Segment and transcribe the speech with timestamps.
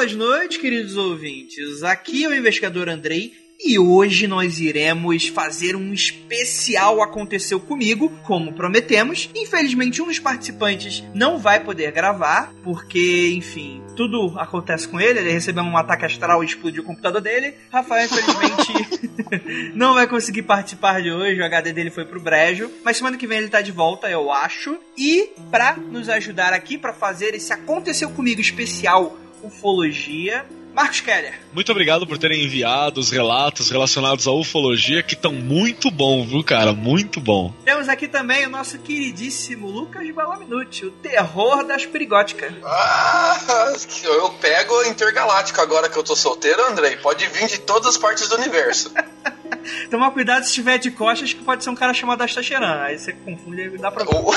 [0.00, 1.82] Belas noites, queridos ouvintes.
[1.82, 8.54] Aqui é o investigador Andrei e hoje nós iremos fazer um especial Aconteceu Comigo, como
[8.54, 9.28] prometemos.
[9.34, 15.18] Infelizmente, um dos participantes não vai poder gravar, porque, enfim, tudo acontece com ele.
[15.18, 17.52] Ele recebeu um ataque astral e explodiu o computador dele.
[17.70, 18.72] Rafael, infelizmente,
[19.76, 21.38] não vai conseguir participar de hoje.
[21.38, 22.70] O HD dele foi pro brejo.
[22.82, 24.78] Mas semana que vem ele tá de volta, eu acho.
[24.96, 31.40] E, pra nos ajudar aqui, para fazer esse Aconteceu Comigo especial Ufologia, Marcos Keller.
[31.52, 36.44] Muito obrigado por terem enviado os relatos relacionados à ufologia, que estão muito bom, viu,
[36.44, 36.72] cara?
[36.72, 37.52] Muito bom.
[37.64, 42.52] Temos aqui também o nosso queridíssimo Lucas Balaminuti, o terror das perigóticas.
[42.64, 43.72] Ah,
[44.04, 46.96] eu pego intergaláctico agora que eu tô solteiro, Andrei.
[46.96, 48.92] Pode vir de todas as partes do universo.
[49.90, 52.82] Toma cuidado se tiver de costas, que pode ser um cara chamado Astacheran.
[52.82, 54.04] Aí você confunde e dá pra.
[54.04, 54.32] O,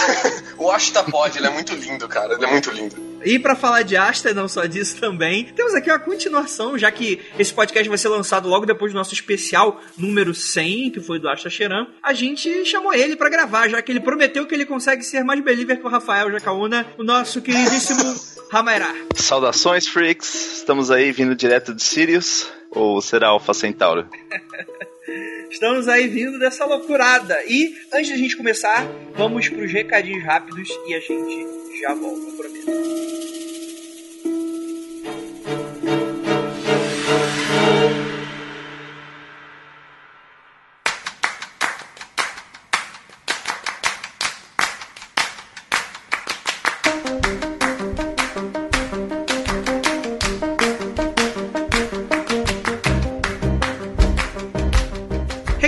[0.65, 2.33] o Asta pode, ele é muito lindo, cara.
[2.33, 2.95] Ele é muito lindo.
[3.25, 6.91] E para falar de Asta, e não só disso também, temos aqui uma continuação, já
[6.91, 11.19] que esse podcast vai ser lançado logo depois do nosso especial número 100, que foi
[11.19, 11.87] do Asta Cheran.
[12.01, 15.41] A gente chamou ele para gravar, já que ele prometeu que ele consegue ser mais
[15.41, 18.13] believer que o Rafael Jacaúna, o nosso queridíssimo
[18.51, 18.93] Ramairá.
[19.15, 20.57] Saudações, freaks.
[20.57, 24.07] Estamos aí vindo direto de Sirius, ou será Alpha Centauro?
[25.49, 27.37] Estamos aí vindo dessa loucurada.
[27.47, 33.32] E antes da gente começar, vamos pros recadinhos rápidos e a gente já volta, prometo.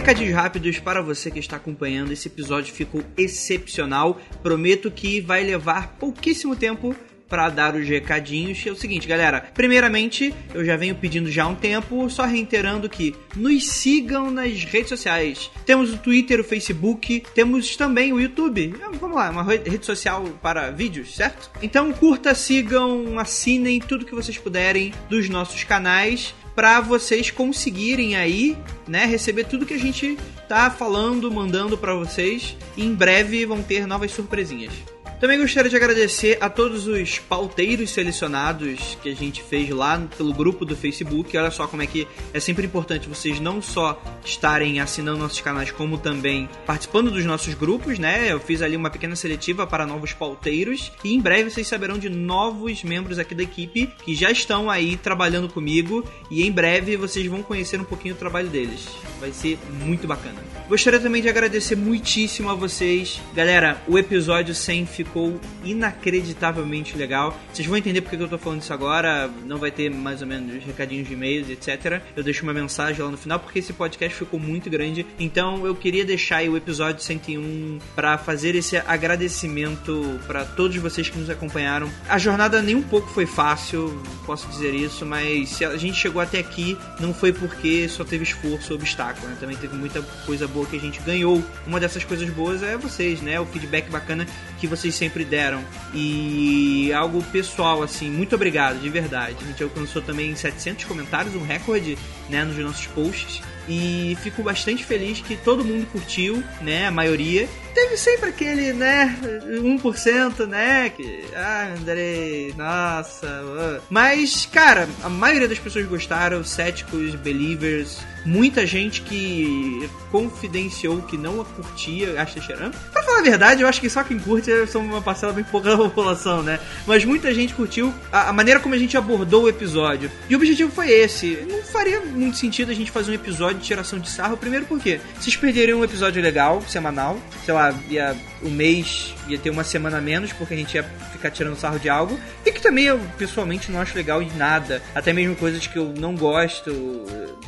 [0.06, 2.12] Recadinhos rápidos para você que está acompanhando.
[2.12, 4.22] Esse episódio ficou excepcional.
[4.44, 6.96] Prometo que vai levar pouquíssimo tempo
[7.28, 8.66] para dar os recadinhos.
[8.66, 9.46] É o seguinte, galera.
[9.54, 14.64] Primeiramente, eu já venho pedindo já há um tempo, só reiterando que nos sigam nas
[14.64, 15.52] redes sociais.
[15.66, 18.74] Temos o Twitter, o Facebook, temos também o YouTube.
[19.00, 21.52] Vamos lá, uma rede social para vídeos, certo?
[21.62, 28.58] Então curta, sigam, assinem tudo que vocês puderem dos nossos canais para vocês conseguirem aí,
[28.88, 32.56] né, receber tudo que a gente tá falando, mandando para vocês.
[32.78, 34.95] E em breve vão ter novas surpresinhas.
[35.20, 40.34] Também gostaria de agradecer a todos os pauteiros selecionados que a gente fez lá pelo
[40.34, 41.36] grupo do Facebook.
[41.38, 45.72] Olha só como é que é sempre importante vocês não só estarem assinando nossos canais,
[45.72, 48.32] como também participando dos nossos grupos, né?
[48.32, 52.10] Eu fiz ali uma pequena seletiva para novos pauteiros e em breve vocês saberão de
[52.10, 57.26] novos membros aqui da equipe que já estão aí trabalhando comigo e em breve vocês
[57.28, 58.90] vão conhecer um pouquinho o trabalho deles.
[59.20, 60.55] Vai ser muito bacana.
[60.68, 63.22] Gostaria também de agradecer muitíssimo a vocês.
[63.36, 67.40] Galera, o episódio 100 ficou inacreditavelmente legal.
[67.54, 69.30] Vocês vão entender porque eu tô falando isso agora.
[69.46, 72.02] Não vai ter mais ou menos recadinhos de e-mails, etc.
[72.16, 75.06] Eu deixo uma mensagem lá no final porque esse podcast ficou muito grande.
[75.20, 81.20] Então eu queria deixar o episódio 101 para fazer esse agradecimento para todos vocês que
[81.20, 81.92] nos acompanharam.
[82.10, 86.20] A jornada nem um pouco foi fácil, posso dizer isso, mas se a gente chegou
[86.20, 89.38] até aqui não foi porque só teve esforço ou obstáculo, né?
[89.40, 91.44] Também teve muita coisa boa que a gente ganhou.
[91.68, 93.38] Uma dessas coisas boas é vocês, né?
[93.40, 94.26] O feedback bacana
[94.58, 95.62] que vocês sempre deram.
[95.94, 99.36] E algo pessoal, assim, muito obrigado, de verdade.
[99.42, 101.98] A gente alcançou também 700 comentários, um recorde,
[102.30, 103.42] né, nos nossos posts.
[103.68, 106.88] E fico bastante feliz que todo mundo curtiu, né?
[106.88, 107.48] A maioria.
[107.74, 109.18] Teve sempre aquele, né?
[109.46, 110.90] 1%, né?
[110.90, 111.26] Que.
[111.36, 113.28] Ah, Andrei, nossa.
[113.28, 113.82] Uh.
[113.90, 118.00] Mas, cara, a maioria das pessoas gostaram, céticos, believers.
[118.26, 122.72] Muita gente que confidenciou que não a curtia Asta Cheran.
[122.92, 125.70] Pra falar a verdade, eu acho que só quem curte são uma parcela bem pouca
[125.70, 126.60] da população, né?
[126.88, 130.10] Mas muita gente curtiu a, a maneira como a gente abordou o episódio.
[130.28, 131.46] E o objetivo foi esse.
[131.48, 134.38] Não faria muito sentido a gente fazer um episódio de tiração de sarro.
[134.38, 137.20] Primeiro porque vocês perderiam um episódio legal, semanal.
[137.44, 141.32] Sei lá, ia um mês, ia ter uma semana menos, porque a gente ia ficar
[141.32, 142.20] tirando sarro de algo.
[142.46, 144.82] E que também eu, pessoalmente, não acho legal de nada.
[144.94, 146.72] Até mesmo coisas que eu não gosto.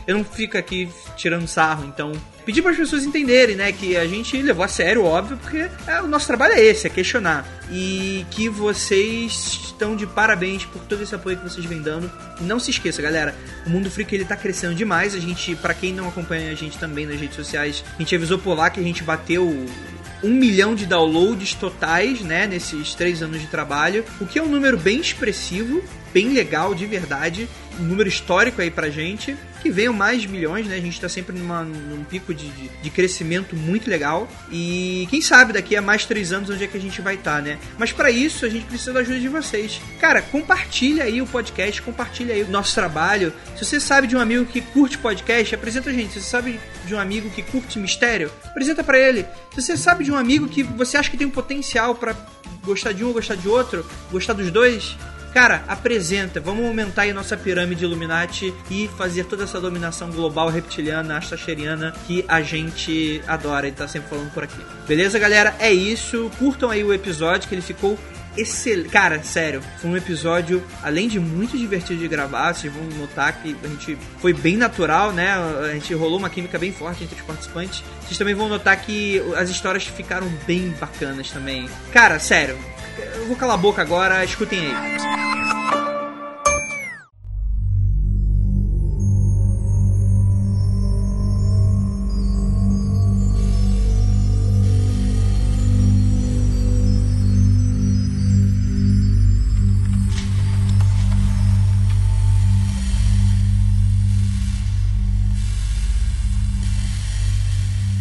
[0.05, 2.13] Eu não fico aqui tirando sarro, então
[2.47, 6.01] pedir para as pessoas entenderem, né, que a gente levou a sério, óbvio, porque é,
[6.01, 7.45] o nosso trabalho é esse, é questionar.
[7.69, 12.09] E que vocês estão de parabéns por todo esse apoio que vocês vêm dando.
[12.39, 13.35] E não se esqueça, galera,
[13.65, 15.13] o Mundo Freak ele tá crescendo demais.
[15.13, 18.39] A gente, para quem não acompanha a gente também nas redes sociais, a gente avisou
[18.39, 19.45] por lá que a gente bateu
[20.23, 24.47] um milhão de downloads totais, né, nesses três anos de trabalho, o que é um
[24.47, 25.83] número bem expressivo,
[26.13, 27.47] bem legal de verdade,
[27.77, 29.35] um número histórico aí pra gente
[29.67, 30.75] que venham mais milhões, né?
[30.75, 34.27] A gente está sempre numa, num pico de, de, de, crescimento muito legal.
[34.49, 37.35] E quem sabe daqui a mais três anos onde é que a gente vai estar,
[37.35, 37.59] tá, né?
[37.77, 39.81] Mas para isso a gente precisa da ajuda de vocês.
[39.99, 43.33] Cara, compartilha aí o podcast, compartilha aí o nosso trabalho.
[43.57, 46.13] Se você sabe de um amigo que curte podcast, apresenta a gente.
[46.13, 49.25] Se você sabe de um amigo que curte mistério, apresenta para ele.
[49.53, 52.15] Se você sabe de um amigo que você acha que tem um potencial para
[52.63, 54.95] gostar de um ou gostar de outro, gostar dos dois,
[55.37, 61.15] Cara, apresenta, vamos aumentar aí nossa pirâmide Illuminati e fazer toda essa dominação global reptiliana,
[61.15, 64.59] astacheriana que a gente adora e tá sempre falando por aqui.
[64.87, 65.55] Beleza, galera?
[65.59, 66.31] É isso.
[66.39, 67.99] Curtam aí o episódio que ele ficou
[68.35, 68.89] excelente.
[68.89, 73.55] Cara, sério, foi um episódio, além de muito divertido de gravar, vocês vão notar que
[73.63, 75.33] a gente foi bem natural, né?
[75.69, 77.83] A gente rolou uma química bem forte entre os participantes.
[78.01, 81.69] Vocês também vão notar que as histórias ficaram bem bacanas também.
[81.91, 82.57] Cara, sério,
[82.97, 85.86] eu vou calar a boca agora, escutem aí.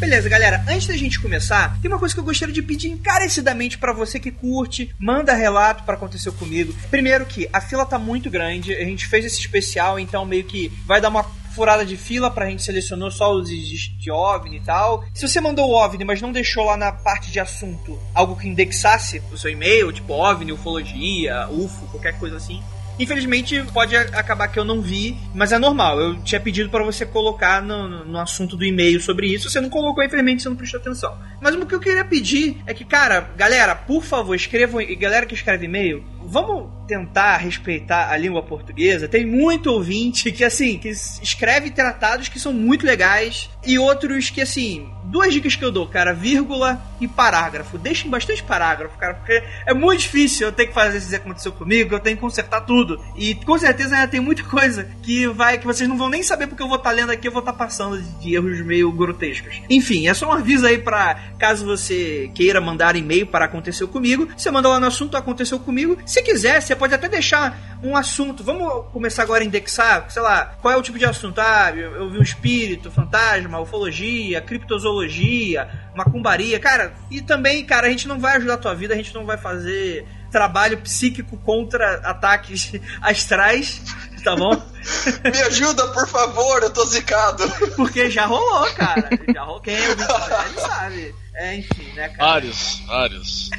[0.06, 3.76] Beleza, galera, antes da gente começar, tem uma coisa que eu gostaria de pedir encarecidamente
[3.76, 6.72] para você que curte, manda relato para acontecer comigo.
[6.88, 10.72] Primeiro que a fila tá muito grande, a gente fez esse especial, então meio que
[10.86, 11.24] vai dar uma
[11.56, 15.04] furada de fila pra gente selecionou só os de, OVNI e tal.
[15.12, 18.46] Se você mandou o OVNI, mas não deixou lá na parte de assunto algo que
[18.46, 22.62] indexasse o seu e-mail, tipo OVNI, ufologia, UFO, qualquer coisa assim,
[22.98, 26.00] Infelizmente, pode acabar que eu não vi, mas é normal.
[26.00, 29.50] Eu tinha pedido para você colocar no, no, assunto do e-mail sobre isso.
[29.50, 31.16] Você não colocou, infelizmente, você não prestou atenção.
[31.40, 34.80] Mas o que eu queria pedir é que, cara, galera, por favor, escrevam.
[34.98, 39.08] Galera que escreve e-mail, vamos tentar respeitar a língua portuguesa.
[39.08, 44.40] Tem muito ouvinte que, assim, que escreve tratados que são muito legais e outros que,
[44.40, 47.78] assim, duas dicas que eu dou, cara, vírgula e parágrafo.
[47.78, 51.52] Deixem bastante parágrafo, cara, porque é muito difícil eu ter que fazer isso que aconteceu
[51.52, 53.00] comigo, eu tenho que consertar tudo.
[53.16, 56.46] E com certeza ainda tem muita coisa que vai que vocês não vão nem saber
[56.46, 58.90] porque eu vou estar tá lendo aqui, eu vou estar tá passando de erros meio
[58.92, 59.60] grotescos.
[59.68, 64.28] Enfim, é só um aviso aí para caso você queira mandar e-mail para aconteceu comigo,
[64.36, 65.96] você manda lá no assunto aconteceu comigo.
[66.04, 68.44] Se quiser, você pode até deixar um assunto.
[68.44, 71.40] Vamos começar agora a indexar, sei lá, qual é o tipo de assunto?
[71.40, 76.58] Ah, eu, eu vi um espírito, fantasma, ufologia, criptozoologia, macumbaria.
[76.60, 79.26] Cara, e também, cara, a gente não vai ajudar a tua vida, a gente não
[79.26, 83.80] vai fazer trabalho psíquico contra ataques astrais,
[84.22, 84.50] tá bom?
[85.24, 87.44] Me ajuda, por favor, eu tô zicado.
[87.76, 89.08] Porque já rolou, cara.
[89.32, 89.60] Já rolou.
[89.60, 91.14] Quem é o sabe.
[91.36, 92.30] É, enfim, né, cara?
[92.30, 93.50] Vários, vários.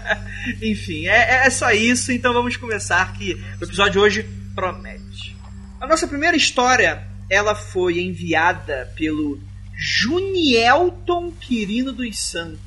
[0.60, 5.34] enfim, é, é só isso, então vamos começar que o episódio de hoje promete.
[5.80, 9.40] A nossa primeira história, ela foi enviada pelo
[9.74, 12.60] Junielton Quirino dos Santos.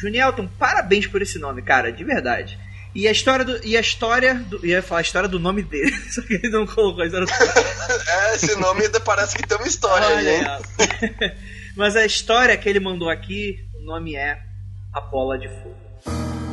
[0.00, 2.58] Junielton, parabéns por esse nome, cara, de verdade.
[2.94, 3.66] E a história do.
[3.66, 4.64] E a história do.
[4.64, 7.32] Ia falar a história do nome dele, só que ele não colocou a história do...
[8.08, 11.32] É, esse nome parece que tem uma história Olha, aí, hein?
[11.76, 14.42] Mas a história que ele mandou aqui, nome é
[14.94, 16.43] A Bola de Fogo.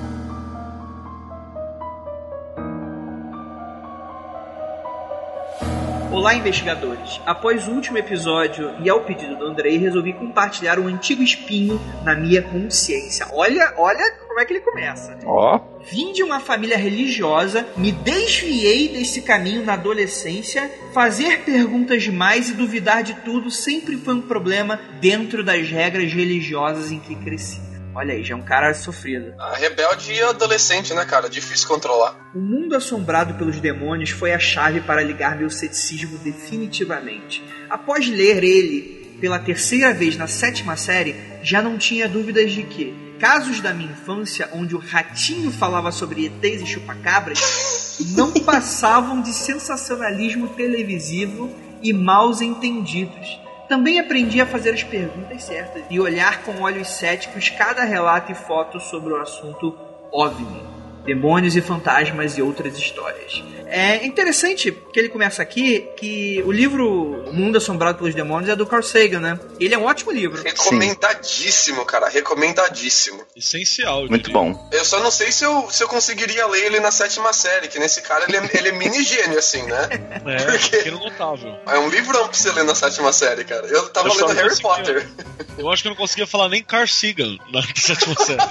[6.12, 7.22] Olá, investigadores!
[7.26, 12.14] Após o último episódio e ao pedido do Andrei, resolvi compartilhar um antigo espinho na
[12.14, 13.26] minha consciência.
[13.32, 15.18] Olha, olha como é que ele começa.
[15.26, 15.56] Ó.
[15.56, 15.82] Oh.
[15.90, 20.70] Vim de uma família religiosa, me desviei desse caminho na adolescência.
[20.94, 26.92] Fazer perguntas demais e duvidar de tudo sempre foi um problema dentro das regras religiosas
[26.92, 27.71] em que cresci.
[27.94, 29.34] Olha aí, já é um cara sofrido.
[29.38, 31.30] A rebelde e adolescente, né, cara?
[31.30, 32.16] Difícil controlar.
[32.34, 37.44] O mundo assombrado pelos demônios foi a chave para ligar meu ceticismo definitivamente.
[37.70, 43.16] Após ler ele pela terceira vez na sétima série, já não tinha dúvidas de que
[43.20, 49.32] casos da minha infância onde o ratinho falava sobre ETs e chupacabras não passavam de
[49.32, 53.40] sensacionalismo televisivo e maus entendidos
[53.72, 58.36] também aprendi a fazer as perguntas certas e olhar com olhos céticos cada relato e
[58.36, 59.74] foto sobre o assunto
[60.12, 60.62] OVNI.
[61.06, 63.42] demônios e fantasmas e outras histórias.
[63.72, 68.56] É interessante que ele começa aqui que o livro O Mundo Assombrado pelos Demônios é
[68.56, 69.40] do Carl Sagan, né?
[69.60, 70.44] Ele é um ótimo livro.
[70.44, 72.10] Recomendadíssimo, cara.
[72.10, 73.24] Recomendadíssimo.
[73.36, 74.08] Essencial.
[74.10, 74.34] Muito diria.
[74.34, 74.70] bom.
[74.74, 77.80] Eu só não sei se eu, se eu conseguiria ler ele na sétima série, que
[77.80, 79.88] nesse cara ele é, ele é mini gênio, assim, né?
[80.26, 80.78] É, Por quê?
[80.78, 81.56] pequeno notável.
[81.66, 83.66] É um livrão pra você ler na sétima série, cara.
[83.68, 84.70] Eu tava Eu lendo Harry conseguia.
[84.70, 85.10] Potter.
[85.58, 88.42] Eu acho que eu não conseguia falar nem Carl Sagan na sétima série.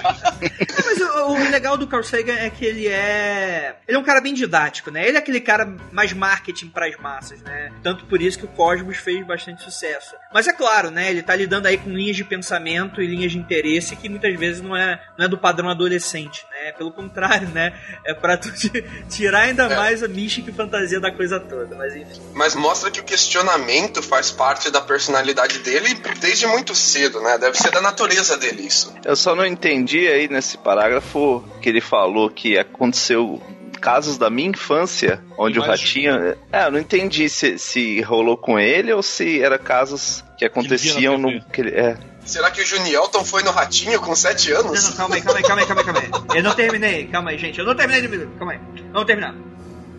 [0.85, 3.77] Mas o, o legal do Carl Sagan é que ele é.
[3.87, 5.10] Ele é um cara bem didático, né?
[5.11, 7.73] Ele é aquele cara mais marketing pras massas, né?
[7.83, 10.15] Tanto por isso que o Cosmos fez bastante sucesso.
[10.33, 11.11] Mas é claro, né?
[11.11, 14.63] Ele tá lidando aí com linhas de pensamento e linhas de interesse que muitas vezes
[14.63, 16.73] não é, não é do padrão adolescente, né?
[16.73, 17.73] Pelo contrário, né?
[18.07, 19.77] É pra tu ti- tirar ainda É.
[19.77, 21.75] mais a mística e fantasia da coisa toda.
[21.77, 22.21] Mas enfim.
[22.35, 27.37] Mas mostra que o questionamento faz parte da personalidade dele desde muito cedo, né?
[27.39, 28.95] Deve ser da natureza dele isso.
[29.05, 33.43] Eu só não entendi aí nesse parágrafo que ele falou que aconteceu
[33.81, 36.13] casos da minha infância, onde o Imagina.
[36.13, 36.37] ratinho.
[36.53, 41.17] É, eu não entendi se, se rolou com ele ou se era casos que aconteciam
[41.19, 41.45] na no.
[41.47, 41.97] Que ele, é.
[42.25, 44.85] Será que o Junielton foi no Ratinho com 7 Não, anos?
[44.91, 46.39] não, calma aí, calma aí, calma aí, calma aí, calma aí.
[46.39, 47.59] Eu não terminei, calma aí, gente.
[47.59, 48.27] Eu não terminei de me.
[48.39, 48.61] Calma aí.
[48.93, 49.35] Vamos terminar.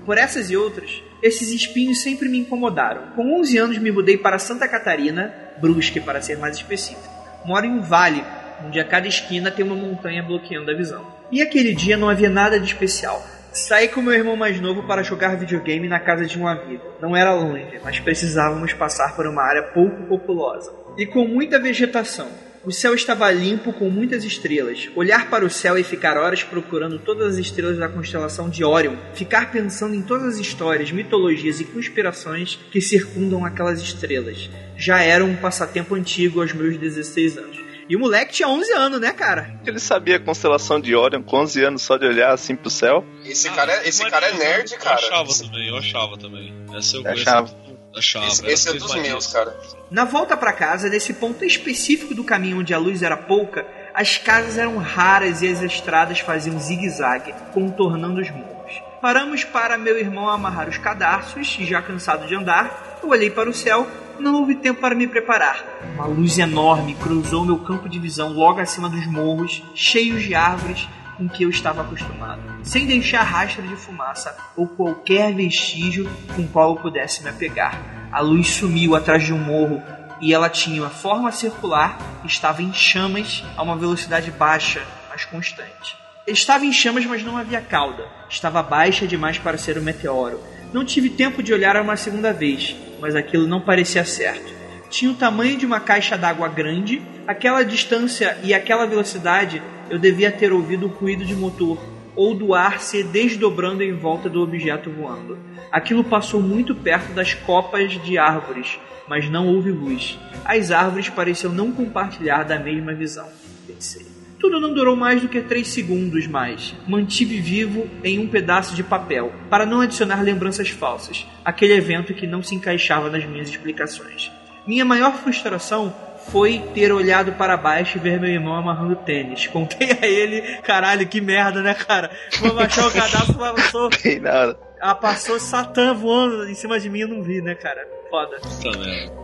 [0.06, 3.08] Por essas e outras, esses espinhos sempre me incomodaram.
[3.16, 7.10] Com 11 anos me mudei para Santa Catarina, Brusque para ser mais específico.
[7.46, 8.24] Moro em um vale,
[8.66, 11.06] onde a cada esquina tem uma montanha bloqueando a visão.
[11.32, 13.26] E aquele dia não havia nada de especial.
[13.54, 16.84] Saí com meu irmão mais novo para jogar videogame na casa de um amigo.
[17.02, 20.74] Não era longe, mas precisávamos passar por uma área pouco populosa.
[20.98, 22.30] E com muita vegetação.
[22.64, 24.90] O céu estava limpo com muitas estrelas.
[24.96, 28.96] Olhar para o céu e ficar horas procurando todas as estrelas da constelação de Órion,
[29.14, 35.26] ficar pensando em todas as histórias, mitologias e conspirações que circundam aquelas estrelas, já era
[35.26, 37.71] um passatempo antigo aos meus 16 anos.
[37.92, 39.54] E o moleque tinha 11 anos, né, cara?
[39.66, 43.04] Ele sabia a constelação de Orion com 11 anos só de olhar assim pro céu.
[43.26, 45.02] Esse cara, é- esse cara é nerd, cara.
[45.02, 46.56] Eu achava também, eu achava também.
[46.74, 47.48] Essa eu Achava.
[47.48, 47.58] essa-
[47.98, 48.26] achava.
[48.28, 49.54] Esse, esse é dos meus, cara.
[49.92, 54.18] Na volta para casa, nesse ponto específico do caminho onde a luz era pouca, as
[54.18, 58.82] casas eram raras e as estradas faziam zigue-zague, contornando os morros.
[59.02, 63.50] Paramos para meu irmão amarrar os cadarços e, já cansado de andar, eu olhei para
[63.50, 63.86] o céu.
[64.22, 65.66] Não houve tempo para me preparar.
[65.96, 70.88] Uma luz enorme cruzou meu campo de visão logo acima dos morros, cheios de árvores
[71.18, 76.76] com que eu estava acostumado, sem deixar rastro de fumaça ou qualquer vestígio com qual
[76.76, 77.82] eu pudesse me apegar.
[78.12, 79.82] A luz sumiu atrás de um morro
[80.22, 85.98] e ela tinha uma forma circular estava em chamas a uma velocidade baixa, mas constante.
[86.28, 88.08] Estava em chamas, mas não havia cauda.
[88.30, 90.40] Estava baixa demais para ser um meteoro.
[90.74, 94.54] Não tive tempo de olhar uma segunda vez, mas aquilo não parecia certo.
[94.90, 100.32] Tinha o tamanho de uma caixa d'água grande, aquela distância e aquela velocidade eu devia
[100.32, 101.78] ter ouvido o ruído de motor
[102.16, 105.38] ou do ar se desdobrando em volta do objeto voando.
[105.72, 110.20] Aquilo passou muito perto das copas de árvores, mas não houve luz.
[110.44, 113.28] As árvores pareciam não compartilhar da mesma visão,
[113.68, 114.11] pensei.
[114.42, 116.74] Tudo não durou mais do que três segundos mais.
[116.88, 122.26] Mantive vivo em um pedaço de papel, para não adicionar lembranças falsas, aquele evento que
[122.26, 124.32] não se encaixava nas minhas explicações.
[124.66, 125.94] Minha maior frustração
[126.30, 129.48] foi ter olhado para baixo e ver meu irmão amarrando tênis.
[129.48, 132.12] Contei a ele, caralho, que merda, né, cara?
[132.40, 134.60] Vou baixar o cadastro, passou, Bem na hora.
[134.82, 137.86] ah, passou Satã voando em cima de mim, eu não vi, né, cara?
[138.10, 138.38] Foda.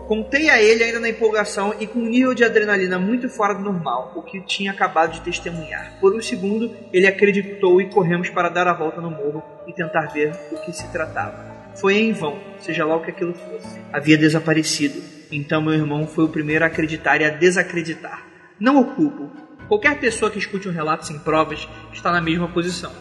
[0.07, 3.61] Contei a ele ainda na empolgação e com um nível de adrenalina muito fora do
[3.61, 5.93] normal, o que tinha acabado de testemunhar.
[5.99, 10.07] Por um segundo, ele acreditou e corremos para dar a volta no morro e tentar
[10.07, 11.45] ver o que se tratava.
[11.75, 13.77] Foi em vão, seja lá o que aquilo fosse.
[13.91, 18.23] Havia desaparecido, então meu irmão foi o primeiro a acreditar e a desacreditar.
[18.59, 19.31] Não o culpo.
[19.67, 22.91] Qualquer pessoa que escute um relato sem provas está na mesma posição.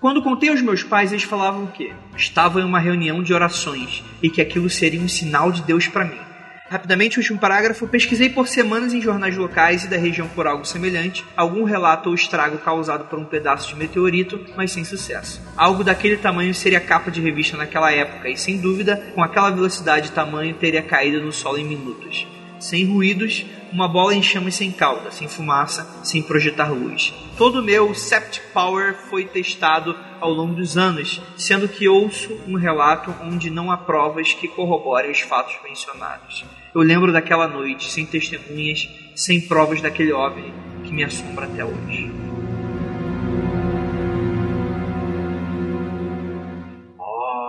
[0.00, 4.28] Quando contei aos meus pais, eles falavam que estavam em uma reunião de orações e
[4.28, 6.20] que aquilo seria um sinal de Deus para mim.
[6.68, 10.64] Rapidamente, o último parágrafo, pesquisei por semanas em jornais locais e da região por algo
[10.64, 15.40] semelhante, algum relato ou estrago causado por um pedaço de meteorito, mas sem sucesso.
[15.56, 20.08] Algo daquele tamanho seria capa de revista naquela época e, sem dúvida, com aquela velocidade
[20.08, 22.26] e tamanho, teria caído no solo em minutos.
[22.58, 27.12] Sem ruídos, uma bola em chamas sem cauda, sem fumaça, sem projetar luz.
[27.36, 32.56] Todo o meu Septic Power foi testado ao longo dos anos, sendo que ouço um
[32.56, 36.44] relato onde não há provas que corroborem os fatos mencionados.
[36.76, 40.52] Eu lembro daquela noite, sem testemunhas, sem provas daquele OVNI
[40.84, 42.12] que me assombra até hoje.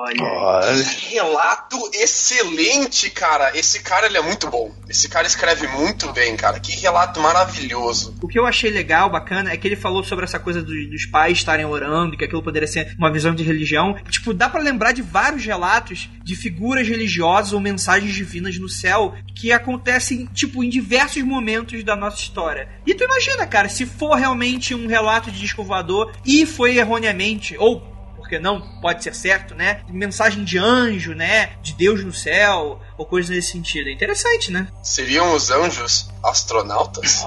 [0.07, 0.83] Olha Olha.
[0.83, 3.51] Que relato excelente, cara.
[3.57, 4.71] Esse cara, ele é muito bom.
[4.89, 6.59] Esse cara escreve muito bem, cara.
[6.59, 8.15] Que relato maravilhoso.
[8.21, 11.05] O que eu achei legal, bacana, é que ele falou sobre essa coisa do- dos
[11.05, 13.95] pais estarem orando, que aquilo poderia ser uma visão de religião.
[14.09, 19.15] Tipo, dá pra lembrar de vários relatos de figuras religiosas ou mensagens divinas no céu
[19.35, 22.69] que acontecem, tipo, em diversos momentos da nossa história.
[22.85, 27.55] E tu imagina, cara, se for realmente um relato de disco voador e foi erroneamente,
[27.57, 27.96] ou
[28.27, 29.79] porque não pode ser certo, né?
[29.87, 31.51] Mensagem de anjo, né?
[31.63, 33.87] De Deus no céu, ou coisa nesse sentido.
[33.87, 34.67] É interessante, né?
[34.83, 37.25] Seriam os anjos astronautas?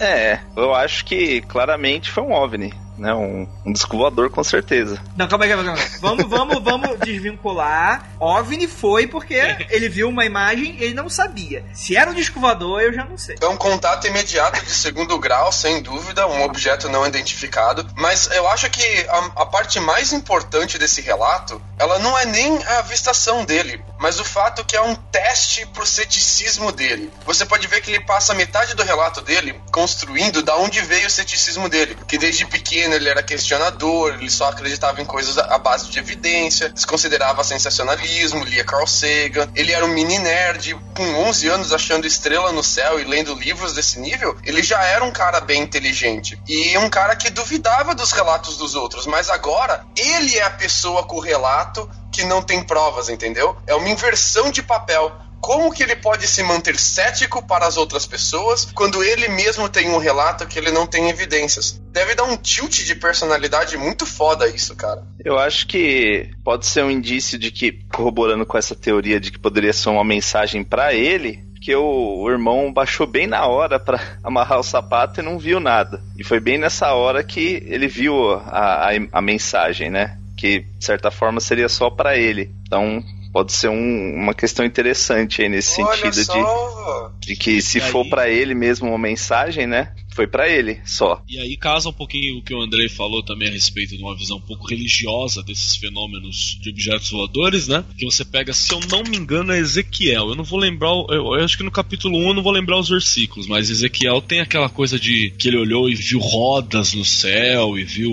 [0.00, 3.12] É, eu acho que claramente foi um OVNI, né?
[3.14, 5.00] Um, um disco voador com certeza.
[5.16, 5.78] Não, calma aí, calma aí.
[6.00, 8.10] Vamos, vamos, vamos desvincular.
[8.18, 9.34] OVNI foi porque
[9.70, 11.64] ele viu uma imagem ele não sabia.
[11.72, 13.36] Se era um disco voador, eu já não sei.
[13.40, 17.86] É um contato imediato de segundo grau, sem dúvida, um objeto não identificado.
[17.96, 22.62] Mas eu acho que a, a parte mais importante desse relato, ela não é nem
[22.64, 27.10] a avistação dele, mas o fato que é um teste pro ceticismo dele.
[27.24, 31.10] Você pode ver que ele passa metade do relato dele construindo da onde veio o
[31.10, 31.96] ceticismo dele.
[32.06, 36.68] Que desde pequeno ele era questionador, ele só acreditava em coisas à base de evidência,
[36.68, 39.48] desconsiderava sensacionalismo, lia Carl Sagan.
[39.54, 43.74] Ele era um mini nerd, com 11 anos achando estrela no céu e lendo livros
[43.74, 44.36] desse nível.
[44.44, 46.40] Ele já era um cara bem inteligente.
[46.46, 49.06] E um cara que duvidava dos relatos dos outros.
[49.06, 53.56] Mas agora, ele é a pessoa com o relato que não tem provas, entendeu?
[53.66, 55.12] É uma inversão de papel.
[55.40, 59.88] Como que ele pode se manter cético para as outras pessoas quando ele mesmo tem
[59.90, 61.80] um relato que ele não tem evidências?
[61.92, 65.02] Deve dar um tilt de personalidade muito foda isso, cara.
[65.24, 69.38] Eu acho que pode ser um indício de que, corroborando com essa teoria de que
[69.38, 74.60] poderia ser uma mensagem pra ele, que o, irmão baixou bem na hora pra amarrar
[74.60, 76.00] o sapato e não viu nada.
[76.16, 80.16] E foi bem nessa hora que ele viu a, a, a mensagem, né?
[80.36, 82.54] Que de certa forma seria só pra ele.
[82.66, 83.02] Então
[83.36, 87.12] pode ser um- uma questão interessante aí nesse Olha sentido de, só.
[87.20, 89.92] de que se E aí- for pra ele mesmo uma mensagem, né?
[90.14, 91.22] Foi pra ele só.
[91.28, 94.16] E aí casa um pouquinho o que o Andrei falou também a respeito de uma
[94.16, 97.84] visão um pouco religiosa desses fenômenos de objetos voadores, né?
[97.98, 100.30] Que você pega, se eu não me engano, é Ezequiel.
[100.30, 102.52] Eu não vou lembrar, o- eu, eu acho que no capítulo 1 eu não vou
[102.52, 106.94] lembrar os versículos, mas Ezequiel tem aquela coisa de que ele olhou e viu rodas
[106.94, 108.10] no céu e viu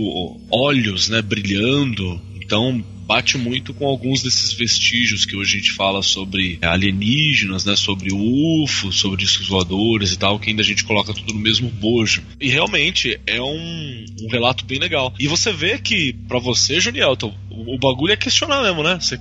[0.51, 2.19] olhos, né, brilhando.
[2.43, 7.75] Então bate muito com alguns desses vestígios que hoje a gente fala sobre alienígenas, né,
[7.75, 11.69] sobre UFO, sobre discos voadores e tal, que ainda a gente coloca tudo no mesmo
[11.69, 12.23] bojo.
[12.39, 15.13] E realmente é um, um relato bem legal.
[15.19, 18.97] E você vê que, pra você, Junielton, o, o bagulho é questionar mesmo, né?
[18.99, 19.19] Você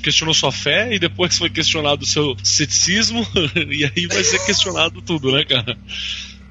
[0.00, 3.26] questionou sua fé e depois foi questionado o seu ceticismo,
[3.70, 5.78] e aí vai ser questionado tudo, né, cara?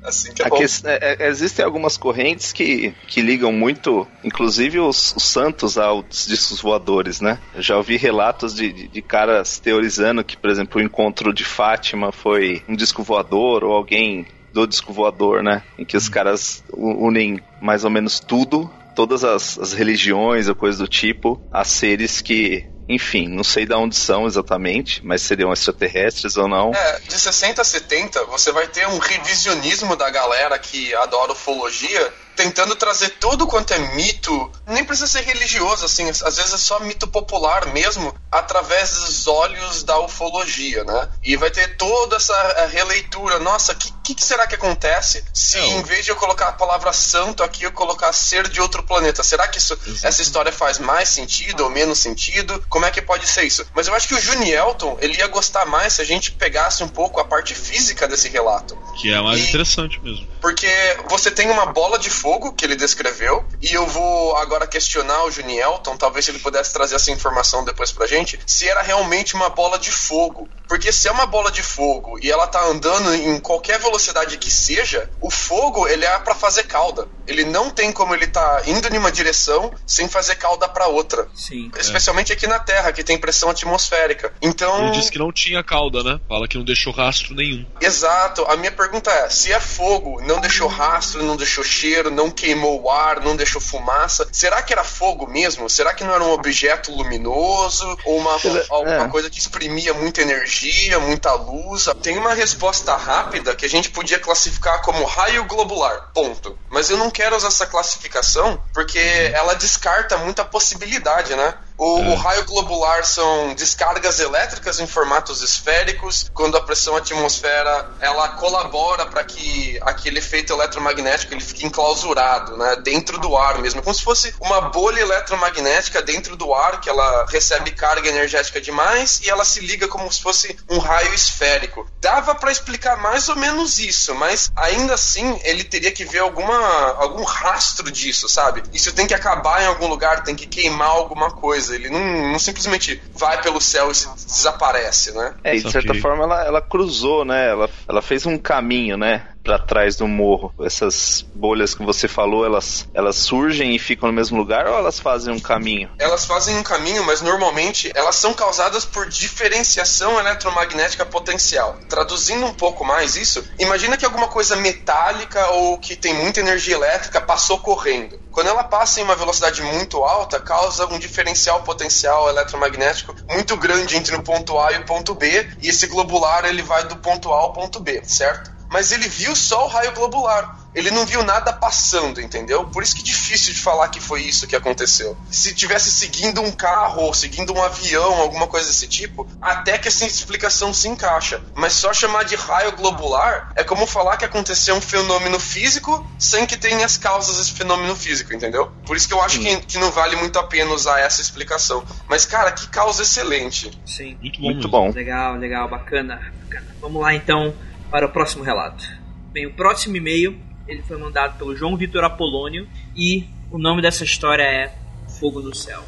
[0.04, 0.58] Assim que é A bom.
[0.58, 6.26] que- é, é, existem algumas correntes que, que ligam muito, inclusive os, os santos aos
[6.28, 7.40] discos voadores, né?
[7.56, 11.46] Eu já ouvi relatos de, de, de caras teorizando que, por exemplo, o encontro de
[11.46, 15.64] Fátima foi um disco voador ou alguém do disco voador, né?
[15.80, 20.80] Em que os caras unem mais ou menos tudo, todas as, as religiões ou coisas
[20.80, 26.36] do tipo, a seres que, enfim, não sei de onde são exatamente, mas seriam extraterrestres
[26.38, 26.72] ou não.
[26.74, 32.14] É, de 60 a 70, você vai ter um revisionismo da galera que adora ufologia,
[32.36, 36.80] tentando trazer tudo quanto é mito, nem precisa ser religioso, assim, às vezes é só
[36.80, 41.10] mito popular mesmo, através dos olhos da ufologia, né?
[41.24, 43.40] E vai ter toda essa eh, releitura.
[43.40, 46.48] Nossa, o que, que, será que acontece se É, o- em vez de eu colocar
[46.50, 49.24] a palavra santo aqui, eu colocar ser de outro planeta?
[49.24, 52.64] Será que isso, essa história faz mais sentido ou menos sentido?
[52.70, 53.66] Como é que pode ser isso?
[53.74, 56.88] Mas eu acho que o Junielton, ele ia gostar mais se a gente pegasse um
[56.90, 58.78] pouco a parte física desse relato.
[59.00, 60.28] Que é mais E- interessante mesmo.
[60.42, 60.68] Porque
[61.10, 65.30] você tem uma bola de fogo que ele descreveu, e eu vou agora questionar o
[65.30, 69.78] Junielton, talvez ele pudesse trazer essa informação depois pra gente, se era realmente uma bola
[69.78, 70.50] de fogo.
[70.68, 74.52] Porque se é uma bola de fogo e ela tá andando em qualquer velocidade que
[74.52, 77.08] seja, o fogo ele é pra fazer cauda.
[77.28, 81.28] Ele não tem como ele tá indo em uma direção sem fazer cauda pra outra.
[81.36, 81.72] Sim.
[81.78, 84.34] Especialmente aqui na Terra, que tem pressão atmosférica.
[84.42, 84.88] Então.
[84.88, 86.20] Ele disse que não tinha cauda, né?
[86.28, 87.66] Fala que não deixou rastro nenhum.
[87.80, 88.44] Exato.
[88.46, 92.82] A minha pergunta é: se é fogo, não deixou rastro, não deixou cheiro, não queimou
[92.82, 95.70] o ar, não deixou fumaça, será que era fogo mesmo?
[95.70, 98.34] Será que não era um objeto luminoso ou uma,
[98.70, 99.08] alguma é.
[99.08, 100.53] coisa que exprimia muita energia,
[101.00, 101.88] muita luz?
[102.02, 106.10] Tem uma resposta rápida que a gente podia classificar como raio globular.
[106.14, 106.58] Ponto.
[106.70, 109.00] Mas eu não quero usar essa classificação porque
[109.34, 111.56] ela descarta muita possibilidade, né?
[111.78, 112.10] O, é.
[112.10, 116.30] o, raio globular são descargas elétricas em formatos esféricos.
[116.34, 122.78] Quando a pressão atmosfera ela colabora para que aquele efeito eletromagnético ele fique enclausurado, né,
[122.84, 127.26] dentro do ar mesmo, como se fosse uma bolha eletromagnética dentro do ar que ela
[127.30, 131.88] recebe carga energética demais e ela se liga como se fosse um raio esférico.
[132.00, 136.58] Dava para explicar mais ou menos isso, mas ainda assim ele teria que ver alguma
[136.98, 138.64] algum rastro disso, sabe?
[138.74, 141.63] Isso tem que acabar em algum lugar, tem que queimar alguma coisa.
[141.70, 145.36] Ele não, não simplesmente vai pelo céu e desaparece, né?
[145.44, 147.50] É, e de certa forma ela, ela cruzou, né?
[147.50, 149.28] Ela, ela fez um caminho, né?
[149.44, 150.54] Para trás do morro.
[150.62, 155.00] Essas bolhas que você falou, elas, elas surgem e ficam no mesmo lugar ou elas
[155.00, 155.90] fazem um caminho?
[156.00, 161.78] Elas fazem um caminho, mas normalmente elas são causadas por diferenciação eletromagnética potencial.
[161.90, 166.76] Traduzindo um pouco mais isso, imagina que alguma coisa metálica ou que tem muita energia
[166.76, 168.20] elétrica passou correndo.
[168.32, 173.96] Quando ela passa em uma velocidade muito alta, causa um diferencial potencial eletromagnético muito grande
[173.96, 177.32] entre o ponto A e o ponto B, e esse globular ele vai do ponto
[177.32, 178.53] A ao ponto B, certo?
[178.74, 180.58] Mas ele viu só o raio globular.
[180.74, 182.66] Ele não viu nada passando, entendeu?
[182.66, 185.16] Por isso que é difícil de falar que foi isso que aconteceu.
[185.30, 189.88] Se tivesse seguindo um carro ou seguindo um avião, alguma coisa desse tipo, até que
[189.88, 191.40] essa explicação se encaixa.
[191.54, 196.48] Mas só chamar de raio globular é como falar que aconteceu um fenômeno físico sem
[196.48, 198.72] que tenha as causas desse fenômeno físico, entendeu?
[198.88, 201.84] Por isso que eu acho que, que, não vale muito a pena usar essa explicação.
[202.08, 203.70] Mas, cara, que causa excelente.
[203.86, 204.18] Sim.
[204.20, 204.48] Muito bom.
[204.48, 204.90] Muito bom.
[204.90, 206.76] Legal, legal, bacana, bacana.
[206.82, 207.54] Vamos lá então
[207.94, 208.84] para o próximo relato.
[209.32, 214.04] Bem, o próximo e-mail ele foi mandado pelo João Vitor Apolônio e o nome dessa
[214.04, 214.74] história é
[215.20, 215.84] Fogo no Céu.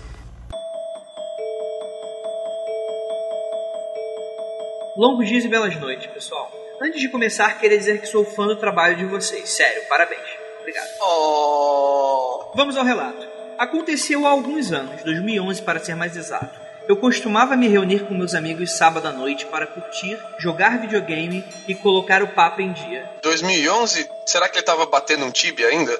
[4.95, 6.51] Longos dias e belas noites, pessoal.
[6.79, 9.49] Antes de começar, queria dizer que sou fã do trabalho de vocês.
[9.49, 10.21] Sério, parabéns.
[10.59, 10.87] Obrigado.
[11.01, 12.51] Oh.
[12.53, 13.27] Vamos ao relato.
[13.57, 16.64] Aconteceu há alguns anos, 2011 para ser mais exato.
[16.87, 21.73] Eu costumava me reunir com meus amigos sábado à noite para curtir, jogar videogame e
[21.73, 23.09] colocar o papo em dia.
[23.23, 24.07] 2011?
[24.25, 25.91] Será que ele estava batendo um tibia ainda?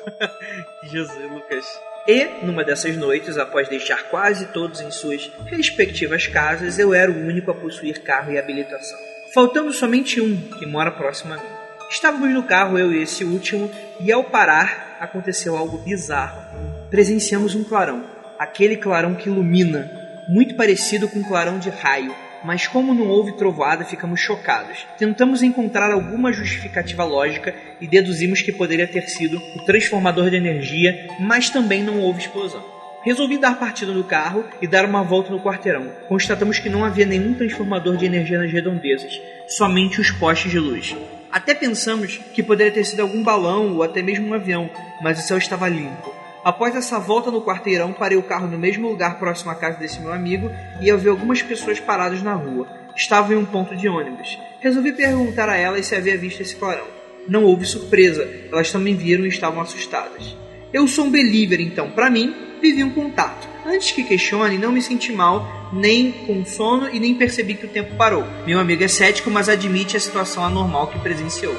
[0.83, 1.65] Jesus, Lucas.
[2.07, 7.17] E, numa dessas noites, após deixar quase todos em suas respectivas casas, eu era o
[7.17, 8.99] único a possuir carro e habilitação.
[9.33, 11.49] Faltando somente um, que mora próximo a mim.
[11.89, 16.43] Estávamos no carro, eu e esse último, e ao parar, aconteceu algo bizarro.
[16.91, 18.05] Presenciamos um clarão.
[18.37, 23.31] Aquele clarão que ilumina, muito parecido com um clarão de raio, mas como não houve
[23.33, 24.85] trovoada, ficamos chocados.
[24.97, 31.07] Tentamos encontrar alguma justificativa lógica e deduzimos que poderia ter sido o transformador de energia,
[31.19, 32.63] mas também não houve explosão.
[33.03, 35.91] Resolvi dar partida no carro e dar uma volta no quarteirão.
[36.07, 40.95] Constatamos que não havia nenhum transformador de energia nas redondezas, somente os postes de luz.
[41.31, 44.69] Até pensamos que poderia ter sido algum balão ou até mesmo um avião,
[45.01, 46.24] mas o céu estava limpo.
[46.45, 49.99] Após essa volta no quarteirão, parei o carro no mesmo lugar próximo à casa desse
[49.99, 52.67] meu amigo e eu vi algumas pessoas paradas na rua.
[52.95, 54.37] Estavam em um ponto de ônibus.
[54.61, 56.85] Resolvi perguntar a elas se havia visto esse clarão.
[57.27, 60.37] Não houve surpresa, elas também viram e estavam assustadas.
[60.71, 63.49] Eu sou um believer, então, para mim, vivi um contato.
[63.65, 67.69] Antes que questione, não me senti mal, nem com sono e nem percebi que o
[67.69, 68.23] tempo parou.
[68.45, 71.55] Meu amigo é cético, mas admite a situação anormal que presenciou.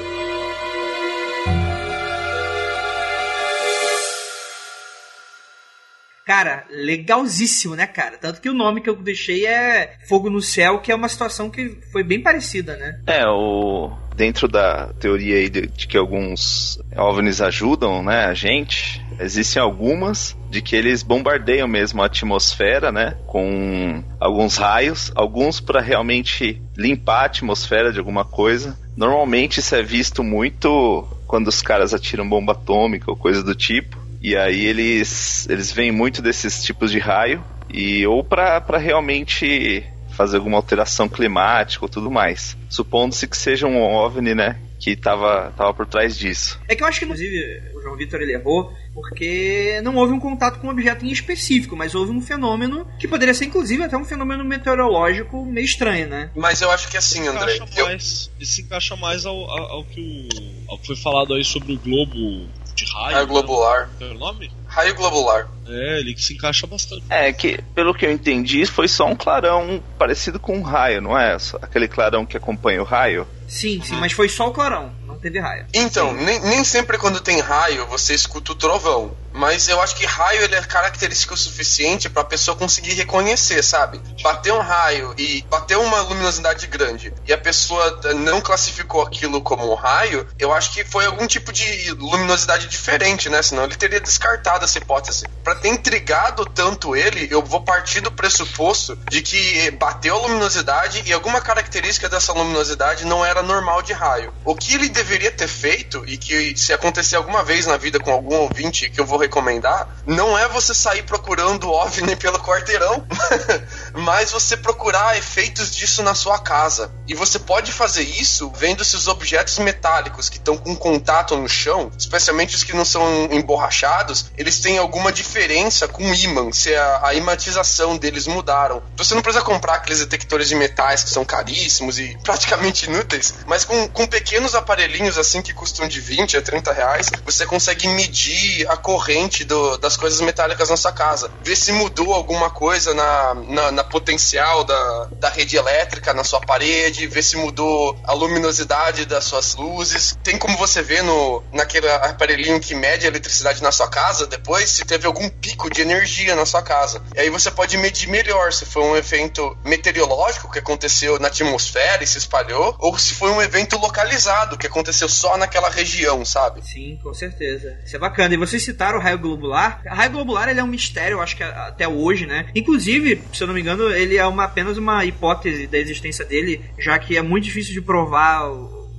[6.27, 8.17] Cara, legalzíssimo, né, cara?
[8.17, 11.49] Tanto que o nome que eu deixei é Fogo no Céu, que é uma situação
[11.49, 12.99] que foi bem parecida, né?
[13.07, 18.99] É, o dentro da teoria aí de, de, que alguns OVNIs ajudam, né, a gente,
[19.19, 25.79] existem algumas de que eles bombardeiam mesmo a atmosfera, né, com alguns raios, alguns para
[25.79, 28.77] realmente limpar a atmosfera de alguma coisa.
[28.97, 34.06] Normalmente isso é visto muito quando os caras atiram bomba atômica ou coisa do tipo.
[34.21, 39.83] E aí eles, eles vêm muito desses tipos de raio, e ou para realmente
[40.17, 42.57] fazer alguma alteração climática ou tudo mais.
[42.69, 44.59] Supondo-se que seja um OVNI, né?
[44.79, 46.59] Que tava, tava por trás disso.
[46.67, 50.19] É que eu acho que, inclusive, o João Vitor ele errou porque não houve um
[50.19, 53.95] contato com um objeto em específico, mas houve um fenômeno que poderia ser, inclusive, até
[53.95, 56.31] um fenômeno meteorológico meio estranho, né?
[56.35, 57.59] Mas eu acho que assim, André.
[57.83, 58.45] Mais, eu...
[58.45, 61.77] Se encaixa mais ao, ao, ao, que o, ao que foi falado aí sobre o
[61.77, 62.47] globo
[62.77, 63.15] de raio.
[63.15, 63.89] Raio globular.
[63.97, 64.51] Qual é o nome?
[64.67, 65.49] Raio globular.
[65.67, 67.03] É, ele se encaixa bastante.
[67.09, 71.17] É, que pelo que eu entendi, foi só um clarão parecido com um raio, não
[71.17, 71.35] é?
[71.61, 73.27] Aquele clarão que acompanha o raio.
[73.47, 75.65] Sim, sim, mas foi só o clarão, não teve raio.
[75.73, 79.15] Então, nem, nem sempre quando tem raio você escuta o trovão.
[79.37, 84.01] Mas eu acho que raio ele é característico o suficiente pra pessoa conseguir reconhecer, sabe?
[84.21, 89.71] Bater um raio e bater uma luminosidade grande e a pessoa não classificou aquilo como
[89.71, 93.41] um raio, eu acho que foi algum tipo de luminosidade diferente, né?
[93.41, 95.25] Senão ele teria descartado essa hipótese.
[95.43, 101.03] Pra ter intrigado tanto ele, eu vou partir do pressuposto de que bateu a luminosidade
[101.05, 104.33] e alguma característica dessa luminosidade não era normal de raio.
[104.43, 108.11] O que ele deveria ter feito, e que se acontecer alguma vez na vida com
[108.11, 113.05] algum ouvinte que eu vou recomendar, não é você sair procurando OVNI pelo quarteirão,
[113.97, 116.91] mas você procurar efeitos disso na sua casa.
[117.07, 121.49] E você pode fazer isso vendo se os objetos metálicos que estão com contato no
[121.49, 126.73] chão, especialmente os que não são emborrachados, eles têm alguma diferença com o ímã, se
[126.75, 128.83] a, a imatização deles mudaram.
[128.95, 133.65] Você não precisa comprar aqueles detectores de metais que são caríssimos e praticamente inúteis, mas
[133.65, 138.69] com, com pequenos aparelhinhos assim que custam de 20 a 30 reais, você consegue medir
[138.69, 141.31] a corrente do, das coisas metálicas na sua casa.
[141.41, 146.39] Ver se mudou alguma coisa na, na, na potencial da, da rede elétrica na sua
[146.39, 150.17] parede, ver se mudou a luminosidade das suas luzes.
[150.23, 154.69] Tem como você ver no, naquele aparelhinho que mede a eletricidade na sua casa depois
[154.69, 157.01] se teve algum pico de energia na sua casa.
[157.15, 162.03] E aí você pode medir melhor se foi um evento meteorológico que aconteceu na atmosfera
[162.03, 166.61] e se espalhou, ou se foi um evento localizado que aconteceu só naquela região, sabe?
[166.65, 167.79] Sim, com certeza.
[167.85, 168.33] Isso é bacana.
[168.33, 169.81] E vocês citaram o raio globular.
[169.85, 172.49] O raio globular ele é um mistério, eu acho que até hoje, né?
[172.55, 176.61] Inclusive, se eu não me engano, ele é uma, apenas uma hipótese da existência dele,
[176.79, 178.49] já que é muito difícil de provar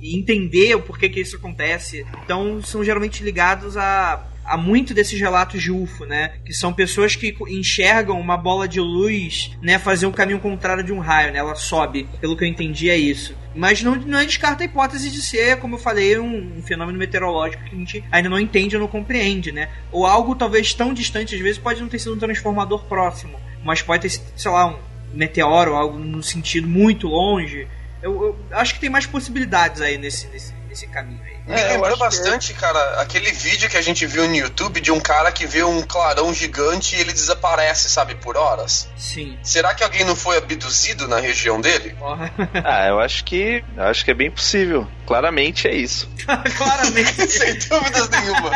[0.01, 2.05] e entender o porquê que isso acontece.
[2.23, 6.33] Então, são geralmente ligados a há muito desses relatos de UFO, né?
[6.43, 9.77] Que são pessoas que enxergam uma bola de luz, né?
[9.77, 11.39] Fazer um caminho contrário de um raio, né?
[11.39, 12.09] Ela sobe.
[12.19, 13.37] Pelo que eu entendi, é isso.
[13.55, 17.63] Mas não, não descarta a hipótese de ser, como eu falei, um, um, fenômeno meteorológico
[17.63, 19.69] que a gente ainda não entende ou não compreende, né?
[19.91, 23.39] Ou algo talvez tão distante, às vezes, pode não ter sido um transformador próximo.
[23.63, 24.79] Mas pode ter, sei lá, um
[25.13, 27.67] meteoro, algo no sentido muito longe.
[28.01, 31.38] Eu, eu acho que tem mais possibilidades aí nesse, nesse, nesse caminho aí.
[31.49, 32.59] Me é, lembrou bastante, que...
[32.59, 35.81] cara, aquele vídeo que a gente viu no YouTube de um cara que vê um
[35.81, 38.87] clarão gigante e ele desaparece, sabe, por horas.
[38.95, 39.35] Sim.
[39.41, 41.97] Será que alguém não foi abduzido na região dele?
[42.63, 43.63] ah, eu acho que.
[43.75, 44.87] Acho que é bem possível.
[45.07, 46.07] Claramente é isso.
[46.55, 47.15] Claramente.
[47.27, 48.51] Sem dúvidas nenhuma.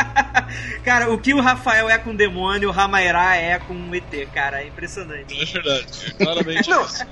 [0.86, 4.62] cara, o que o Rafael é com demônio, o Ramairá é com um ET, cara.
[4.62, 5.41] É impressionante.
[5.41, 5.88] É verdade.
[6.06, 7.03] É claramente não, isso.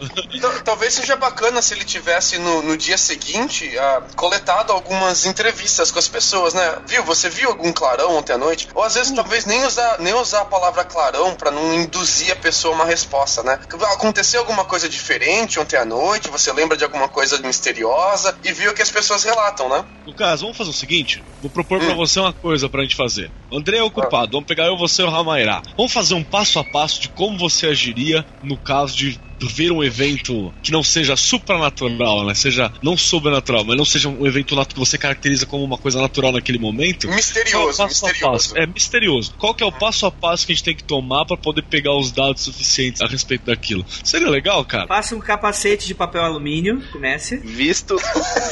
[0.64, 6.00] Talvez seja bacana se ele tivesse no, no dia seguinte uh, coletado algumas entrevistas com
[6.00, 6.78] as pessoas, né?
[6.86, 7.04] Viu?
[7.04, 8.68] Você viu algum clarão ontem à noite?
[8.76, 12.36] Ou às vezes talvez nem usar, nem usar a palavra clarão para não induzir a
[12.36, 13.60] pessoa a uma resposta, né?
[13.94, 16.30] Aconteceu alguma coisa diferente ontem à noite?
[16.30, 19.86] Você lembra de alguma coisa misteriosa e viu que as pessoas relatam, né?
[20.06, 21.86] Lucas, vamos fazer o seguinte: vou propor hum.
[21.86, 23.32] para você uma coisa pra gente fazer.
[23.52, 24.32] André é ocupado, ah.
[24.32, 25.62] vamos pegar eu, você e o Ramairá.
[25.78, 29.84] Vamos fazer um passo a passo de como você agiria no caso de ver um
[29.84, 32.34] evento que não seja supranatural, né?
[32.34, 36.32] Seja não sobrenatural, mas não seja um evento que você caracteriza como uma coisa natural
[36.32, 37.08] naquele momento.
[37.08, 38.58] Misterioso, é misterioso.
[38.58, 39.34] É misterioso.
[39.38, 41.64] Qual que é o passo a passo que a gente tem que tomar para poder
[41.64, 43.86] pegar os dados suficientes a respeito daquilo?
[44.04, 44.88] Seria legal, cara?
[44.88, 47.38] Faça um capacete de papel alumínio, comece.
[47.38, 47.96] Visto,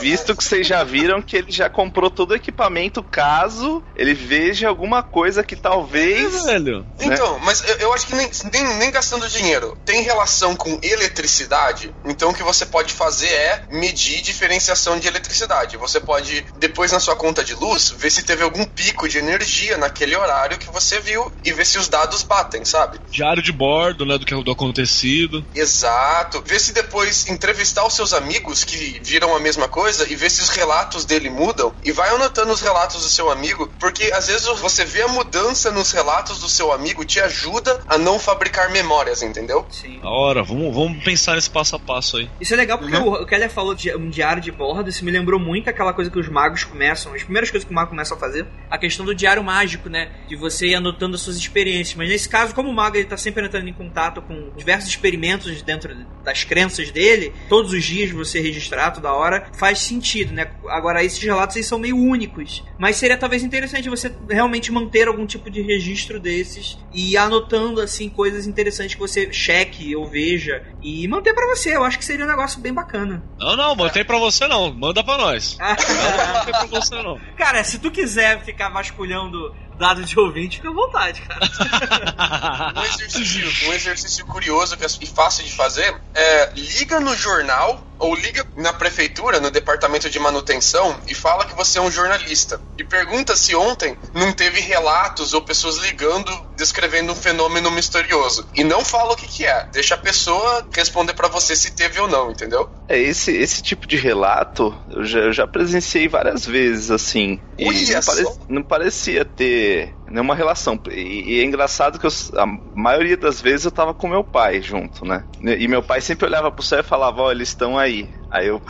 [0.02, 4.67] visto que vocês já viram que ele já comprou todo o equipamento caso ele veja
[4.67, 6.45] alguma coisa que talvez.
[6.45, 6.80] É, velho.
[6.80, 6.86] Né?
[7.02, 11.93] Então, mas eu, eu acho que nem, nem, nem gastando dinheiro tem relação com eletricidade,
[12.05, 15.77] então o que você pode fazer é medir diferenciação de eletricidade.
[15.77, 19.77] Você pode, depois na sua conta de luz, ver se teve algum pico de energia
[19.77, 22.99] naquele horário que você viu e ver se os dados batem, sabe?
[23.09, 25.45] Diário de bordo, né, do que do acontecido.
[25.53, 26.41] Exato.
[26.45, 30.41] Ver se depois entrevistar os seus amigos que viram a mesma coisa e ver se
[30.41, 34.45] os relatos dele mudam e vai anotando os relatos do seu amigo, porque às vezes
[34.59, 39.21] você vê a mudança nos relatos do seu amigo te ajuda a não fabricar memórias,
[39.21, 39.65] entendeu?
[39.69, 39.99] Sim.
[40.03, 42.29] A hora, vamos vamos, pensar nesse passo a passo aí.
[42.39, 43.08] Isso é legal porque uhum.
[43.08, 46.10] o, o Keller falou de um diário de bordo, isso me lembrou muito aquela coisa
[46.10, 49.05] que os magos começam, as primeiras coisas que o mago começa a fazer, a questão
[49.05, 50.12] do diário mágico, né?
[50.27, 51.95] De você ir anotando as suas experiências.
[51.95, 55.62] Mas nesse caso, como o mago ele tá sempre entrando em contato com diversos experimentos
[55.62, 60.51] dentro das crenças dele, todos os dias você registrar toda hora, faz sentido, né?
[60.67, 62.63] Agora, esses relatos aí são meio únicos.
[62.77, 67.82] Mas seria talvez interessante você realmente manter algum tipo de registro desses e ir anotando,
[67.82, 71.76] assim, coisas interessantes que você cheque ou veja e manter para você.
[71.76, 73.24] Eu acho que seria um negócio bem bacana.
[73.38, 74.74] Não, não, mantém para você não.
[74.74, 75.58] Manda para nós.
[75.60, 77.19] não, não pra você não.
[77.38, 81.39] Cara, se tu quiser ficar vasculhando dado de ouvinte, fica à vontade, cara.
[82.76, 88.45] um, exercício, um exercício curioso e fácil de fazer é liga no jornal ou liga
[88.55, 92.59] na prefeitura, no departamento de manutenção, e fala que você é um jornalista.
[92.77, 98.47] E pergunta se ontem não teve relatos ou pessoas ligando descrevendo um fenômeno misterioso.
[98.53, 99.67] E não fala o que, que é.
[99.71, 102.69] Deixa a pessoa responder para você se teve ou não, entendeu?
[102.88, 107.39] É, esse, esse tipo de relato eu já, eu já presenciei várias vezes, assim.
[107.57, 110.80] E não, pare, não, parecia ter nenhuma relação.
[110.89, 114.62] E, e é engraçado que eu, a maioria das vezes eu tava com meu pai
[114.62, 115.26] junto, né?
[115.39, 118.10] E meu pai sempre olhava pro céu e falava, ó, oh, eles estão aí.
[118.30, 118.62] Aí eu.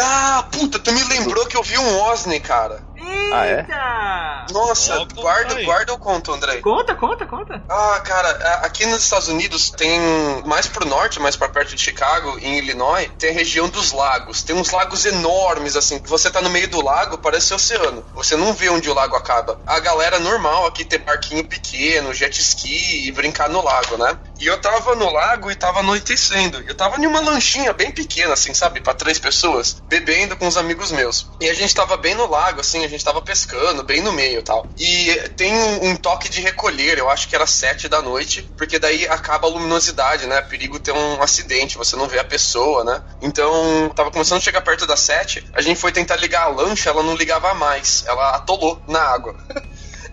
[0.00, 0.42] Ah!
[0.50, 2.84] Puta, tu me lembrou que eu vi um Osni, cara.
[3.00, 3.30] Eita!
[3.32, 4.52] Ah, é?
[4.52, 6.56] Nossa, guarda, guarda o conto, André.
[6.60, 7.62] Conta, conta, conta.
[7.68, 8.30] Ah, cara,
[8.62, 10.00] aqui nos Estados Unidos tem
[10.44, 14.42] mais pro norte, mais pra perto de Chicago, em Illinois, tem a região dos lagos.
[14.42, 18.04] Tem uns lagos enormes, assim, que você tá no meio do lago, parece oceano.
[18.14, 19.60] Você não vê onde o lago acaba.
[19.66, 24.18] A galera normal aqui tem barquinho pequeno, jet ski e brincar no lago, né?
[24.38, 26.62] E eu tava no lago e tava anoitecendo.
[26.66, 28.80] Eu tava em uma lanchinha bem pequena, assim, sabe?
[28.80, 31.28] para três pessoas, bebendo com os amigos meus.
[31.40, 34.42] E a gente tava bem no lago, assim, a gente tava pescando, bem no meio
[34.42, 34.68] tal.
[34.78, 38.78] E tem um, um toque de recolher, eu acho que era sete da noite, porque
[38.78, 40.40] daí acaba a luminosidade, né?
[40.42, 43.02] Perigo ter um acidente, você não vê a pessoa, né?
[43.22, 46.90] Então, tava começando a chegar perto das sete, a gente foi tentar ligar a lancha,
[46.90, 49.34] ela não ligava mais, ela atolou na água.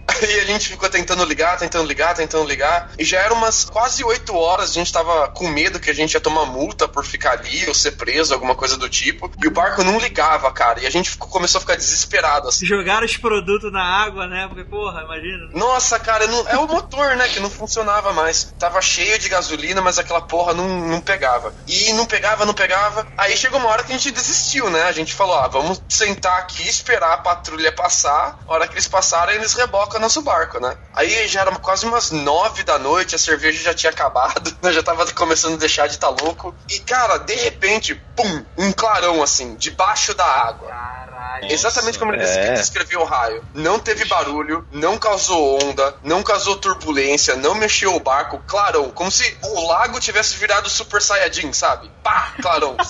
[0.08, 2.91] Aí a gente ficou tentando ligar, tentando ligar, tentando ligar.
[2.98, 6.13] E já eram umas quase oito horas, a gente tava com medo que a gente
[6.13, 9.32] ia tomar multa por ficar ali ou ser preso, alguma coisa do tipo.
[9.43, 10.82] E o barco não ligava, cara.
[10.82, 12.48] E a gente ficou, começou a ficar desesperado.
[12.48, 12.65] Assim.
[12.65, 14.48] Jogaram os produtos na água, né?
[14.48, 15.50] Porque, porra, imagina.
[15.54, 17.28] Nossa, cara, não, é o motor, né?
[17.28, 18.56] Que não funcionava mais.
[18.58, 21.54] Tava cheio de gasolina, mas aquela porra não, não pegava.
[21.67, 23.08] E não pegava, não pegava.
[23.17, 24.84] Aí chegou uma hora que a gente desistiu, né?
[24.84, 28.39] A gente falou, ah, vamos sentar aqui, esperar a patrulha passar.
[28.48, 30.77] A hora que eles passarem, eles rebocam nosso barco, né?
[30.93, 34.71] Aí já era quase umas nove da noite, a cerveja já tinha acabado, né?
[34.71, 36.55] já tava começando a deixar de estar tá louco.
[36.69, 40.67] E, cara, de repente, pum, um clarão assim, debaixo da água.
[40.67, 41.51] Caralho.
[41.51, 42.53] Exatamente como ele é.
[42.53, 43.43] descreveu o raio.
[43.53, 48.89] Não teve barulho, não causou onda, não causou turbulência, não mexeu o barco, clarão.
[48.91, 51.91] Como se o lago tivesse virado Super Saiyajin, sabe?
[52.03, 52.75] Pá, clarão.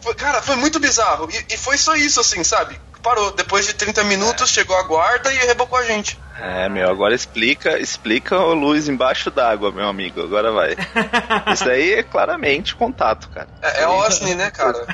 [0.00, 1.28] Foi, cara, foi muito bizarro.
[1.30, 2.80] E, e, foi só isso, assim, sabe?
[3.00, 3.32] Parou.
[3.32, 4.54] Depois de 30 minutos, é.
[4.54, 6.18] chegou a guarda e rebocou a gente.
[6.40, 10.22] É, meu, agora explica, explica o luz embaixo d'água, meu amigo.
[10.22, 10.74] Agora vai.
[11.52, 13.48] Isso aí é claramente contato, cara.
[13.60, 14.86] É, é OSNI, né, cara?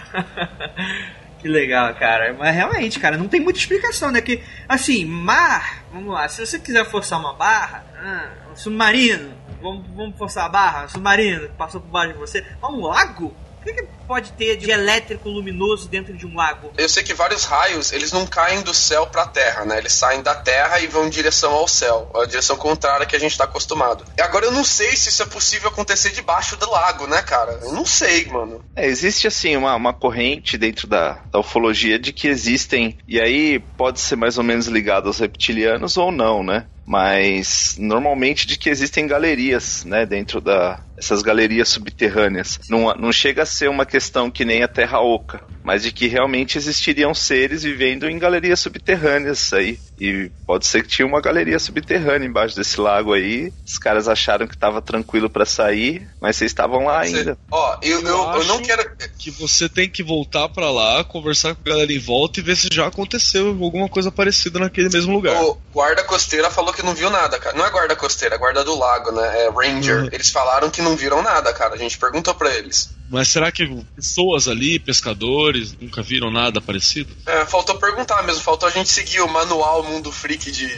[1.38, 2.34] que legal, cara.
[2.36, 4.20] Mas realmente, cara, não tem muita explicação, né?
[4.20, 9.86] Que, assim, mar, vamos lá, se você quiser forçar uma barra, ah, um submarino, vamos,
[9.94, 13.34] vamos forçar a barra, um submarino que passou por baixo de você, um lago?
[13.66, 16.70] O que, que pode ter de elétrico luminoso dentro de um lago?
[16.78, 19.78] Eu sei que vários raios, eles não caem do céu para a Terra, né?
[19.78, 23.18] Eles saem da Terra e vão em direção ao céu, a direção contrária que a
[23.18, 24.04] gente está acostumado.
[24.16, 27.58] E agora eu não sei se isso é possível acontecer debaixo do lago, né, cara?
[27.60, 28.64] Eu não sei, mano.
[28.76, 33.58] É, existe assim uma, uma corrente dentro da, da ufologia de que existem, e aí
[33.76, 36.66] pode ser mais ou menos ligado aos reptilianos ou não, né?
[36.86, 42.58] mas normalmente de que existem galerias, né, dentro da essas galerias subterrâneas.
[42.68, 46.06] Não, não chega a ser uma questão que nem a Terra Oca, mas de que
[46.06, 49.78] realmente existiriam seres vivendo em galerias subterrâneas aí.
[49.98, 53.52] E pode ser que tinha uma galeria subterrânea embaixo desse lago aí.
[53.64, 57.38] Os caras acharam que estava tranquilo para sair, mas vocês estavam lá ainda.
[57.50, 58.86] Ó, eu, eu, eu, eu não quero.
[59.18, 62.56] Que você tem que voltar para lá, conversar com a galera em volta e ver
[62.56, 65.42] se já aconteceu alguma coisa parecida naquele mesmo lugar.
[65.42, 67.56] O guarda costeira falou que não viu nada, cara.
[67.56, 69.44] Não é guarda costeira, é guarda do lago, né?
[69.44, 70.02] É Ranger.
[70.02, 70.08] Uhum.
[70.12, 71.74] Eles falaram que não viram nada, cara.
[71.74, 72.94] A gente perguntou para eles.
[73.08, 77.14] Mas será que pessoas ali, pescadores, nunca viram nada parecido?
[77.26, 80.68] É, faltou perguntar mesmo, faltou a gente seguir o manual Mundo Freak de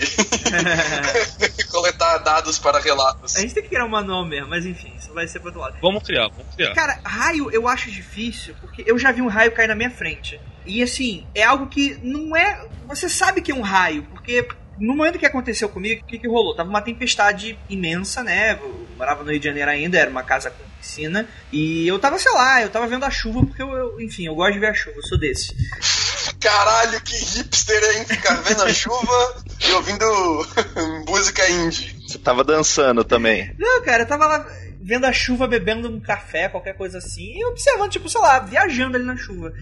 [1.70, 3.36] coletar dados para relatos.
[3.36, 5.60] A gente tem que criar um manual mesmo, mas enfim, isso vai ser pro outro
[5.60, 5.78] lado.
[5.80, 6.74] Vamos criar, vamos criar.
[6.74, 10.38] Cara, raio eu acho difícil, porque eu já vi um raio cair na minha frente.
[10.66, 12.66] E assim, é algo que não é.
[12.86, 14.46] Você sabe que é um raio, porque
[14.80, 16.54] no momento que aconteceu comigo, o que, que rolou?
[16.54, 18.52] Tava uma tempestade imensa, né?
[18.52, 21.28] Eu morava no Rio de Janeiro ainda, era uma casa com piscina.
[21.52, 24.34] E eu tava, sei lá, eu tava vendo a chuva, porque eu, eu enfim, eu
[24.34, 25.54] gosto de ver a chuva, eu sou desse.
[26.40, 28.04] Caralho, que hipster, hein?
[28.04, 30.46] Ficar vendo a chuva e ouvindo
[31.08, 31.96] música indie.
[32.06, 33.54] Você tava dançando também.
[33.58, 34.46] Não, cara, eu tava lá
[34.88, 38.96] vendo a chuva, bebendo um café, qualquer coisa assim, e observando, tipo, sei lá, viajando
[38.96, 39.52] ali na chuva.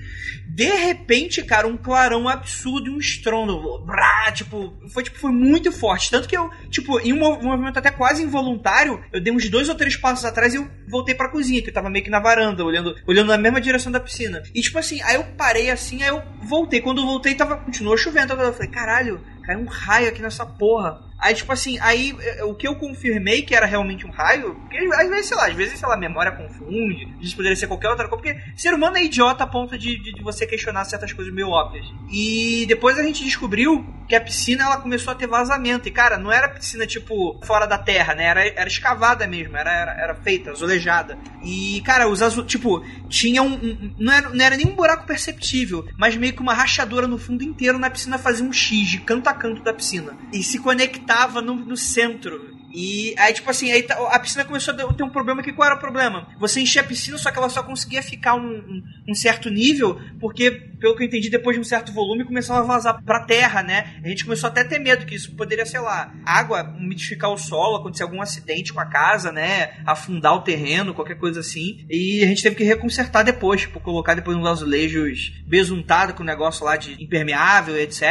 [0.47, 3.85] De repente, cara, um clarão absurdo e um estrondo.
[3.85, 6.13] Brá, tipo, foi, tipo, foi muito forte.
[6.13, 9.75] Tanto que eu, tipo, em um movimento até quase involuntário, eu dei uns dois ou
[9.75, 12.65] três passos atrás e eu voltei pra cozinha, que eu tava meio que na varanda,
[12.65, 14.45] olhando, olhando na mesma direção da piscina.
[14.55, 16.81] E, tipo assim, aí eu parei assim, aí eu voltei.
[16.81, 18.33] Quando eu voltei, tava, continuou chovendo.
[18.33, 21.07] Eu falei, caralho, caiu um raio aqui nessa porra.
[21.19, 24.77] Aí, tipo assim, aí eh, o que eu confirmei que era realmente um raio, porque
[24.77, 27.89] às vezes, sei lá, às vezes, sei lá, a memória confunde, isso poderia ser qualquer
[27.89, 31.13] outra coisa, porque ser humano é idiota a ponto de, de, de, você questionar certas
[31.15, 31.87] coisas meio óbvias.
[32.13, 35.89] E depois a gente descobriu que a piscina ela começou a ter vazamento.
[35.89, 38.25] E, cara, não era piscina tipo fora da terra, né?
[38.25, 41.19] Era, era escavada mesmo, era, era, era feita, azulejada.
[41.43, 43.55] E, cara, os azul, tipo, tinha um.
[43.55, 47.19] um não, era, não era nem um buraco perceptível, mas meio que uma rachadura no
[47.19, 50.17] fundo inteiro na piscina fazia um X de canto a canto da piscina.
[50.33, 52.57] E se conectava no, no centro.
[52.75, 55.67] E aí, tipo assim, aí tá, a piscina começou a ter um problema que qual
[55.67, 56.29] era o problema?
[56.39, 59.99] Você enchia a piscina, só que ela só conseguia ficar um, um, um, certo nível,
[60.21, 63.63] porque, pelo que eu entendi, depois de um certo volume começava a vazar pra terra,
[63.63, 63.95] né?
[64.05, 67.39] A gente começou até a ter medo que isso poderia, sei lá, água umidificar o
[67.39, 69.75] solo, acontecer algum acidente com a casa, né?
[69.87, 71.85] Afundar o terreno, qualquer coisa assim.
[71.89, 76.27] E a gente teve que reconsertar depois, tipo, colocar depois uns azulejos besuntados com o
[76.27, 78.03] negócio lá de impermeável, etc.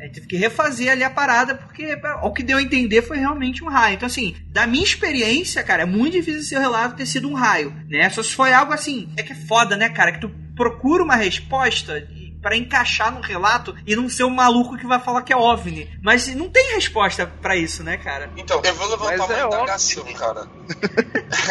[0.00, 3.18] A gente teve que refazer ali a parada, porque o que deu a entender foi
[3.18, 3.94] realmente um raio.
[3.94, 7.74] Então, assim, da minha experiência, cara, é muito difícil seu relato ter sido um raio,
[7.88, 8.08] né?
[8.10, 10.12] Só se foi algo assim, é que é foda, né, cara?
[10.12, 12.04] Que tu procura uma resposta
[12.42, 15.36] para encaixar no relato e não ser o um maluco que vai falar que é
[15.36, 15.88] OVNI.
[16.02, 18.30] Mas não tem resposta para isso, né, cara?
[18.36, 20.16] Então, eu vou levantar Mas uma é indagação, óbvio.
[20.16, 20.48] cara.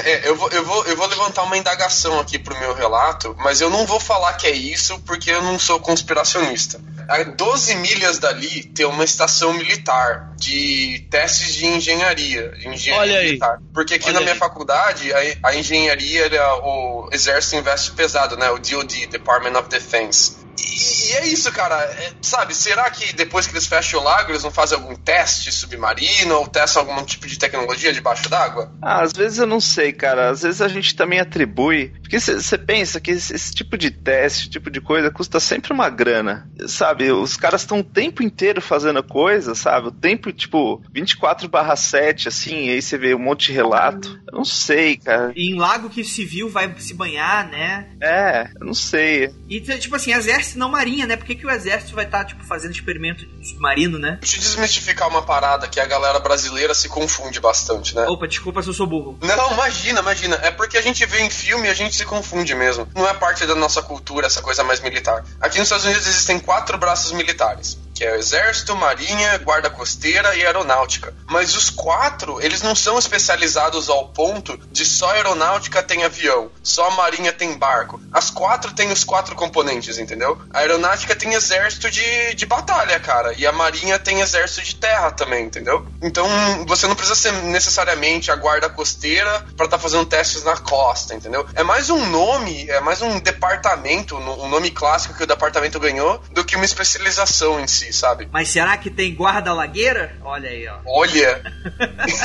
[0.03, 3.61] é, eu, vou, eu, vou, eu vou levantar uma indagação aqui pro meu relato, mas
[3.61, 6.81] eu não vou falar que é isso porque eu não sou conspiracionista.
[7.07, 12.49] A 12 milhas dali tem uma estação militar de testes de engenharia.
[12.49, 13.57] De engenharia Olha militar.
[13.57, 13.63] aí.
[13.73, 14.39] Porque aqui Olha na minha aí.
[14.39, 18.49] faculdade, a, a engenharia era o exército investe pesado, né?
[18.49, 20.46] O DoD, Department of Defense.
[20.59, 21.75] E, e é isso, cara.
[21.75, 25.51] É, sabe, será que depois que eles fecham o lago, eles não fazem algum teste
[25.51, 28.71] submarino ou testam algum tipo de tecnologia debaixo d'água?
[28.81, 30.29] Ah, às vezes eu não sei, cara.
[30.29, 31.93] Às vezes a gente também atribui.
[32.01, 35.73] Porque você pensa que esse, esse, tipo de teste, esse tipo de coisa, custa sempre
[35.73, 36.49] uma grana.
[36.67, 39.87] Sabe, os caras estão o tempo inteiro fazendo coisa, sabe?
[39.87, 44.19] O tempo, tipo, 24 barra 7, assim, e aí você vê um monte de relato.
[44.27, 45.33] Eu não sei, cara.
[45.35, 47.87] E em lago que civil vai se banhar, né?
[48.01, 49.29] É, eu não sei.
[49.49, 51.15] E, tipo assim, exército não marinha, né?
[51.15, 54.17] Por que, que o exército vai estar, tá, tipo, fazendo experimento submarino, né?
[54.21, 58.05] Deixa eu desmistificar uma parada que a galera brasileira se confunde bastante, né?
[58.07, 59.17] Opa, desculpa se eu sou burro.
[59.21, 60.39] Não, imagina, imagina.
[60.43, 62.87] É porque a gente vê em filme e a gente se confunde mesmo.
[62.95, 65.23] Não é parte da nossa cultura essa coisa mais militar.
[65.41, 70.45] Aqui nos Estados Unidos existem quatro braços militares que é Exército, Marinha, Guarda Costeira e
[70.45, 71.15] Aeronáutica.
[71.25, 76.87] Mas os quatro, eles não são especializados ao ponto de só Aeronáutica tem avião, só
[76.89, 77.99] a Marinha tem barco.
[78.13, 80.39] As quatro têm os quatro componentes, entendeu?
[80.53, 85.09] A Aeronáutica tem exército de, de batalha, cara, e a Marinha tem exército de terra
[85.09, 85.87] também, entendeu?
[85.99, 86.27] Então
[86.67, 91.15] você não precisa ser necessariamente a Guarda Costeira para estar tá fazendo testes na costa,
[91.15, 91.47] entendeu?
[91.55, 96.21] É mais um nome, é mais um departamento, um nome clássico que o departamento ganhou,
[96.31, 98.27] do que uma especialização em si sabe?
[98.31, 100.15] Mas será que tem guarda-lagueira?
[100.23, 100.77] Olha aí, ó.
[100.85, 101.41] Olha!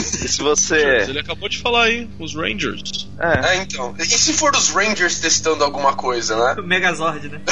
[0.02, 1.04] se você.
[1.08, 3.08] Ele acabou de falar aí, os Rangers.
[3.18, 3.48] É.
[3.48, 3.94] é, então.
[3.98, 6.60] E se for os Rangers testando alguma coisa, né?
[6.60, 7.40] O Megazord, né?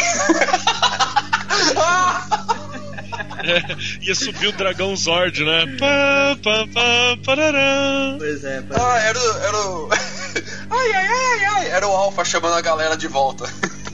[3.42, 5.64] É, ia subir o dragão Zord, né?
[5.78, 8.14] Pá, pá, pá, parará.
[8.18, 9.88] Pois é, pois Ah, era, o- era o.
[10.70, 11.68] ai, ai, ai, ai.
[11.70, 13.50] Era o Alpha chamando a galera de volta.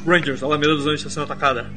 [0.07, 1.69] Rangers, Alameda dos Anjos está sendo atacada.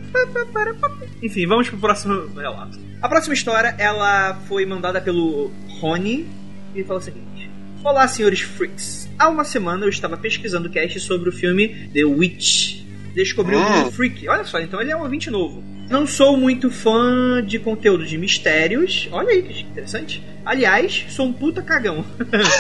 [1.22, 2.80] Enfim, vamos pro próximo relato.
[3.02, 6.28] A próxima história, ela foi mandada pelo Rony
[6.76, 7.50] e fala o seguinte.
[7.84, 9.10] Olá, senhores freaks.
[9.18, 12.79] Há uma semana eu estava pesquisando cast sobre o filme The Witch.
[13.20, 13.88] Descobri Hum.
[13.88, 14.30] um freak.
[14.30, 15.62] Olha só, então ele é um ouvinte novo.
[15.90, 19.10] Não sou muito fã de conteúdo de mistérios.
[19.12, 20.24] Olha aí que interessante.
[20.46, 22.06] Aliás, sou um puta cagão.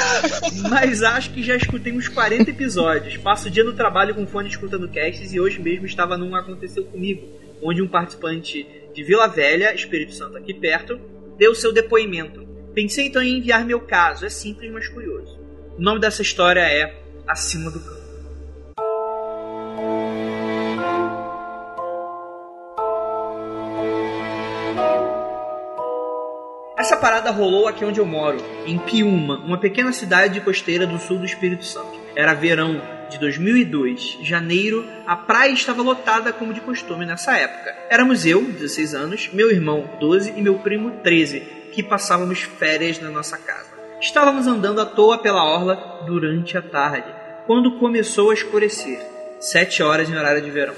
[0.69, 3.15] Mas acho que já escutei uns 40 episódios.
[3.15, 6.83] Passo o dia no trabalho com fone escutando casts e hoje mesmo estava num Aconteceu
[6.83, 7.25] Comigo,
[7.63, 10.99] onde um participante de Vila Velha, Espírito Santo aqui perto,
[11.37, 12.45] deu seu depoimento.
[12.73, 15.39] Pensei então em enviar meu caso, é simples, mas curioso.
[15.77, 17.98] O nome dessa história é Acima do Campo.
[26.89, 31.19] Essa parada rolou aqui onde eu moro, em Piúma, uma pequena cidade costeira do sul
[31.19, 31.99] do Espírito Santo.
[32.15, 32.81] Era verão
[33.11, 37.77] de 2002, janeiro, a praia estava lotada como de costume nessa época.
[37.91, 43.11] Éramos eu, 16 anos, meu irmão, 12 e meu primo, 13, que passávamos férias na
[43.11, 43.69] nossa casa.
[44.01, 47.13] Estávamos andando à toa pela orla durante a tarde,
[47.45, 48.99] quando começou a escurecer,
[49.39, 50.73] 7 horas em horário de verão.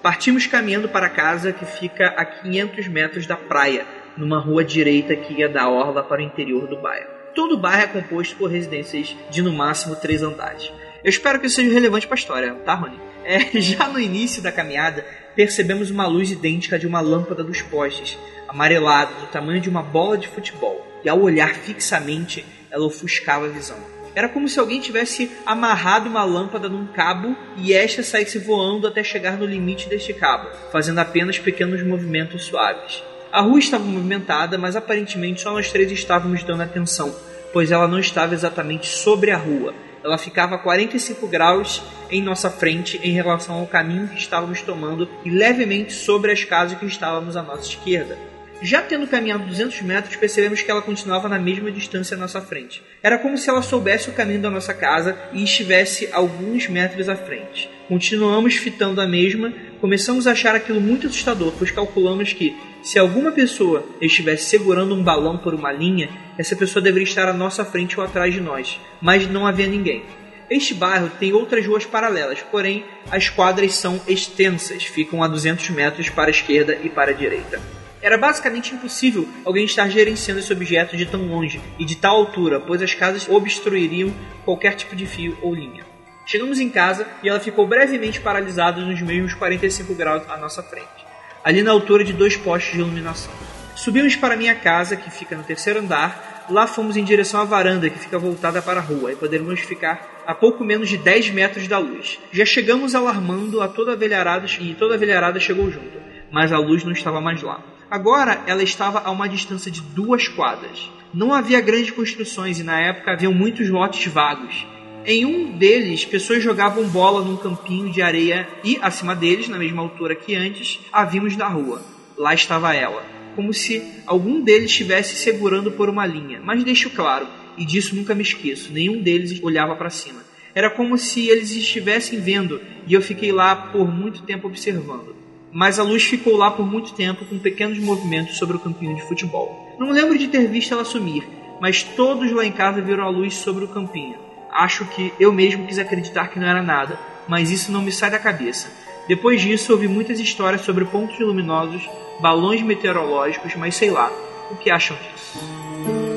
[0.00, 3.84] Partimos caminhando para a casa que fica a 500 metros da praia,
[4.16, 7.10] numa rua direita que ia da orla para o interior do bairro.
[7.34, 10.72] Todo o bairro é composto por residências de no máximo três andares.
[11.04, 12.98] Eu espero que isso seja relevante para a história, tá, Rony?
[13.24, 15.04] É, já no início da caminhada,
[15.34, 20.16] percebemos uma luz idêntica de uma lâmpada dos postes, amarelada, do tamanho de uma bola
[20.16, 23.76] de futebol, e ao olhar fixamente, ela ofuscava a visão.
[24.14, 29.04] Era como se alguém tivesse amarrado uma lâmpada num cabo e esta saísse voando até
[29.04, 33.02] chegar no limite deste cabo, fazendo apenas pequenos movimentos suaves.
[33.32, 37.14] A rua estava movimentada, mas aparentemente só nós três estávamos dando atenção,
[37.52, 39.74] pois ela não estava exatamente sobre a rua.
[40.02, 45.08] Ela ficava a 45 graus em nossa frente em relação ao caminho que estávamos tomando
[45.24, 48.16] e levemente sobre as casas que estávamos à nossa esquerda.
[48.62, 52.82] Já tendo caminhado 200 metros, percebemos que ela continuava na mesma distância à nossa frente.
[53.02, 57.16] Era como se ela soubesse o caminho da nossa casa e estivesse alguns metros à
[57.16, 57.68] frente.
[57.86, 62.56] Continuamos fitando a mesma, começamos a achar aquilo muito assustador, pois calculamos que,
[62.86, 66.08] se alguma pessoa estivesse segurando um balão por uma linha,
[66.38, 70.04] essa pessoa deveria estar à nossa frente ou atrás de nós, mas não havia ninguém.
[70.48, 76.08] Este bairro tem outras ruas paralelas, porém as quadras são extensas, ficam a 200 metros
[76.08, 77.60] para a esquerda e para a direita.
[78.00, 82.60] Era basicamente impossível alguém estar gerenciando esse objeto de tão longe e de tal altura,
[82.60, 84.14] pois as casas obstruiriam
[84.44, 85.84] qualquer tipo de fio ou linha.
[86.24, 91.05] Chegamos em casa e ela ficou brevemente paralisada nos mesmos 45 graus à nossa frente,
[91.46, 93.32] ali na altura de dois postes de iluminação.
[93.76, 96.44] Subimos para minha casa, que fica no terceiro andar.
[96.50, 100.24] Lá fomos em direção à varanda, que fica voltada para a rua, e poderíamos ficar
[100.26, 102.18] a pouco menos de 10 metros da luz.
[102.32, 106.00] Já chegamos alarmando a toda velharada e toda a velharada chegou junto,
[106.32, 107.62] mas a luz não estava mais lá.
[107.88, 110.90] Agora ela estava a uma distância de duas quadras.
[111.14, 114.66] Não havia grandes construções e na época haviam muitos lotes vagos.
[115.08, 119.80] Em um deles, pessoas jogavam bola num campinho de areia e, acima deles, na mesma
[119.80, 121.80] altura que antes, a vimos da rua.
[122.18, 126.40] Lá estava ela, como se algum deles estivesse segurando por uma linha.
[126.42, 130.24] Mas deixo claro, e disso nunca me esqueço, nenhum deles olhava para cima.
[130.52, 135.14] Era como se eles estivessem vendo e eu fiquei lá por muito tempo observando
[135.52, 139.02] mas a luz ficou lá por muito tempo com pequenos movimentos sobre o campinho de
[139.04, 139.74] futebol.
[139.78, 141.26] Não lembro de ter visto ela sumir,
[141.62, 144.25] mas todos lá em casa viram a luz sobre o campinho.
[144.56, 146.98] Acho que eu mesmo quis acreditar que não era nada,
[147.28, 148.72] mas isso não me sai da cabeça.
[149.06, 151.86] Depois disso, ouvi muitas histórias sobre pontos luminosos,
[152.20, 154.10] balões meteorológicos, mas sei lá,
[154.50, 156.15] o que acham disso?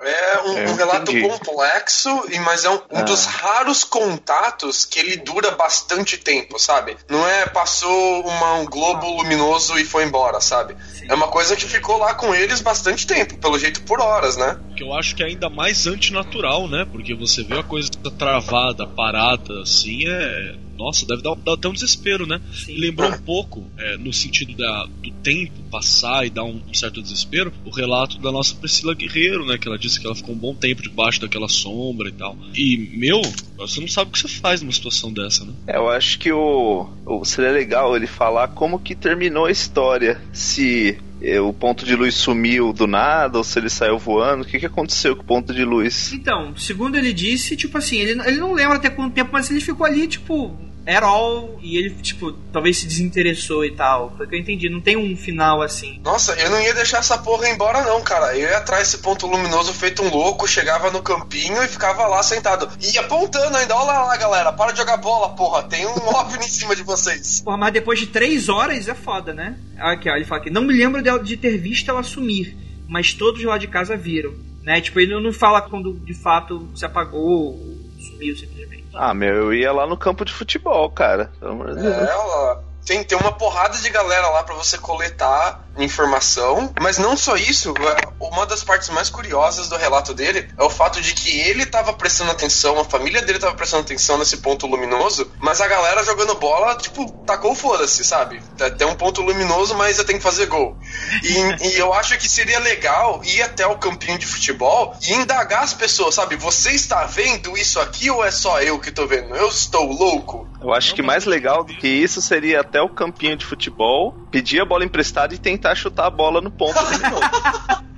[0.00, 1.28] É um, É, um relato entendi.
[1.28, 3.02] complexo, e mas é um, um Ah.
[3.02, 6.96] dos raros contatos que ele dura bastante tempo, sabe?
[7.08, 10.76] Não é passou uma- um globo luminoso e foi embora, sabe?
[10.92, 11.06] Sim.
[11.08, 14.56] É uma coisa que ficou lá com eles bastante tempo, pelo jeito por horas, né?
[14.76, 16.86] Que eu acho que é ainda mais antinatural, né?
[16.90, 20.54] Porque você vê a coisa travada, parada, assim, é.
[20.78, 22.40] Nossa, deve dar, dar até um desespero, né?
[22.52, 22.76] Sim.
[22.78, 27.00] Lembrou um pouco, é, no sentido da, do tempo passar e dar um, um certo
[27.02, 29.58] desespero, o relato da nossa Priscila Guerreiro, né?
[29.58, 32.36] Que ela disse que ela ficou um bom tempo debaixo daquela sombra e tal.
[32.54, 33.20] E, meu,
[33.56, 35.52] você não sabe o que você faz numa situação dessa, né?
[35.66, 40.20] É, eu acho que o, o- seria legal ele falar como que terminou a história.
[40.32, 40.98] Se
[41.40, 44.42] o ponto de luz sumiu do nada ou se ele saiu voando.
[44.42, 46.12] O que, que aconteceu com o ponto de luz?
[46.12, 49.60] Então, segundo ele disse, tipo assim, ele, ele não lembra até quanto tempo, mas ele
[49.60, 50.56] ficou ali, tipo,
[50.86, 54.12] at all, e ele, tipo, talvez se desinteressou e tal.
[54.16, 56.00] Foi o que eu entendi, não tem um final assim.
[56.02, 58.36] Nossa, eu não ia deixar essa porra embora, não, cara.
[58.36, 62.22] Eu ia atrás desse ponto luminoso feito um louco, chegava no campinho e ficava lá
[62.22, 62.68] sentado.
[62.80, 65.62] E apontando ainda, olha lá, galera, para de jogar bola, porra.
[65.62, 67.40] Tem um OVNI em cima de vocês.
[67.40, 69.56] Porra, mas depois de três horas é foda, né?
[69.78, 72.56] Aqui, ó, ele fala aqui, não me lembro de ter visto ela sumir,
[72.88, 74.32] mas todos lá de casa viram.
[74.62, 74.80] Né?
[74.80, 78.81] Tipo, ele não fala quando de fato se apagou ou sumiu simplesmente.
[78.94, 81.30] Ah, meu, eu ia lá no campo de futebol, cara.
[81.40, 86.72] É, ela tem, tem uma porrada de galera lá pra você coletar informação.
[86.80, 90.70] Mas não só isso, é, uma das partes mais curiosas do relato dele é o
[90.70, 94.66] fato de que ele tava prestando atenção, a família dele tava prestando atenção nesse ponto
[94.66, 98.40] luminoso, mas a galera jogando bola, tipo, tacou foda-se, sabe?
[98.76, 100.76] Tem um ponto luminoso, mas eu tenho que fazer gol.
[101.22, 105.62] E, e eu acho que seria legal ir até o campinho de futebol e indagar
[105.62, 106.36] as pessoas, sabe?
[106.36, 109.34] Você está vendo isso aqui ou é só eu que tô vendo?
[109.34, 110.48] Eu estou louco?
[110.60, 114.60] Eu acho que mais legal do que isso seria até o campinho de futebol, pedir
[114.60, 117.20] a bola emprestada e tentar chutar a bola no ponto luminoso.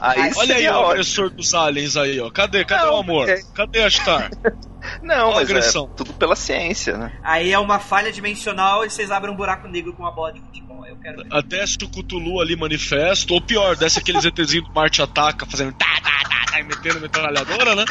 [0.00, 2.30] Aí Olha aí seria o agressor dos aliens aí, ó.
[2.30, 2.62] Cadê?
[2.62, 3.24] Cadê Não, o amor?
[3.26, 4.30] porque- Cadê a Star?
[5.02, 5.86] Não, mas é agressão.
[5.96, 7.10] tudo pela ciência, né?
[7.22, 10.42] Aí é uma falha dimensional e vocês abrem um buraco negro com uma bola de
[10.42, 10.84] futebol.
[10.84, 11.28] Eu quero ver.
[11.34, 15.72] Até se o Cthulhu ali manifesta, ou pior, desce aqueles ETzinhos do Marte Ataca fazendo
[15.72, 17.86] tá, tá, tá, tá, e metendo metralhadora, né?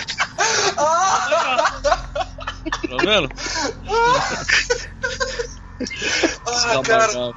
[0.76, 1.28] Tá
[3.04, 3.28] vendo?
[6.48, 7.34] Ah, cara,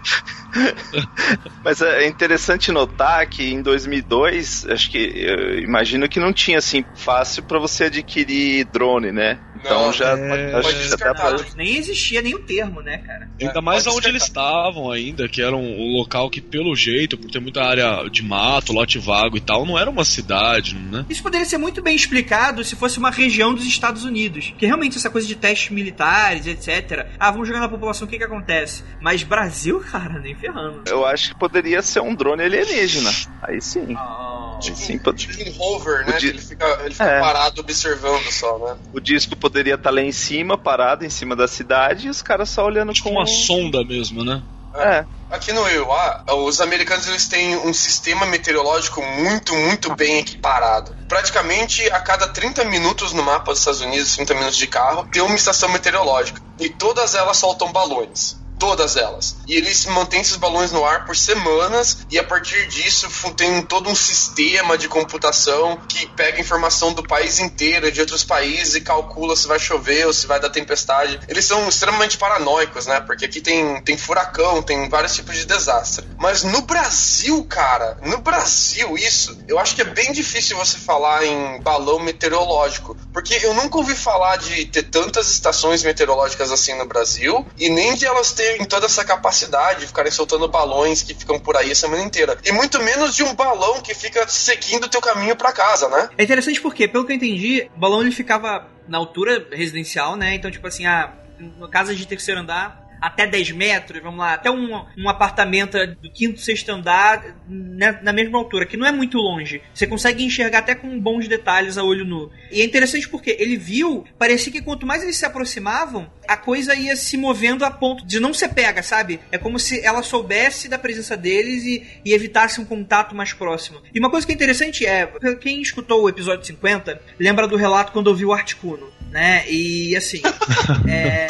[1.65, 6.85] Mas é interessante notar que em 2002, acho que eu imagino que não tinha assim
[6.95, 9.39] fácil para você adquirir drone, né?
[9.61, 11.37] Então Não, já é, acho que já dá pra...
[11.57, 13.29] Nem existia nem o termo, né, cara?
[13.41, 17.19] Ainda É, mais onde eles estavam ainda, que era um, um local que, pelo jeito,
[17.19, 21.05] por ter muita área de mato, lote vago e tal, não era uma cidade, né?
[21.09, 24.55] Isso poderia ser muito bem explicado se fosse uma região dos Estados Unidos.
[24.59, 27.07] Que realmente essa coisa de testes militares, etc.
[27.19, 28.85] Ah, vamos jogar na população, o que que acontece?
[29.01, 30.83] Mas Brasil, cara, nem ferrando.
[30.87, 33.11] Eu acho que poderia ser um drone alienígena.
[33.43, 33.95] Aí sim.
[33.97, 36.17] Ah, Tipo, Sim, um- pode- tipo um hover, né?
[36.17, 37.21] O di- ele fica, ele fica É.
[37.21, 38.77] parado observando só, né?
[38.91, 42.49] O disco poderia estar lá em cima, parado em cima da cidade, e os caras
[42.49, 44.43] só olhando Tipo com uma sonda mesmo, né?
[44.75, 45.05] É.
[45.31, 50.97] Aqui no EUA, os americanos eles têm um sistema meteorológico muito, muito bem equiparado.
[51.07, 55.21] Praticamente a cada 30 minutos no mapa dos Estados Unidos, 30 minutos de carro, tem
[55.21, 56.41] uma estação meteorológica.
[56.59, 58.41] E todas elas soltam balões.
[58.59, 59.37] Todas elas.
[59.47, 63.89] E eles mantêm esses balões no ar por semanas, e a partir disso tem todo
[63.89, 69.37] um sistema de computação que pega informação do país inteiro, de outros países, e calcula
[69.37, 71.21] se vai chover ou se vai dar tempestade.
[71.29, 73.01] Eles são extremamente paranoicos, né?
[73.01, 76.07] Porque aqui tem, tem furacão, tem vários tipos de desastre.
[76.19, 81.25] Mas no Brasil, cara, no Brasil, isso, eu acho que é bem difícil você falar
[81.25, 82.97] em balão meteorológico.
[83.13, 87.95] Porque eu nunca ouvi falar de ter tantas estações meteorológicas assim no Brasil, e nem
[87.95, 91.75] de elas terem toda essa capacidade de ficarem soltando balões que ficam por aí a
[91.75, 92.39] semana inteira.
[92.45, 96.09] E muito menos de um balão que fica seguindo o teu caminho pra casa, né?
[96.17, 100.35] É interessante porque, pelo que eu entendi, o balão ele ficava na altura residencial, né?
[100.35, 101.13] Então, tipo assim, ah,
[101.57, 106.11] uma casa de terceiro andar, até 10 metros, vamos lá, até um, um apartamento do
[106.11, 109.63] quinto, sexto andar né, na mesma altura, que não é muito longe.
[109.73, 112.31] Você consegue enxergar até com bons detalhes a olho nu.
[112.51, 116.75] E é interessante porque ele viu, parecia que quanto mais eles se aproximavam, a coisa
[116.75, 119.21] ia se movendo a ponto de não ser pega, sabe?
[119.31, 123.81] É como se ela soubesse da presença deles e, e evitasse um contato mais próximo.
[123.95, 125.07] E uma coisa que é interessante é,
[125.41, 129.45] quem escutou o episódio 50, lembra do relato quando ouviu o Articuno, né?
[129.49, 130.23] E assim,
[130.89, 131.27] é,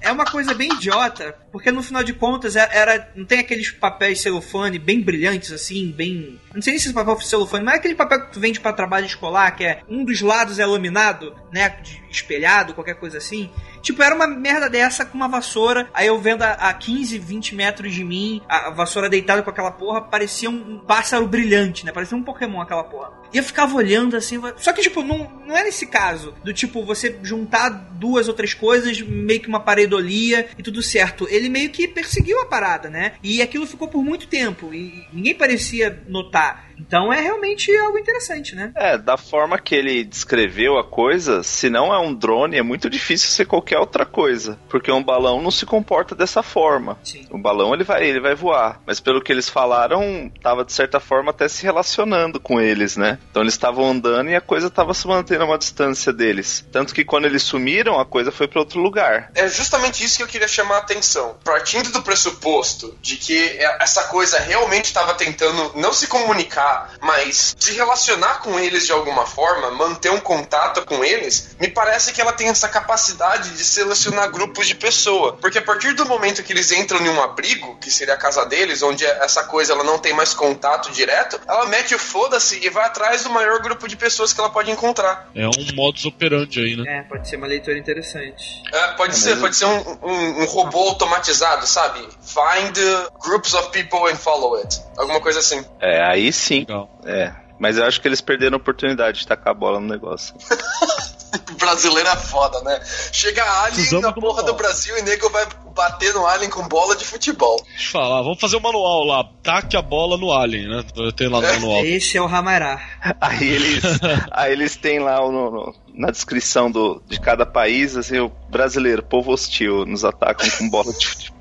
[0.00, 1.03] é uma coisa bem idiota,
[1.52, 5.90] porque no final de contas era, era- não tem aqueles papéis celofane bem brilhantes assim,
[5.92, 8.60] bem, não sei se esse papel é celofane, mas é aquele papel que tu vende
[8.60, 11.76] para trabalho escolar, que é um dos lados é laminado, né,
[12.10, 13.50] espelhado, qualquer coisa assim.
[13.82, 15.88] Tipo, era uma merda dessa com uma vassoura.
[15.92, 19.50] Aí eu vendo a, a 15, 20 metros de mim, a, a vassoura deitada com
[19.50, 21.92] aquela porra, parecia um, um pássaro brilhante, né?
[21.92, 23.12] Parecia um Pokémon aquela porra.
[23.34, 24.40] E eu ficava olhando assim.
[24.56, 26.32] Só que, tipo, não, não é nesse caso.
[26.44, 31.26] Do tipo, você juntar duas ou três coisas, meio que uma pareidolia e tudo certo.
[31.28, 33.14] Ele meio que perseguiu a parada, né?
[33.22, 34.72] E aquilo ficou por muito tempo.
[34.72, 36.68] E ninguém parecia notar.
[36.78, 38.72] Então é realmente algo interessante, né?
[38.74, 42.90] É, da forma que ele descreveu a coisa, se não é um drone, é muito
[42.90, 44.58] difícil ser qualquer outra coisa.
[44.68, 46.98] Porque um balão não se comporta dessa forma.
[47.02, 47.26] Sim.
[47.30, 48.80] O balão ele vai, ele vai voar.
[48.86, 53.18] Mas pelo que eles falaram, tava de certa forma até se relacionando com eles, né?
[53.30, 56.64] Então eles estavam andando e a coisa tava se mantendo a uma distância deles.
[56.70, 59.30] Tanto que quando eles sumiram, a coisa foi para outro lugar.
[59.34, 61.36] É justamente isso que eu queria chamar a atenção.
[61.42, 67.72] Partindo do pressuposto de que essa coisa realmente estava tentando não se comunicar, mas se
[67.72, 72.32] relacionar com eles de alguma forma, manter um contato com eles, me parece que ela
[72.32, 75.36] tem essa capacidade de selecionar grupos de pessoa.
[75.40, 78.44] Porque a partir do momento que eles entram em um abrigo, que seria a casa
[78.46, 82.70] deles, onde essa coisa ela não tem mais contato direto, ela mete o foda-se e
[82.70, 85.30] vai atrás do maior grupo de pessoas que ela pode encontrar.
[85.34, 86.98] É um modus operandi aí, né?
[86.98, 88.62] É, pode ser uma leitura interessante.
[88.72, 92.00] É, pode ser, pode ser um, um- um robô automatizado, sabe?
[92.22, 92.76] Find
[93.22, 94.80] groups of people and follow it.
[94.96, 95.64] Alguma coisa assim.
[95.80, 96.60] É, aí sim.
[96.60, 96.90] Legal.
[97.04, 97.32] É.
[97.58, 100.34] Mas eu acho que eles perderam a oportunidade de tacar a bola no negócio.
[101.58, 102.80] Brasileiro é foda, né?
[103.12, 106.94] Chega Alien Precisamos na porra do Brasil e nego vai bater no Alien com bola
[106.96, 107.60] de futebol.
[107.68, 109.24] Deixa eu falar, vamos fazer o manual lá.
[109.42, 110.84] Taque a bola no Alien, né?
[111.16, 111.84] Tem lá no manual.
[111.84, 112.80] Esse é o Ramará.
[113.20, 113.82] Aí eles,
[114.30, 119.02] aí eles têm lá no- no- na descrição do, de cada país, assim, o brasileiro,
[119.02, 121.34] povo hostil, nos atacam com bola de futebol.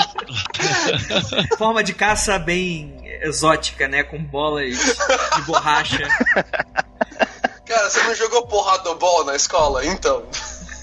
[1.58, 4.02] Forma de caça bem exótica, né?
[4.02, 4.76] Com bolas
[5.36, 6.08] de borracha.
[7.70, 9.86] Cara, você não jogou porrada bola na escola?
[9.86, 10.24] Então.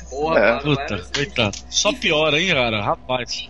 [0.09, 1.57] Porra, É, Puta, era- coitado.
[1.69, 2.81] Só piora, hein, cara?
[2.81, 3.49] Rapaz.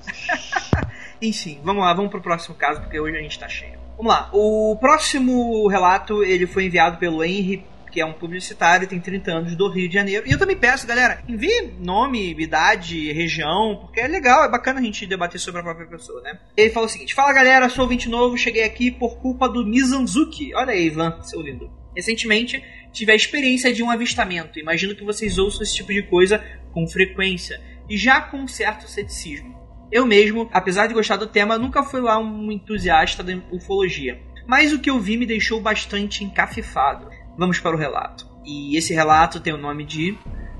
[1.21, 3.77] Enfim, vamos lá, vamos pro próximo caso, porque hoje a gente tá cheio.
[3.95, 8.99] Vamos lá, o próximo relato, ele foi enviado pelo Henry, que é um publicitário, tem
[8.99, 10.27] 30 anos, do Rio de Janeiro.
[10.27, 14.83] E eu também peço, galera, envie nome, idade, região, porque é legal, é bacana a
[14.83, 16.39] gente debater sobre a própria pessoa, né?
[16.55, 20.53] Ele fala o seguinte, fala galera, sou ouvinte novo, cheguei aqui por culpa do Mizanzuki.
[20.55, 21.71] Olha aí, Ivan, seu lindo.
[21.95, 24.59] Recentemente, tive a experiência de um avistamento.
[24.59, 28.87] Imagino que vocês ouçam esse tipo de coisa com frequência e já com um certo
[28.89, 29.57] ceticismo.
[29.91, 34.19] Eu mesmo, apesar de gostar do tema, nunca fui lá um entusiasta da ufologia.
[34.45, 37.09] Mas o que eu vi me deixou bastante encafifado.
[37.37, 38.27] Vamos para o relato.
[38.45, 40.17] E esse relato tem o nome de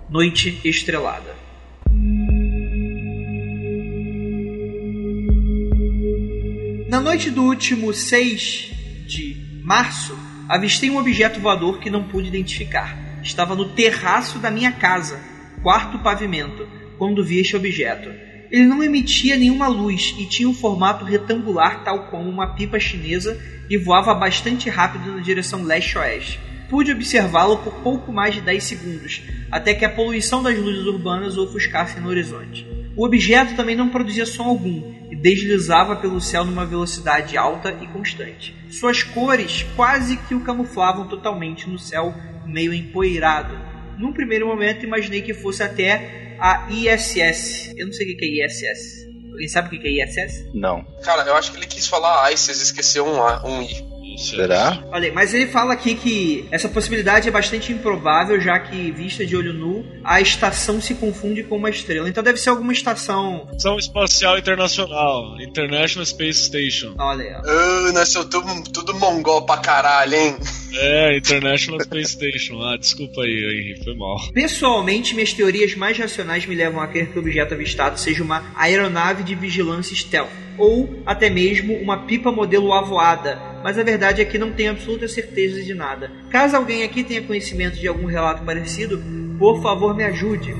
[0.10, 1.36] Noite Estrelada.
[6.90, 8.72] Na noite do último 6
[9.06, 10.18] de março,
[10.48, 12.98] avistei um objeto voador que não pude identificar.
[13.22, 15.20] Estava no terraço da minha casa,
[15.62, 16.68] quarto pavimento,
[16.98, 18.10] quando vi este objeto.
[18.50, 23.38] Ele não emitia nenhuma luz e tinha um formato retangular, tal como uma pipa chinesa,
[23.70, 26.40] e voava bastante rápido na direção leste-oeste.
[26.70, 29.22] Pude observá-lo por pouco mais de 10 segundos,
[29.52, 32.66] até que a poluição das luzes urbanas ofuscasse no horizonte.
[32.98, 37.86] O objeto também não produzia som algum e deslizava pelo céu numa velocidade alta e
[37.86, 38.56] constante.
[38.72, 42.12] Suas cores quase que o camuflavam totalmente no céu
[42.44, 43.56] meio empoeirado.
[44.00, 47.76] Num primeiro momento imaginei que fosse até a ISS.
[47.78, 49.06] Eu não sei o que é ISS.
[49.32, 50.50] Alguém sabe o que é ISS?
[50.56, 50.84] Não.
[51.04, 53.97] Cara, eu acho que ele quis falar ISIS, esqueceu um, A, um I.
[54.18, 54.84] Será?
[54.92, 59.38] Olha, mas ele fala aqui que essa possibilidade é bastante improvável, já que, vista de
[59.38, 62.10] olho nu, a estação se confunde com uma estrela.
[62.10, 63.48] Então deve ser alguma estação.
[63.52, 66.96] Estação Espacial Internacional, International Space Station.
[66.98, 67.42] Olha aí, ó.
[67.46, 70.36] Ah, nós somos tudo, tudo mongol pra caralho, hein?
[70.74, 72.62] É, International Space Station.
[72.62, 74.18] Ah, desculpa aí, Henrique, foi mal.
[74.34, 78.44] Pessoalmente, minhas teorias mais racionais me levam a crer que o objeto avistado seja uma
[78.56, 84.26] aeronave de vigilância stealth, ou até mesmo uma pipa modelo avoada, mas a verdade é
[84.26, 86.10] que não tenho absoluta certeza de nada.
[86.30, 88.98] Caso alguém aqui tenha conhecimento de algum relato parecido,
[89.38, 90.56] por favor me ajude.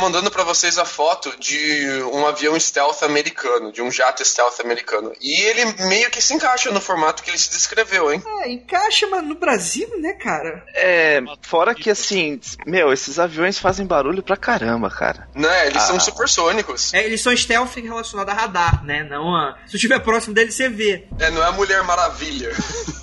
[0.00, 5.12] Mandando pra vocês a foto de um avião stealth americano, de um jato stealth americano.
[5.20, 8.22] E ele meio que se encaixa no formato que ele se descreveu, hein?
[8.40, 10.64] É, encaixa, mas no Brasil, né, cara?
[10.74, 15.28] É, fora que assim, meu, esses aviões fazem barulho pra caramba, cara.
[15.34, 15.66] Né?
[15.66, 15.86] Eles Ah.
[15.86, 16.92] são supersônicos.
[16.94, 19.04] É, eles são stealth relacionados a radar, né?
[19.04, 19.56] Não a...
[19.66, 21.06] Se estiver próximo dele, você vê.
[21.18, 22.50] É, não é a Mulher Maravilha.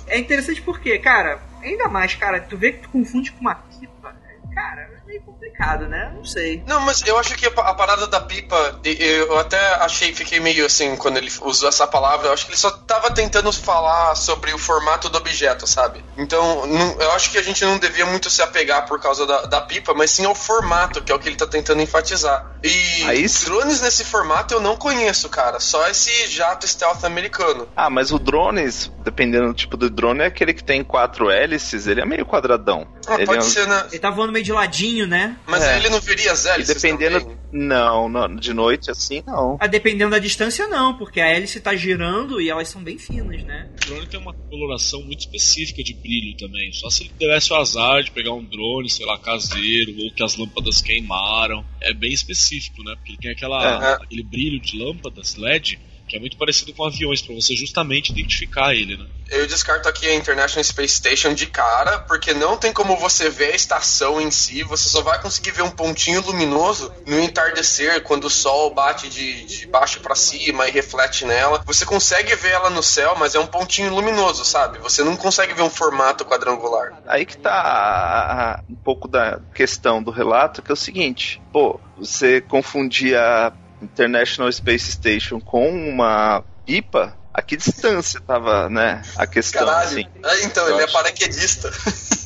[0.08, 4.16] É interessante porque, cara, ainda mais, cara, tu vê que tu confunde com uma pipa.
[4.54, 5.22] Cara, é meio
[5.58, 6.12] complicado, né?
[6.14, 6.62] Não sei.
[6.66, 10.38] Não, mas eu acho que a, pa- a parada da pipa, eu até achei, fiquei
[10.40, 14.14] meio assim, quando ele usou essa palavra, eu acho que ele só tava tentando falar
[14.14, 16.04] sobre o formato do objeto, sabe?
[16.16, 19.42] Então, não- eu acho que a gente não devia muito se apegar por causa da,
[19.42, 22.44] da pipa, mas sim ao formato, que é o que ele tá tentando enfatizar.
[22.62, 23.46] E Aí sim.
[23.46, 27.68] drones nesse formato eu não conheço, cara, só esse jato stealth americano.
[27.76, 31.86] Ah, mas o drones, dependendo do tipo do drone, é aquele que tem quatro hélices,
[31.86, 32.86] ele é meio quadradão.
[33.06, 33.86] Ah, ele pode é um- ser, né?
[33.90, 35.36] Ele tá voando meio de ladinho, né?
[35.48, 35.78] Mas É.
[35.78, 37.20] ele não veria as E hélices dependendo.
[37.20, 37.38] também?
[37.50, 39.56] Não, não, de noite assim não.
[39.58, 43.42] Ah, dependendo da distância, não, porque a hélice tá girando e elas são bem finas,
[43.44, 43.70] né?
[43.82, 46.70] O drone tem uma coloração muito específica de brilho também.
[46.74, 50.22] Só se ele tivesse o azar de pegar um drone, sei lá, caseiro, ou que
[50.22, 51.64] as lâmpadas queimaram.
[51.80, 52.94] É bem específico, né?
[52.96, 54.02] Porque ele tem aquela, É.
[54.04, 55.78] aquele brilho de lâmpadas LED
[56.08, 59.06] que é muito parecido com aviões, pra você justamente identificar ele, né?
[59.30, 63.52] Eu descarto aqui a International Space Station de cara, porque não tem como você ver
[63.52, 68.24] a estação em si, você só vai conseguir ver um pontinho luminoso no entardecer, quando
[68.24, 71.62] o sol bate de, de baixo pra cima e reflete nela.
[71.66, 74.78] Você consegue ver ela no céu, mas é um pontinho luminoso, sabe?
[74.78, 77.02] Você não consegue ver um formato quadrangular.
[77.06, 82.40] Aí que tá um pouco da questão do relato, que é o seguinte, pô, você
[82.40, 83.52] confundia
[83.82, 89.86] International Space Station com uma pipa, a que distância tava, né, a questão, Caralho.
[89.86, 91.70] assim, Ah, então, ele é paraquedista.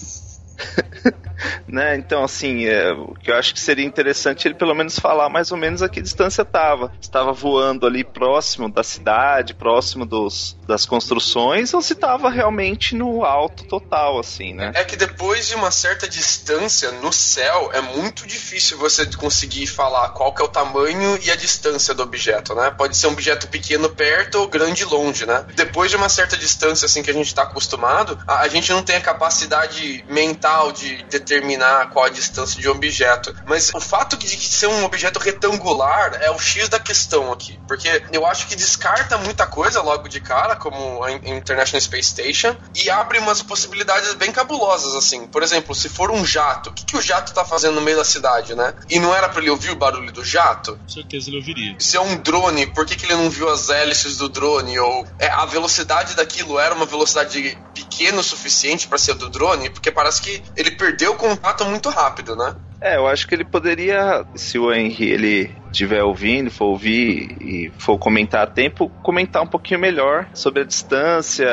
[1.67, 5.29] né, então assim, é, o que eu acho que seria interessante ele pelo menos falar
[5.29, 10.57] mais ou menos a que distância tava, estava voando ali próximo da cidade, próximo dos,
[10.67, 14.73] das construções, ou se tava realmente no alto total, assim, né.
[14.75, 20.11] É que depois de uma certa distância no céu, é muito difícil você conseguir falar
[20.11, 22.71] qual que é o tamanho e a distância do objeto, né?
[22.71, 25.45] Pode ser um objeto pequeno perto ou grande longe, né?
[25.55, 28.83] Depois de uma certa distância, assim, que a gente tá acostumado, a, a gente não
[28.83, 33.35] tem a capacidade mental de determinar qual a distância de um objeto.
[33.47, 37.59] Mas o fato de ser um objeto retangular é o X da questão aqui.
[37.67, 42.57] Porque eu acho que descarta muita coisa logo de cara, como a International Space Station,
[42.75, 45.27] e abre umas possibilidades bem cabulosas, assim.
[45.27, 47.97] Por exemplo, se for um jato, o que, que o jato tá fazendo no meio
[47.97, 48.75] da cidade, né?
[48.89, 50.77] E não era pra ele ouvir o barulho do jato?
[50.77, 51.77] Com certeza ele ouviria.
[51.79, 54.79] Se é um drone, por que, que ele não viu as hélices do drone?
[54.79, 59.71] Ou é, a velocidade daquilo era uma velocidade pequena o suficiente para ser do drone?
[59.71, 62.55] Porque parece que ele perdeu o contato muito rápido, né?
[62.83, 67.73] É, eu acho que ele poderia, se o Henry ele estiver ouvindo, for ouvir e
[67.79, 71.49] for comentar a tempo, comentar um pouquinho melhor sobre a distância,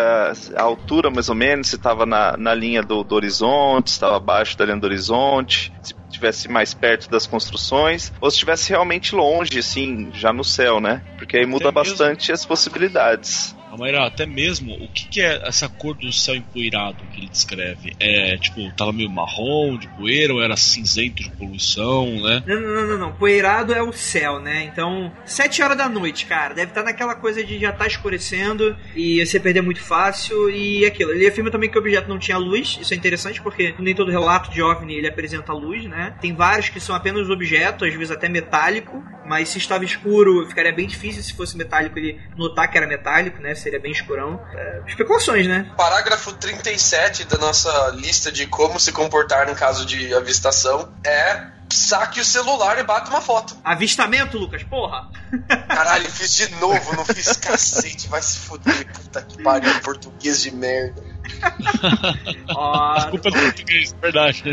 [0.56, 4.18] a altura mais ou menos, se estava na, na linha do, do horizonte, se estava
[4.18, 9.16] abaixo da linha do horizonte, se estivesse mais perto das construções, ou se estivesse realmente
[9.16, 11.04] longe, assim, já no céu, né?
[11.18, 13.56] Porque aí muda bastante as possibilidades.
[13.72, 17.96] Amaira, até mesmo, o que, que, é essa cor do céu empoeirado que ele descreve?
[18.00, 22.44] É, tipo, tava meio marrom de poeira ou era cinzento de poluição, né?
[22.48, 23.12] Não, não, não, não.
[23.14, 24.64] Poeirado é o céu, né?
[24.64, 26.56] Então, sete horas da noite, cara.
[26.56, 30.86] Deve estar tá naquela coisa de já tá escurecendo e você perder muito fácil e
[30.86, 31.12] aquilo.
[31.12, 32.78] Ele afirma também que o objeto não tinha luz.
[32.82, 36.16] Isso é interessante porque nem todo relato de OVNI ele apresenta luz, né?
[36.20, 40.74] Tem vários que são apenas objetos, às vezes até metálico, mas se estava escuro, ficaria
[40.74, 43.54] bem difícil se fosse metálico ele notar que era metálico, né?
[43.60, 44.40] Seria bem escurão.
[44.54, 45.72] É, especulações, né?
[45.76, 52.20] Parágrafo 37 da nossa lista de como se comportar no caso de avistação é saque
[52.20, 53.56] o celular e bate uma foto.
[53.64, 55.10] Avistamento, Lucas, porra!
[55.68, 60.52] Caralho, fiz de novo, não fiz cacete, vai se fuder, puta que pariu, português de
[60.52, 61.04] merda.
[62.50, 64.44] A culpa é do português, verdade.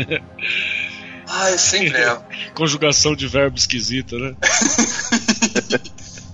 [1.27, 2.17] Ah, sempre é.
[2.53, 4.35] Conjugação de verbo esquisita, né?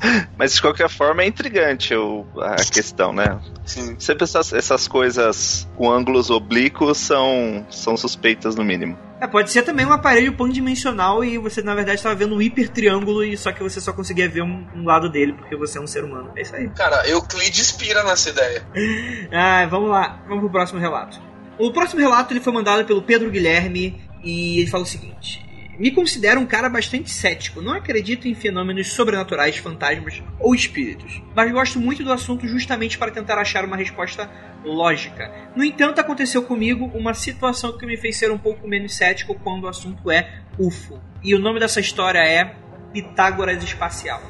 [0.38, 3.40] Mas de qualquer forma é intrigante o, a questão, né?
[3.66, 3.96] Sim.
[4.00, 8.98] Sempre essas, essas coisas com ângulos oblíquos são, são suspeitas no mínimo.
[9.22, 13.24] É, pode ser também um aparelho pandimensional e você na verdade estava vendo um hipertriângulo
[13.24, 15.88] e só que você só conseguia ver um, um, lado dele porque você é um
[15.88, 16.32] ser humano.
[16.36, 16.70] É isso aí.
[16.72, 18.68] Cara, Euclides inspira nessa ideia.
[19.32, 21.22] ah, vamos lá, vamos pro próximo relato.
[21.58, 25.46] O próximo relato ele foi mandado pelo Pedro Guilherme e ele fala o seguinte:
[25.78, 27.62] me considero um cara bastante cético.
[27.62, 31.22] Não acredito em fenômenos sobrenaturais, fantasmas ou espíritos.
[31.36, 34.30] Mas gosto muito do assunto justamente para tentar achar uma resposta
[34.64, 35.32] lógica.
[35.56, 39.64] No entanto, aconteceu comigo uma situação que me fez ser um pouco menos cético quando
[39.64, 41.02] o assunto é UFO.
[41.24, 42.56] E o nome dessa história é
[42.94, 44.22] Pitágoras Espacial.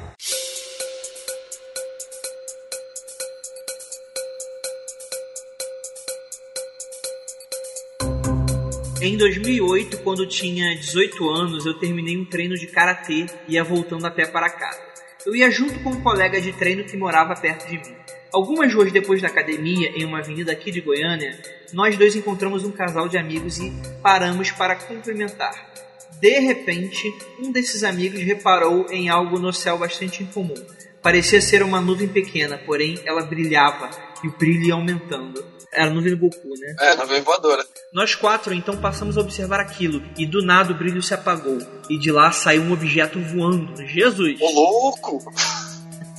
[9.04, 14.06] Em 2008, quando tinha 18 anos, eu terminei um treino de karatê e ia voltando
[14.06, 14.80] a pé para casa.
[15.26, 17.94] Eu ia junto com um colega de treino que morava perto de mim.
[18.32, 21.38] Algumas ruas depois da academia, em uma avenida aqui de Goiânia,
[21.74, 23.70] nós dois encontramos um casal de amigos e
[24.02, 25.52] paramos para cumprimentar.
[26.18, 30.54] De repente, um desses amigos reparou em algo no céu bastante incomum.
[31.02, 33.90] Parecia ser uma nuvem pequena, porém ela brilhava
[34.24, 35.53] e o brilho ia aumentando.
[35.74, 36.74] Era a nuvem do Goku, né?
[36.80, 37.64] É, nuvem voadora.
[37.92, 41.58] Nós quatro então passamos a observar aquilo, e do nada o brilho se apagou,
[41.90, 43.74] e de lá saiu um objeto voando.
[43.86, 44.40] Jesus!
[44.40, 45.32] Ô louco!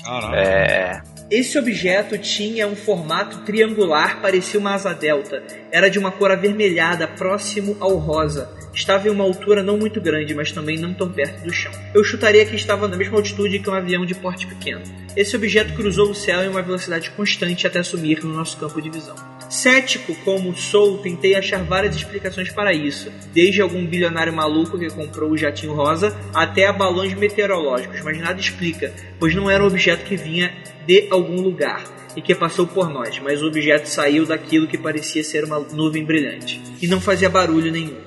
[0.04, 0.36] Caralho.
[0.36, 1.02] É.
[1.32, 5.42] Esse objeto tinha um formato triangular, parecia uma asa delta.
[5.72, 8.48] Era de uma cor avermelhada, próximo ao rosa.
[8.72, 11.72] Estava em uma altura não muito grande, mas também não tão perto do chão.
[11.96, 14.84] Eu chutaria que estava na mesma altitude que um avião de porte pequeno.
[15.16, 18.90] Esse objeto cruzou o céu em uma velocidade constante até sumir no nosso campo de
[18.92, 19.16] visão.
[19.50, 25.32] Cético como sou, tentei achar várias explicações para isso, desde algum bilionário maluco que comprou
[25.32, 30.04] o jatinho rosa até a balões meteorológicos, mas nada explica, pois não era um objeto
[30.04, 30.54] que vinha
[30.86, 31.84] de algum lugar
[32.16, 36.04] e que passou por nós, mas o objeto saiu daquilo que parecia ser uma nuvem
[36.04, 37.98] brilhante e não fazia barulho nenhum.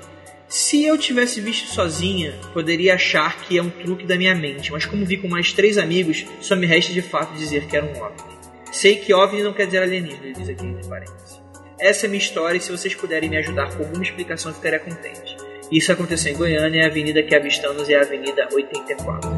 [0.48, 4.86] Se eu tivesse visto sozinha, poderia achar que é um truque da minha mente, mas
[4.86, 8.02] como vi com mais três amigos, só me resta de fato dizer que era um
[8.02, 8.37] OVNI.
[8.72, 11.40] Sei que OVNI não quer dizer alienígena, ele diz aqui entre parênteses.
[11.80, 14.80] Essa é a minha história e se vocês puderem me ajudar com alguma explicação, ficaria
[14.80, 15.36] contente.
[15.70, 19.30] Isso aconteceu em Goiânia, a avenida que avistamos é a Avenida 84.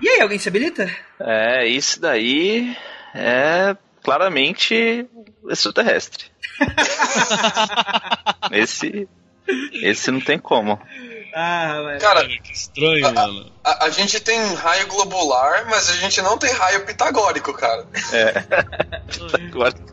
[0.00, 0.90] E aí, alguém se habilita?
[1.20, 2.76] É, isso daí
[3.14, 5.06] é claramente
[5.48, 6.24] extraterrestre.
[8.50, 9.08] esse,
[9.74, 10.80] esse não tem como.
[11.34, 13.52] Ah, Cara, que estranho, a, mano.
[13.64, 17.86] A, a, gente tem raio globular, mas a gente não tem raio pitagórico, cara.
[18.12, 18.32] É.
[19.10, 19.92] Pitagórico.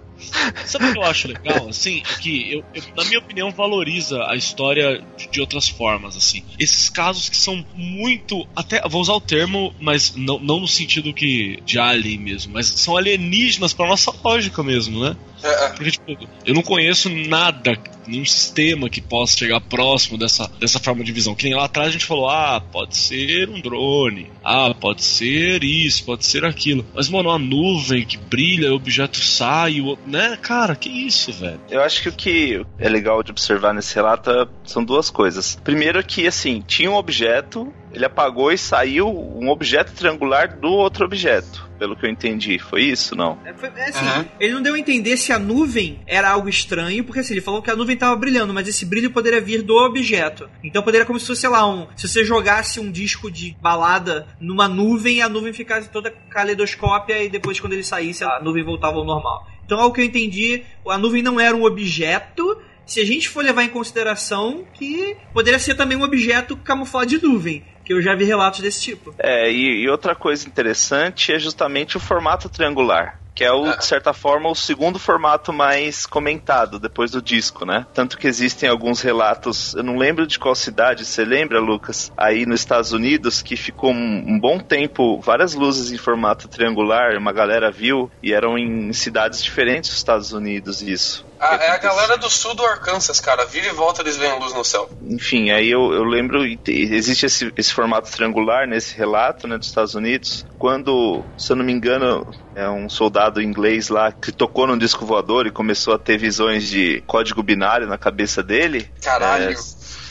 [0.66, 1.70] Sabe o que eu acho legal?
[1.70, 6.16] Assim, é que eu, eu, na minha opinião, valoriza a história de, de, outras formas,
[6.16, 6.44] assim.
[6.60, 8.48] Esses casos que são muito.
[8.56, 8.82] Até.
[8.88, 11.62] Vou usar o termo, mas não, não no sentido que.
[11.66, 15.16] de alien mesmo, mas são alienígenas pra nossa lógica mesmo, né?
[15.44, 15.70] É, é.
[15.70, 17.78] Porque, tipo, eu não conheço nada,
[18.08, 21.36] nenhum sistema que possa chegar próximo dessa, dessa forma de visão.
[21.36, 25.64] Que nem lá atrás a gente falou, ah, pode ser um drone, ah, pode ser
[25.64, 26.86] isso, pode ser aquilo.
[26.94, 30.38] Mas, mano, uma nuvem que brilha, o objeto sai, o, né?
[30.42, 31.60] Cara, que isso, velho?
[31.70, 34.32] Eu acho que o que é legal de observar nesse relato
[34.64, 35.60] são duas coisas.
[35.64, 41.06] Primeiro que, assim, tinha um objeto ele apagou e saiu um objeto triangular do outro
[41.06, 42.60] objeto pelo que eu entendi.
[42.60, 43.40] Foi isso, não?
[43.46, 44.26] É, foi, é assim, uhum.
[44.40, 47.62] ele não deu a entender se a nuvem era algo estranho, porque assim, ele falou
[47.62, 50.50] que a nuvem estava brilhando, mas esse brilho poderia vir do objeto.
[50.62, 54.28] Então poderia como se fosse, sei lá, um, se você jogasse um disco de balada
[54.40, 58.98] numa nuvem, a nuvem ficasse toda caleidoscópia e depois quando ele saísse a nuvem voltava
[58.98, 59.48] ao normal.
[59.66, 63.44] Então, ao que eu entendi, a nuvem não era um objeto, se a gente for
[63.44, 68.14] levar em consideração que poderia ser também um objeto camuflado de nuvem que eu já
[68.14, 69.16] vi relatos desse tipo.
[69.18, 73.86] É, e, e outra coisa interessante é justamente o formato triangular que é o, de
[73.86, 77.86] certa forma o segundo formato mais comentado depois do disco, né?
[77.94, 82.12] Tanto que existem alguns relatos, eu não lembro de qual cidade, você lembra, Lucas?
[82.18, 87.16] Aí nos Estados Unidos que ficou um, um bom tempo várias luzes em formato triangular,
[87.18, 91.26] uma galera viu e eram em cidades diferentes dos Estados Unidos isso.
[91.40, 93.46] Ah, é a galera do sul do Arkansas, cara.
[93.46, 94.90] Vira e volta eles veem luz no céu.
[95.02, 99.96] Enfim, aí eu, eu lembro, existe esse, esse formato triangular nesse relato, né, dos Estados
[99.96, 100.46] Unidos.
[100.58, 105.06] Quando, se eu não me engano, é um soldado inglês lá que tocou num disco
[105.06, 108.90] voador e começou a ter visões de código binário na cabeça dele.
[109.02, 109.58] Caralho.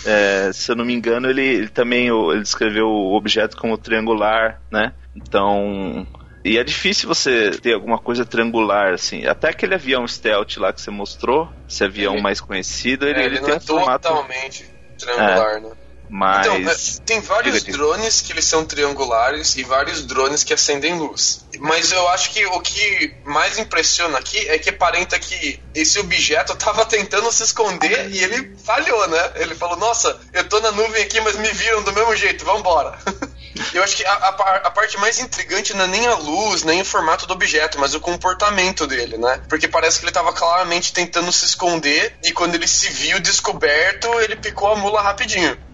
[0.06, 3.76] É, é, se eu não me engano, ele, ele também ele descreveu o objeto como
[3.76, 4.94] triangular, né?
[5.14, 6.06] Então,
[6.48, 9.26] e é difícil você ter alguma coisa triangular, assim.
[9.26, 13.24] Até aquele avião stealth lá que você mostrou, esse avião ele, mais conhecido, ele, é,
[13.26, 14.08] ele, ele tem um formato...
[14.08, 14.64] totalmente
[14.98, 15.60] triangular, é.
[15.60, 15.70] né?
[16.10, 16.46] Mas.
[16.46, 16.74] Então, é,
[17.04, 21.44] tem vários drones que eles são triangulares e vários drones que acendem luz.
[21.58, 26.54] Mas eu acho que o que mais impressiona aqui é que aparenta que esse objeto
[26.54, 29.32] estava tentando se esconder e ele falhou, né?
[29.36, 32.98] Ele falou: Nossa, eu tô na nuvem aqui, mas me viram do mesmo jeito, vambora.
[33.72, 34.28] Eu acho que a, a,
[34.66, 37.94] a, parte mais intrigante não é nem a luz, nem o formato do objeto, mas
[37.94, 39.40] o comportamento dele, né?
[39.48, 44.08] Porque parece que ele estava claramente tentando se esconder e quando ele se viu descoberto,
[44.20, 45.67] ele picou a mula rapidinho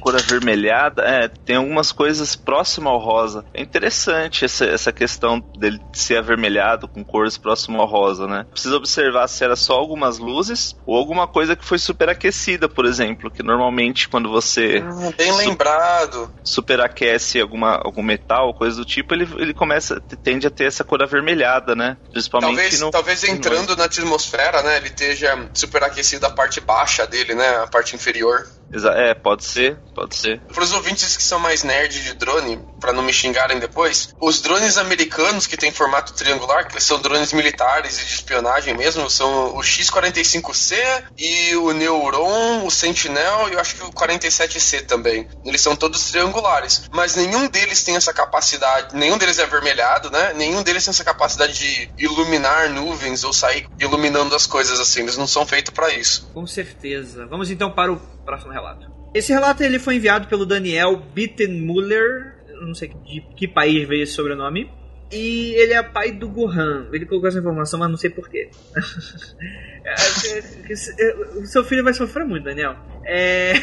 [0.00, 3.44] Cor avermelhada, é, tem algumas coisas próximas ao rosa.
[3.52, 8.46] É interessante essa, essa questão dele ser avermelhado com cores próximas ao rosa, né?
[8.50, 13.30] Precisa observar se era só algumas luzes ou alguma coisa que foi superaquecida, por exemplo,
[13.30, 14.82] que normalmente quando você...
[14.84, 16.32] Ah, bem lembrado.
[16.42, 21.02] Superaquece alguma, algum metal, coisa do tipo, ele, ele começa, tende a ter essa cor
[21.02, 21.96] avermelhada, né?
[22.10, 22.90] Principalmente talvez, no...
[22.90, 24.78] Talvez entrando na atmosfera, né?
[24.78, 27.48] Ele esteja superaquecido a parte baixa dele, né?
[27.62, 28.46] A parte inferior.
[28.72, 30.40] É, pode ser, pode ser.
[30.40, 34.40] Para os ouvintes que são mais nerds de drone, para não me xingarem depois, os
[34.40, 39.56] drones americanos que têm formato triangular, que são drones militares e de espionagem mesmo, são
[39.56, 40.76] o X-45C
[41.18, 45.28] e o Neuron, o Sentinel e eu acho que o 47C também.
[45.44, 50.32] Eles são todos triangulares, mas nenhum deles tem essa capacidade, nenhum deles é avermelhado, né?
[50.34, 55.02] Nenhum deles tem essa capacidade de iluminar nuvens ou sair iluminando as coisas assim.
[55.02, 56.30] Eles não são feitos para isso.
[56.32, 57.26] Com certeza.
[57.26, 58.90] Vamos então para o próximo relato.
[59.12, 64.12] Esse relato ele foi enviado pelo Daniel Bittenmuller, não sei de que país veio esse
[64.12, 64.70] sobrenome.
[65.12, 66.88] E ele é pai do Gohan.
[66.92, 68.50] Ele colocou essa informação, mas não sei porquê.
[69.82, 72.76] É, o seu filho vai sofrer muito, Daniel.
[73.02, 73.54] É...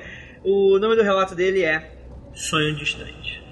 [0.42, 1.92] o nome do relato dele é
[2.32, 3.44] Sonho Distante.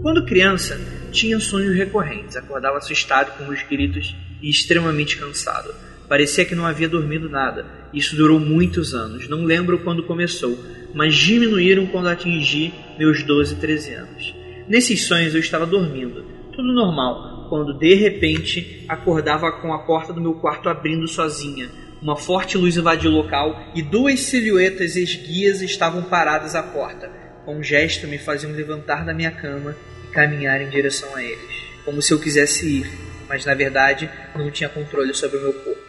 [0.00, 0.80] Quando criança,
[1.10, 5.74] tinha sonhos recorrentes, acordava assustado com os gritos e extremamente cansado.
[6.08, 7.66] Parecia que não havia dormido nada.
[7.92, 9.28] Isso durou muitos anos.
[9.28, 10.56] Não lembro quando começou,
[10.94, 14.34] mas diminuíram quando atingi meus 12, 13 anos.
[14.68, 20.20] Nesses sonhos eu estava dormindo, tudo normal, quando de repente acordava com a porta do
[20.20, 21.68] meu quarto abrindo sozinha.
[22.00, 27.17] Uma forte luz invadiu o local e duas silhuetas esguias estavam paradas à porta.
[27.48, 29.74] Com um gesto me faziam levantar da minha cama
[30.12, 32.90] caminhar em direção a eles, como se eu quisesse ir,
[33.26, 35.80] mas na verdade não tinha controle sobre o meu corpo.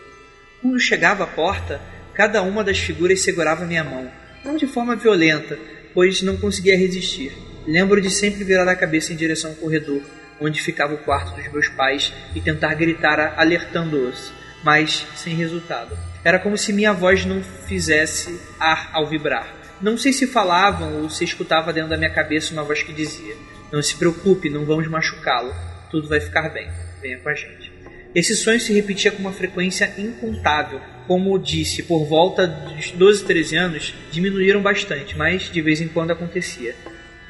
[0.62, 1.82] Quando chegava à porta,
[2.14, 4.10] cada uma das figuras segurava minha mão,
[4.46, 5.60] não de forma violenta,
[5.94, 7.34] pois não conseguia resistir.
[7.68, 10.02] Lembro de sempre virar a cabeça em direção ao corredor,
[10.40, 14.32] onde ficava o quarto dos meus pais, e tentar gritar alertando-os,
[14.64, 15.94] mas sem resultado.
[16.24, 19.59] Era como se minha voz não fizesse ar ao vibrar.
[19.82, 23.36] Não sei se falavam ou se escutava dentro da minha cabeça uma voz que dizia:
[23.72, 25.54] não se preocupe, não vamos machucá-lo.
[25.90, 26.70] Tudo vai ficar bem.
[27.02, 27.72] Venha com a gente.
[28.14, 30.82] Esse sonho se repetia com uma frequência incontável.
[31.08, 36.12] Como disse, por volta dos 12, 13 anos, diminuíram bastante, mas de vez em quando
[36.12, 36.76] acontecia.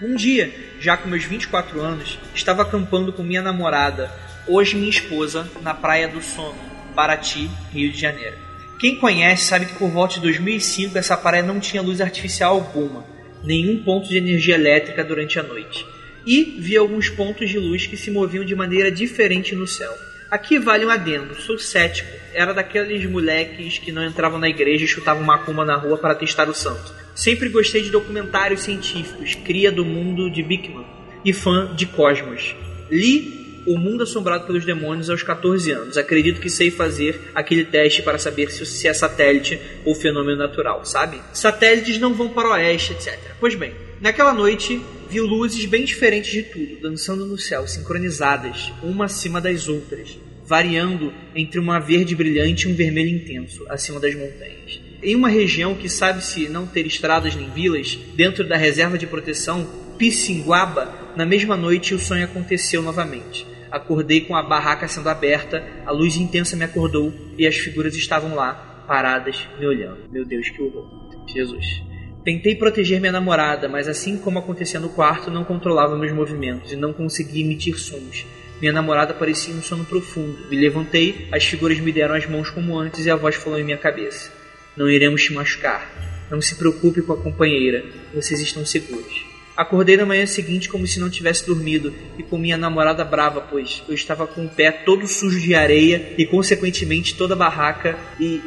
[0.01, 4.09] Um dia, já com meus 24 anos, estava acampando com minha namorada,
[4.47, 6.57] hoje minha esposa, na Praia do Sono,
[6.95, 8.48] Paraty, Rio de Janeiro.
[8.79, 13.05] Quem conhece sabe que por volta de 2005 essa praia não tinha luz artificial alguma,
[13.43, 15.85] nenhum ponto de energia elétrica durante a noite.
[16.25, 19.91] e vi alguns pontos de luz que se moviam de maneira diferente no céu.
[20.29, 22.09] Aqui vale um adendo, sou cético.
[22.33, 26.47] Era daqueles moleques que não entravam na igreja e chutavam macumba na rua para testar
[26.47, 26.93] o santo.
[27.15, 30.85] Sempre gostei de documentários científicos, cria do mundo de Bickman
[31.25, 32.55] e fã de Cosmos.
[32.91, 33.38] Li
[33.69, 35.95] O Mundo Assombrado pelos Demônios aos 14 anos.
[35.95, 41.21] Acredito que sei fazer aquele teste para saber se é satélite ou fenômeno natural, sabe?
[41.31, 43.15] Satélites não vão para o oeste, etc.
[43.39, 49.05] Pois bem, naquela noite viu luzes bem diferentes de tudo, dançando no céu, sincronizadas, uma
[49.05, 54.81] acima das outras, variando entre uma verde brilhante e um vermelho intenso, acima das montanhas.
[55.03, 59.69] Em uma região que sabe-se não ter estradas nem vilas, dentro da reserva de proteção
[59.95, 63.48] Pissinguaba, na mesma noite o sonho aconteceu novamente.
[63.71, 68.35] Acordei com a barraca sendo aberta, a luz intensa me acordou e as figuras estavam
[68.35, 70.09] lá, paradas, me olhando.
[70.09, 70.87] Meu Deus, que horror.
[71.27, 71.83] Jesus.
[72.23, 76.75] Tentei proteger minha namorada, mas assim como acontecia no quarto, não controlava meus movimentos e
[76.75, 78.25] não conseguia emitir sons.
[78.59, 80.49] Minha namorada parecia um sono profundo.
[80.49, 83.63] Me levantei, as figuras me deram as mãos como antes e a voz falou em
[83.63, 84.31] minha cabeça:
[84.75, 85.89] Não iremos te machucar.
[86.29, 87.85] Não se preocupe com a companheira.
[88.13, 89.28] Vocês estão seguros.
[89.59, 93.83] Acordei na manhã seguinte como se não tivesse dormido e com minha namorada brava, pois
[93.89, 98.41] eu estava com o pé todo sujo de areia e consequentemente toda barraca e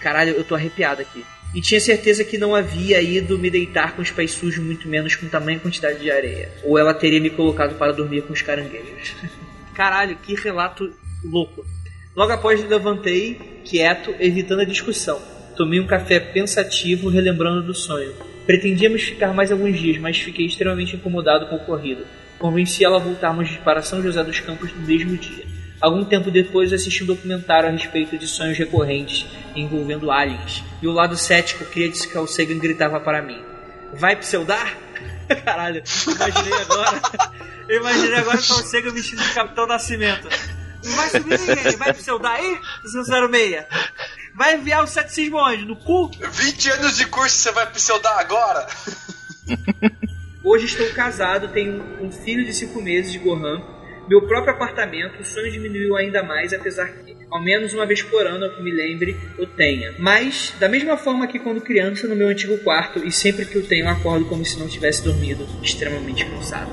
[0.00, 4.02] caralho, eu tô arrepiado aqui e tinha certeza que não havia ido me deitar com
[4.02, 6.50] os pés sujos, muito menos com tamanha quantidade de areia.
[6.64, 9.14] Ou ela teria me colocado para dormir com os caranguejos.
[9.72, 10.92] Caralho, que relato
[11.22, 11.64] louco.
[12.16, 15.22] Logo após levantei, quieto, evitando a discussão.
[15.56, 18.12] Tomei um café pensativo, relembrando do sonho.
[18.46, 22.06] Pretendíamos ficar mais alguns dias, mas fiquei extremamente incomodado com o ocorrido.
[22.38, 25.44] Convenci ela a voltarmos para São José dos Campos no mesmo dia.
[25.80, 30.62] Algum tempo depois assisti um documentário a respeito de sonhos recorrentes envolvendo aliens.
[30.80, 33.42] E o lado cético queria que Carl Sagan gritava para mim:
[33.94, 34.76] Vai pseudar?
[35.44, 37.02] Caralho, imaginei agora.
[37.68, 40.28] imaginei agora o Carl Sagan vestido de Capitão Nascimento.
[40.84, 42.58] Não vai subir ninguém, vai pseudar aí?
[43.04, 43.64] 06.
[44.36, 45.64] Vai enviar o ceticismo onde?
[45.64, 46.10] No cu?
[46.10, 48.66] 20 anos de curso você vai pseudar agora?
[50.44, 53.62] Hoje estou casado, tenho um filho de 5 meses de Gohan
[54.08, 58.24] meu próprio apartamento, o sonho diminuiu ainda mais, apesar que, ao menos uma vez por
[58.24, 59.94] ano, que me lembre, eu tenha.
[59.98, 63.66] Mas, da mesma forma que quando criança, no meu antigo quarto, e sempre que eu
[63.66, 66.70] tenho, acordo como se não tivesse dormido, extremamente cansado.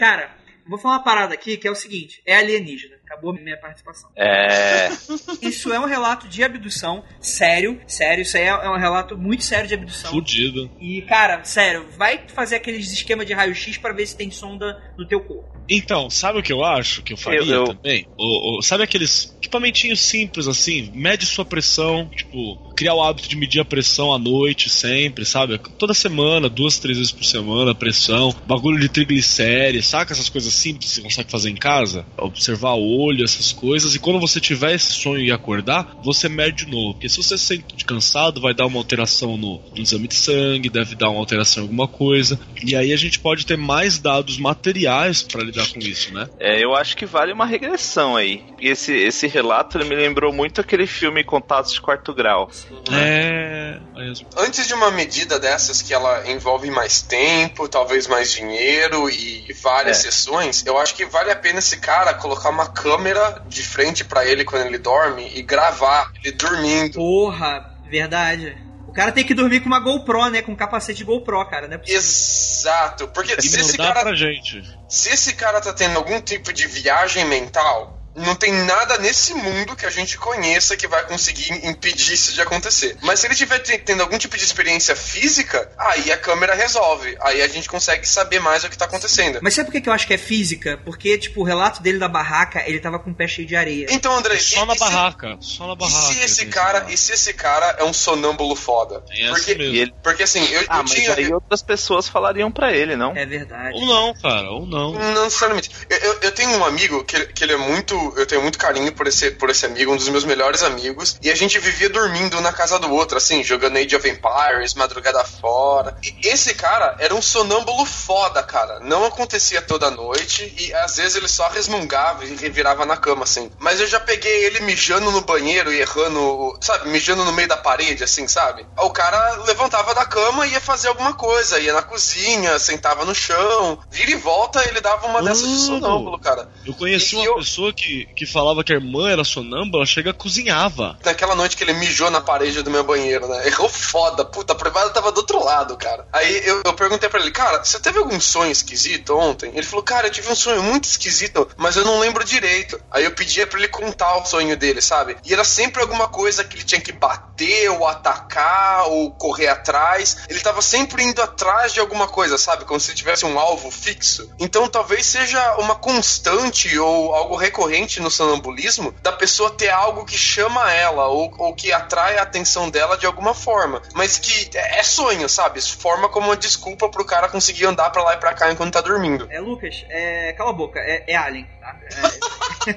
[0.00, 0.34] Cara,
[0.66, 2.96] vou falar uma parada aqui que é o seguinte: é alienígena.
[3.04, 4.08] Acabou minha participação.
[4.16, 4.88] É.
[5.42, 8.22] Isso é um relato de abdução, sério, sério.
[8.22, 10.10] Isso aí é um relato muito sério de abdução.
[10.10, 10.70] Fudido.
[10.80, 15.06] E, cara, sério, vai fazer aqueles esquemas de raio-x para ver se tem sonda no
[15.06, 15.59] teu corpo.
[15.70, 18.04] Então, sabe o que eu acho que eu faria Eu- eu- também?
[18.18, 20.90] O, o- sabe aqueles equipamentinhos simples assim?
[20.94, 25.58] Mede sua pressão, tipo, criar o hábito de medir a pressão à noite sempre, sabe?
[25.78, 30.88] Toda semana, duas, três vezes por semana, pressão, bagulho de triglicérides, saca essas coisas simples
[30.88, 32.04] que você consegue fazer em casa?
[32.18, 36.64] Observar o olho, essas coisas, e quando você tiver esse sonho e acordar, você mede
[36.64, 36.94] de novo.
[36.94, 40.68] Porque se você se sente cansado, vai dar uma alteração no, no exame de sangue,
[40.68, 42.40] deve dar uma alteração em alguma coisa.
[42.64, 46.28] E aí a gente pode ter mais dados materiais para lidar com isso, né?
[46.38, 48.44] É, eu acho que vale uma regressão aí.
[48.60, 52.50] E esse, esse relato ele me lembrou muito aquele filme Contatos de Quarto Grau.
[52.92, 53.78] É.
[53.96, 59.52] é Antes de uma medida dessas que ela envolve mais tempo, talvez mais dinheiro e
[59.62, 60.02] várias É.
[60.02, 64.24] sessões, eu acho que vale a pena esse cara colocar uma câmera de frente pra
[64.24, 66.94] ele quando ele dorme e gravar ele dormindo.
[66.94, 68.56] Porra, verdade.
[68.90, 70.42] O cara tem que dormir com uma GoPro, né?
[70.42, 71.80] Com um capacete de GoPro, cara, né?
[71.86, 74.64] Exato, porque E se esse, cara, pra gente.
[74.88, 79.76] se esse cara tá tendo algum tipo de viagem mental, não tem nada nesse mundo
[79.76, 82.96] que a gente conheça que vai conseguir impedir isso de acontecer.
[83.02, 87.16] Mas se ele estiver tendo algum tipo de experiência física, aí a câmera resolve.
[87.20, 89.38] Aí a gente consegue saber mais o que tá acontecendo.
[89.42, 90.78] Mas sabe por que eu acho que é física?
[90.84, 93.86] Porque, tipo, o relato dele da barraca, ele tava com o pé cheio de areia.
[93.90, 95.36] Então, André, Só e- na e se- barraca.
[95.40, 96.12] Só na E barraca.
[96.14, 99.02] se esse cara, e se esse cara é um sonâmbulo foda?
[99.10, 99.52] Essa Porque.
[99.52, 99.94] E ele...
[100.02, 101.14] porque assim, eu, Ah, eu mas tinha.
[101.14, 103.16] aí outras pessoas falariam pra ele, não?
[103.16, 103.74] É verdade.
[103.76, 104.92] Ou não, cara, ou não.
[104.92, 105.70] Não necessariamente.
[105.88, 107.99] Eu, eu, eu tenho um amigo que, que ele é muito.
[108.16, 111.16] Eu tenho muito carinho por esse, por esse amigo, um dos meus melhores amigos.
[111.22, 115.24] E a gente vivia dormindo na casa do outro, assim, jogando Age of Empires, madrugada
[115.24, 115.96] fora.
[116.02, 118.80] E esse cara era um sonâmbulo foda, cara.
[118.80, 123.50] Não acontecia toda noite e às vezes ele só resmungava e revirava na cama, assim.
[123.58, 127.56] Mas eu já peguei ele mijando no banheiro e errando, sabe, mijando no meio da
[127.56, 128.66] parede, assim, sabe?
[128.78, 133.14] O cara levantava da cama e ia fazer alguma coisa, ia na cozinha, sentava no
[133.14, 136.48] chão, vira e volta, ele dava uma dessas de sonâmbulo, cara.
[136.66, 139.84] Eu conheci E uma eu- pessoa que que, que falava que a irmã era sonâmbula,
[139.84, 140.96] chega cozinhava.
[141.04, 143.48] Naquela noite que ele mijou na parede do meu banheiro, né?
[143.48, 146.06] Errou foda, puta, a privada tava do outro lado, cara.
[146.12, 149.50] Aí eu, eu perguntei pra ele, cara, você teve algum sonho esquisito ontem?
[149.54, 152.80] Ele falou, cara, eu tive um sonho muito esquisito, mas eu não lembro direito.
[152.90, 155.16] Aí eu pedia pra ele contar o sonho dele, sabe?
[155.24, 160.18] E era sempre alguma coisa que ele tinha que bater, ou atacar, ou correr atrás.
[160.28, 162.64] Ele tava sempre indo atrás de alguma coisa, sabe?
[162.64, 164.30] Como se tivesse um alvo fixo.
[164.38, 170.18] Então talvez seja uma constante ou algo recorrente no sonambulismo da pessoa ter algo que
[170.18, 173.80] chama ela ou, ou que atrai a atenção dela de alguma forma.
[173.94, 175.60] Mas que é, é sonho, sabe?
[175.60, 178.80] Forma como uma desculpa pro cara conseguir andar pra lá e pra cá enquanto tá
[178.80, 179.26] dormindo.
[179.30, 182.60] É, Lucas, é, cala a boca, é, é Alien, tá?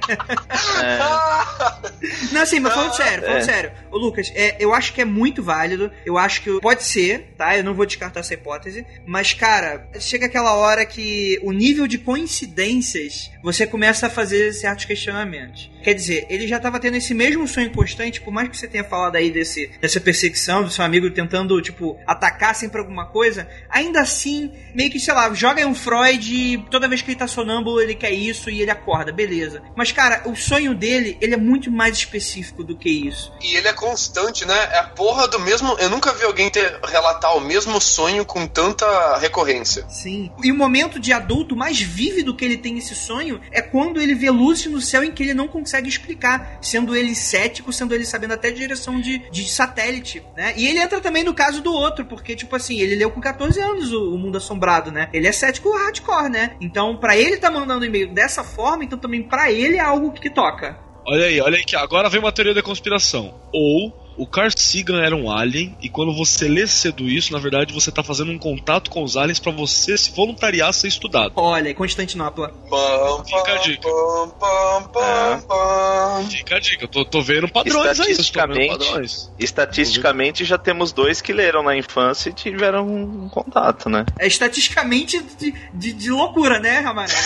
[2.31, 3.41] Não, assim, mas falando sério, falando É.
[3.43, 3.71] sério.
[3.91, 5.91] Ô, Lucas, é, eu acho que é muito válido.
[6.05, 7.57] Eu acho que pode ser, tá?
[7.57, 8.85] Eu não vou descartar essa hipótese.
[9.05, 14.85] Mas, cara, chega aquela hora que o nível de coincidências você começa a fazer certos
[14.85, 15.69] questionamentos.
[15.83, 18.83] Quer dizer, ele já tava tendo esse mesmo sonho constante, por mais que você tenha
[18.83, 24.01] falado aí desse, dessa perseguição do seu amigo tentando, tipo, atacar sempre alguma coisa, ainda
[24.01, 27.27] assim, meio que, sei lá, joga aí um Freud e toda vez que ele tá
[27.27, 29.61] sonâmbulo, ele quer isso e ele acorda, beleza.
[29.75, 33.33] Mas, cara, o sonho dele, ele é muito mais específico do que isso.
[33.41, 34.57] E ele é constante, né?
[34.71, 35.75] É a porra do mesmo.
[35.79, 39.85] Eu nunca vi alguém ter relatar o mesmo sonho com tanta recorrência.
[39.89, 40.31] Sim.
[40.41, 44.15] E o momento de adulto mais vívido que ele tem esse sonho é quando ele
[44.15, 48.05] vê luzes no céu em que ele não consegue explicar, sendo ele cético, sendo ele
[48.05, 50.53] sabendo até direção de, de satélite, né?
[50.57, 53.59] E ele entra também no caso do outro, porque, tipo assim, ele leu com 14
[53.59, 55.09] anos o, o Mundo Assombrado, né?
[55.13, 56.55] Ele é cético hardcore, né?
[56.59, 60.29] Então, pra ele tá mandando e-mail dessa forma, então também pra ele é algo que
[60.29, 60.77] toca.
[61.05, 63.33] Olha aí, olha aí que agora vem uma teoria da conspiração.
[63.51, 67.73] Ou o Carl Sagan era um alien e quando você lê cedo isso, na verdade
[67.73, 71.33] você tá fazendo um contato com os aliens pra você se voluntariar a ser estudado.
[71.35, 72.49] Olha, Constantinopla.
[72.69, 73.87] Pam, Fica a dica.
[74.39, 76.25] pam.
[76.29, 78.15] Fica a dica, eu tô, tô vendo padrões aí,
[78.67, 79.31] padrões.
[79.39, 84.05] estatisticamente já temos dois que leram na infância e tiveram um contato, né?
[84.19, 87.13] É estatisticamente de, de, de loucura, né, Ramaré?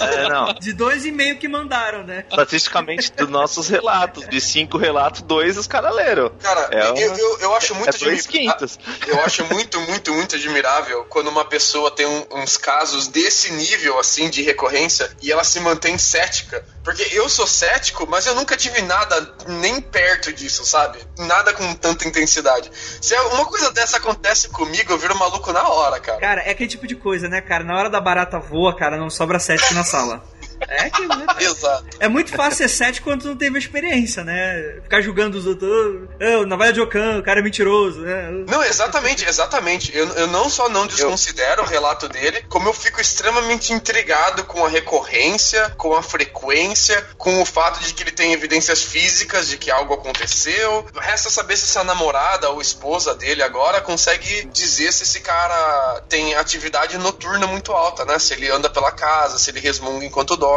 [0.00, 0.54] É, não.
[0.54, 2.24] De dois e meio que mandaram, né?
[2.30, 6.30] Estatisticamente dos nossos relatos, de cinco relatos, dois os caras leram.
[6.42, 8.24] Cara, É eu, uma- eu, eu acho muito É admirável.
[8.30, 8.78] quintos.
[9.06, 13.98] Eu acho muito, muito, muito admirável quando uma pessoa tem um- uns casos desse nível,
[13.98, 16.64] assim, de recorrência e ela se mantém cética.
[16.84, 20.98] Porque eu sou cético, mas eu nunca tive nada nem perto disso, sabe?
[21.18, 22.70] Nada com tanta intensidade.
[23.00, 26.18] Se uma coisa dessa acontece comigo, eu viro maluco na hora, cara.
[26.20, 27.64] Cara, é aquele tipo de coisa, né, cara?
[27.64, 30.22] Na hora da barata voa, cara, não sobra cético na sala.
[30.68, 31.26] É aquilo, né?
[31.40, 31.86] Exato.
[31.98, 34.80] É muito fácil ser cético quando tu não teve a experiência, né?
[34.82, 36.08] Ficar julgando os outros.
[36.20, 38.30] Oh, navalha de Ocan, o cara é mentiroso, né?
[38.48, 39.96] Não, exatamente, exatamente.
[39.96, 44.64] Eu, eu não só não desconsidero o relato dele, como eu fico extremamente intrigado com
[44.64, 49.56] a recorrência, com a frequência, com o fato de que ele tem evidências físicas de
[49.56, 50.86] que algo aconteceu.
[50.98, 56.34] Resta saber se essa namorada ou esposa dele agora consegue dizer se esse cara tem
[56.34, 58.18] atividade noturna muito alta, né?
[58.18, 60.49] Se ele anda pela casa, se ele resmunga enquanto dorme.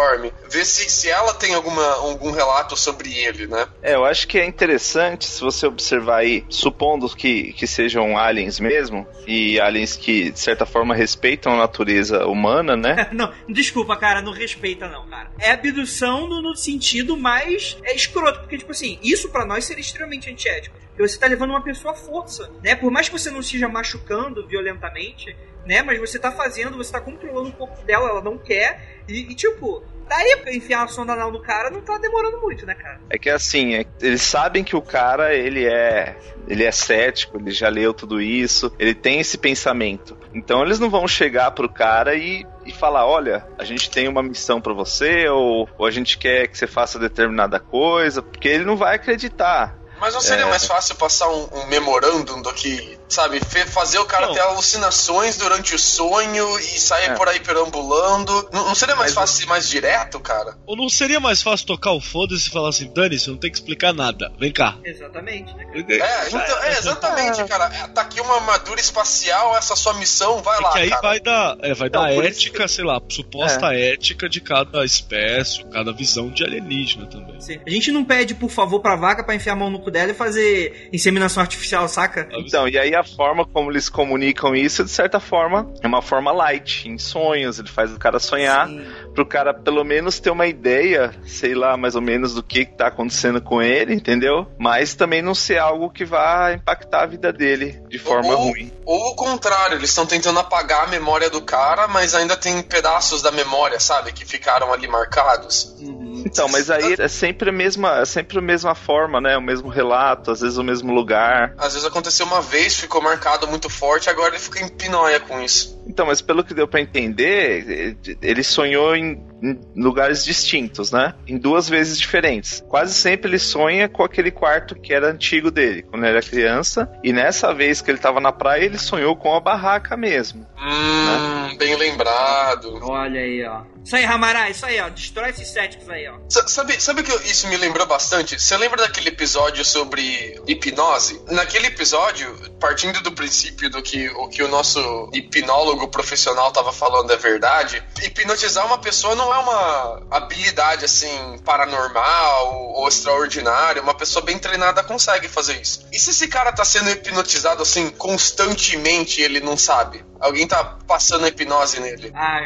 [0.50, 3.68] Ver se, se ela tem alguma, algum relato sobre ele, né?
[3.82, 8.60] É, eu acho que é interessante se você observar aí, supondo que, que sejam aliens
[8.60, 13.10] mesmo, e aliens que, de certa forma, respeitam a natureza humana, né?
[13.14, 15.32] Não, desculpa, cara, não respeita não, cara.
[15.40, 19.82] É abdução no, no sentido mais é, escroto, porque, tipo assim, isso pra nós seria
[19.82, 20.76] extremamente antiético.
[20.90, 22.76] Porque você tá levando uma pessoa à força, né?
[22.76, 25.82] Por mais que você não esteja machucando violentamente, né?
[25.82, 29.02] Mas você tá fazendo, você tá controlando um pouco dela, ela não quer.
[29.08, 32.66] E, e, tipo, daí pra enfiar a sonda anal no cara não tá demorando muito,
[32.66, 33.00] né, cara?
[33.10, 36.16] É que assim, é- eles sabem que o cara, ele é.
[36.46, 40.18] Ele é cético, ele já leu tudo isso, ele tem esse pensamento.
[40.34, 44.22] Então eles não vão chegar pro cara e, e falar, olha, a gente tem uma
[44.22, 48.66] missão pra você, ou, ou a gente quer que você faça determinada coisa, porque ele
[48.66, 49.78] não vai acreditar.
[50.02, 50.50] Mas não seria É.
[50.50, 54.34] mais fácil passar um, um memorandum do que, sabe, fazer o cara Não.
[54.34, 57.14] ter alucinações durante o sonho e sair É.
[57.16, 58.50] por aí perambulando?
[58.52, 60.58] Não, não seria mais Mas- fácil ser mais direto, cara?
[60.66, 63.52] Ou não seria mais fácil tocar o foda-se e falar assim, Dani, você não tem
[63.52, 64.78] que explicar nada, vem cá.
[64.84, 65.80] Exatamente, né, cara?
[65.80, 67.66] É, então, é exatamente, cara.
[67.74, 71.02] É, Tá aqui uma armadura espacial, essa é sua missão, vai lá, que aí cara.
[71.02, 75.64] vai dar, é, vai Não, dar isso ética, sei lá, suposta ética de cada espécie,
[75.66, 77.40] cada visão de alienígena também.
[77.40, 77.60] Sim.
[77.66, 80.12] A gente não pede, por favor, pra vaca pra enfiar a mão no cu dela
[80.12, 82.28] e fazer inseminação artificial, saca?
[82.32, 86.32] Então, e aí a forma como eles comunicam isso, de certa forma, é uma forma
[86.32, 88.86] light, em sonhos, ele faz o cara sonhar, Sim.
[89.14, 92.74] pro cara pelo menos ter uma ideia, sei lá, mais ou menos do que, que
[92.74, 94.48] tá acontecendo com ele, entendeu?
[94.58, 98.72] Mas também não ser algo que vá impactar a vida dele de forma ou, ruim.
[98.86, 103.22] Ou o contrário, eles estão tentando apagar a memória do cara, mas ainda tem pedaços
[103.22, 105.76] da memória, sabe, que ficaram ali marcados.
[105.80, 105.93] Uhum.
[106.26, 109.38] Então, mas aí é sempre a mesma, é sempre a mesma forma, né?
[109.38, 111.54] O mesmo relato, às vezes o mesmo lugar.
[111.58, 115.42] Às vezes aconteceu uma vez, ficou marcado muito forte, agora ele fica em pinóia com
[115.42, 115.82] isso.
[115.88, 121.14] Então, mas pelo que deu para entender, ele sonhou em, em, lugares distintos, né?
[121.28, 122.64] Em duas vezes diferentes.
[122.70, 126.90] Quase sempre ele sonha com aquele quarto que era antigo dele, quando ele era criança.
[127.04, 130.48] E nessa vez que ele tava na praia, ele sonhou com a barraca mesmo.
[130.58, 131.56] Hum, né?
[131.58, 132.80] bem lembrado.
[132.82, 133.62] Olha aí, ó.
[133.84, 134.90] Isso aí, Ramará, isso aí, ó.
[134.90, 136.18] Destrói esses céticos aí, ó.
[136.30, 138.40] sabe, sabe que isso me lembrou bastante?
[138.40, 141.22] Você lembra daquele episódio sobre hipnose?
[141.30, 147.12] Naquele episódio, partindo do princípio do que o que o nosso hipnólogo profissional estava falando
[147.12, 153.82] é verdade, hipnotizar uma pessoa não é uma habilidade assim paranormal ou extraordinária.
[153.82, 155.86] Uma pessoa bem treinada consegue fazer isso.
[155.92, 160.04] E se esse cara tá sendo hipnotizado assim constantemente ele não sabe?
[160.24, 162.10] Alguém tá passando a hipnose nele.
[162.16, 162.40] Ah,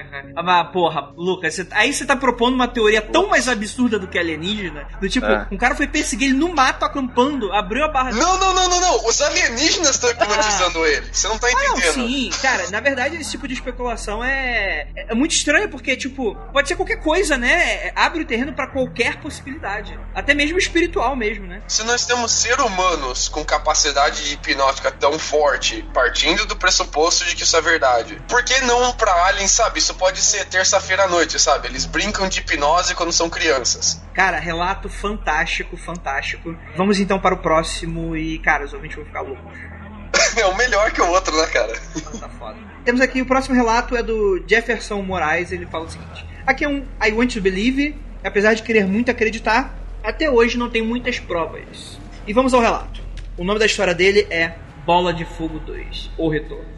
[0.44, 4.18] mas porra, Lucas, cê, aí você tá propondo uma teoria tão mais absurda do que
[4.18, 4.88] alienígena.
[5.00, 5.48] Do tipo, é.
[5.52, 8.12] um cara foi perseguir ele no mato acampando, abriu a barra.
[8.14, 9.06] Não, não, não, não, não.
[9.06, 10.90] Os alienígenas estão hipnotizando ah.
[10.90, 11.06] ele.
[11.14, 11.78] Você não tá entendendo.
[11.78, 15.96] Ah, não, sim, cara, na verdade, esse tipo de especulação é, é muito estranho, porque,
[15.96, 17.92] tipo, pode ser qualquer coisa, né?
[17.96, 20.00] Abre o terreno para qualquer possibilidade.
[20.16, 21.62] Até mesmo espiritual mesmo, né?
[21.68, 27.44] Se nós temos seres humanos com capacidade hipnótica tão forte, partindo do pressuposto de que
[27.44, 28.22] isso é verdade.
[28.28, 29.80] Por que não pra Alien, sabe?
[29.80, 31.68] Isso pode ser terça-feira à noite, sabe?
[31.68, 34.02] Eles brincam de hipnose quando são crianças.
[34.14, 36.58] Cara, relato fantástico, fantástico.
[36.76, 39.58] Vamos então para o próximo e, cara, os ouvintes vão ficar loucos.
[40.38, 41.74] é um melhor que o outro, né, cara?
[42.20, 42.58] tá foda.
[42.86, 45.52] Temos aqui o próximo relato é do Jefferson Moraes.
[45.52, 49.12] Ele fala o seguinte: Aqui é um I want to believe, apesar de querer muito
[49.12, 52.00] acreditar, até hoje não tem muitas provas.
[52.26, 53.02] E vamos ao relato.
[53.38, 56.77] O nome da história dele é Bola de Fogo 2, O Retorno.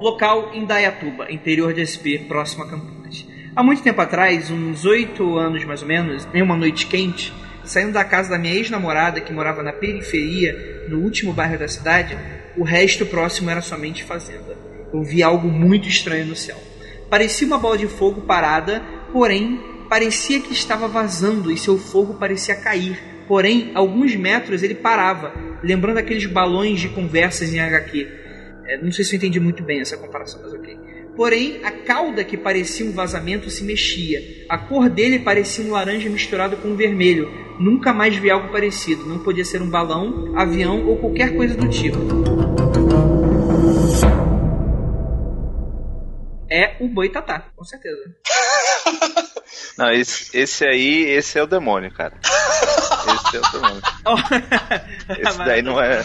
[0.00, 3.26] Local em Dayatuba, interior de SP, próximo a Campinas.
[3.54, 7.32] Há muito tempo atrás, uns oito anos mais ou menos, em uma noite quente,
[7.64, 12.16] saindo da casa da minha ex-namorada, que morava na periferia, no último bairro da cidade,
[12.56, 14.56] o resto próximo era somente fazenda.
[14.92, 16.56] Eu vi algo muito estranho no céu.
[17.08, 18.82] Parecia uma bola de fogo parada,
[19.12, 23.15] porém parecia que estava vazando e seu fogo parecia cair.
[23.26, 25.32] Porém, alguns metros ele parava,
[25.62, 28.08] lembrando aqueles balões de conversas em HQ.
[28.66, 30.76] É, não sei se eu entendi muito bem essa comparação, mas ok.
[31.16, 34.44] Porém, a cauda que parecia um vazamento se mexia.
[34.50, 37.30] A cor dele parecia um laranja misturado com um vermelho.
[37.58, 39.06] Nunca mais vi algo parecido.
[39.06, 41.98] Não podia ser um balão, avião ou qualquer coisa do tipo.
[46.50, 48.14] É o Boitatá, com certeza.
[49.78, 52.14] Não, esse, esse aí, esse é o demônio, cara.
[53.14, 53.82] Esse é o demônio.
[55.18, 56.02] esse daí não é.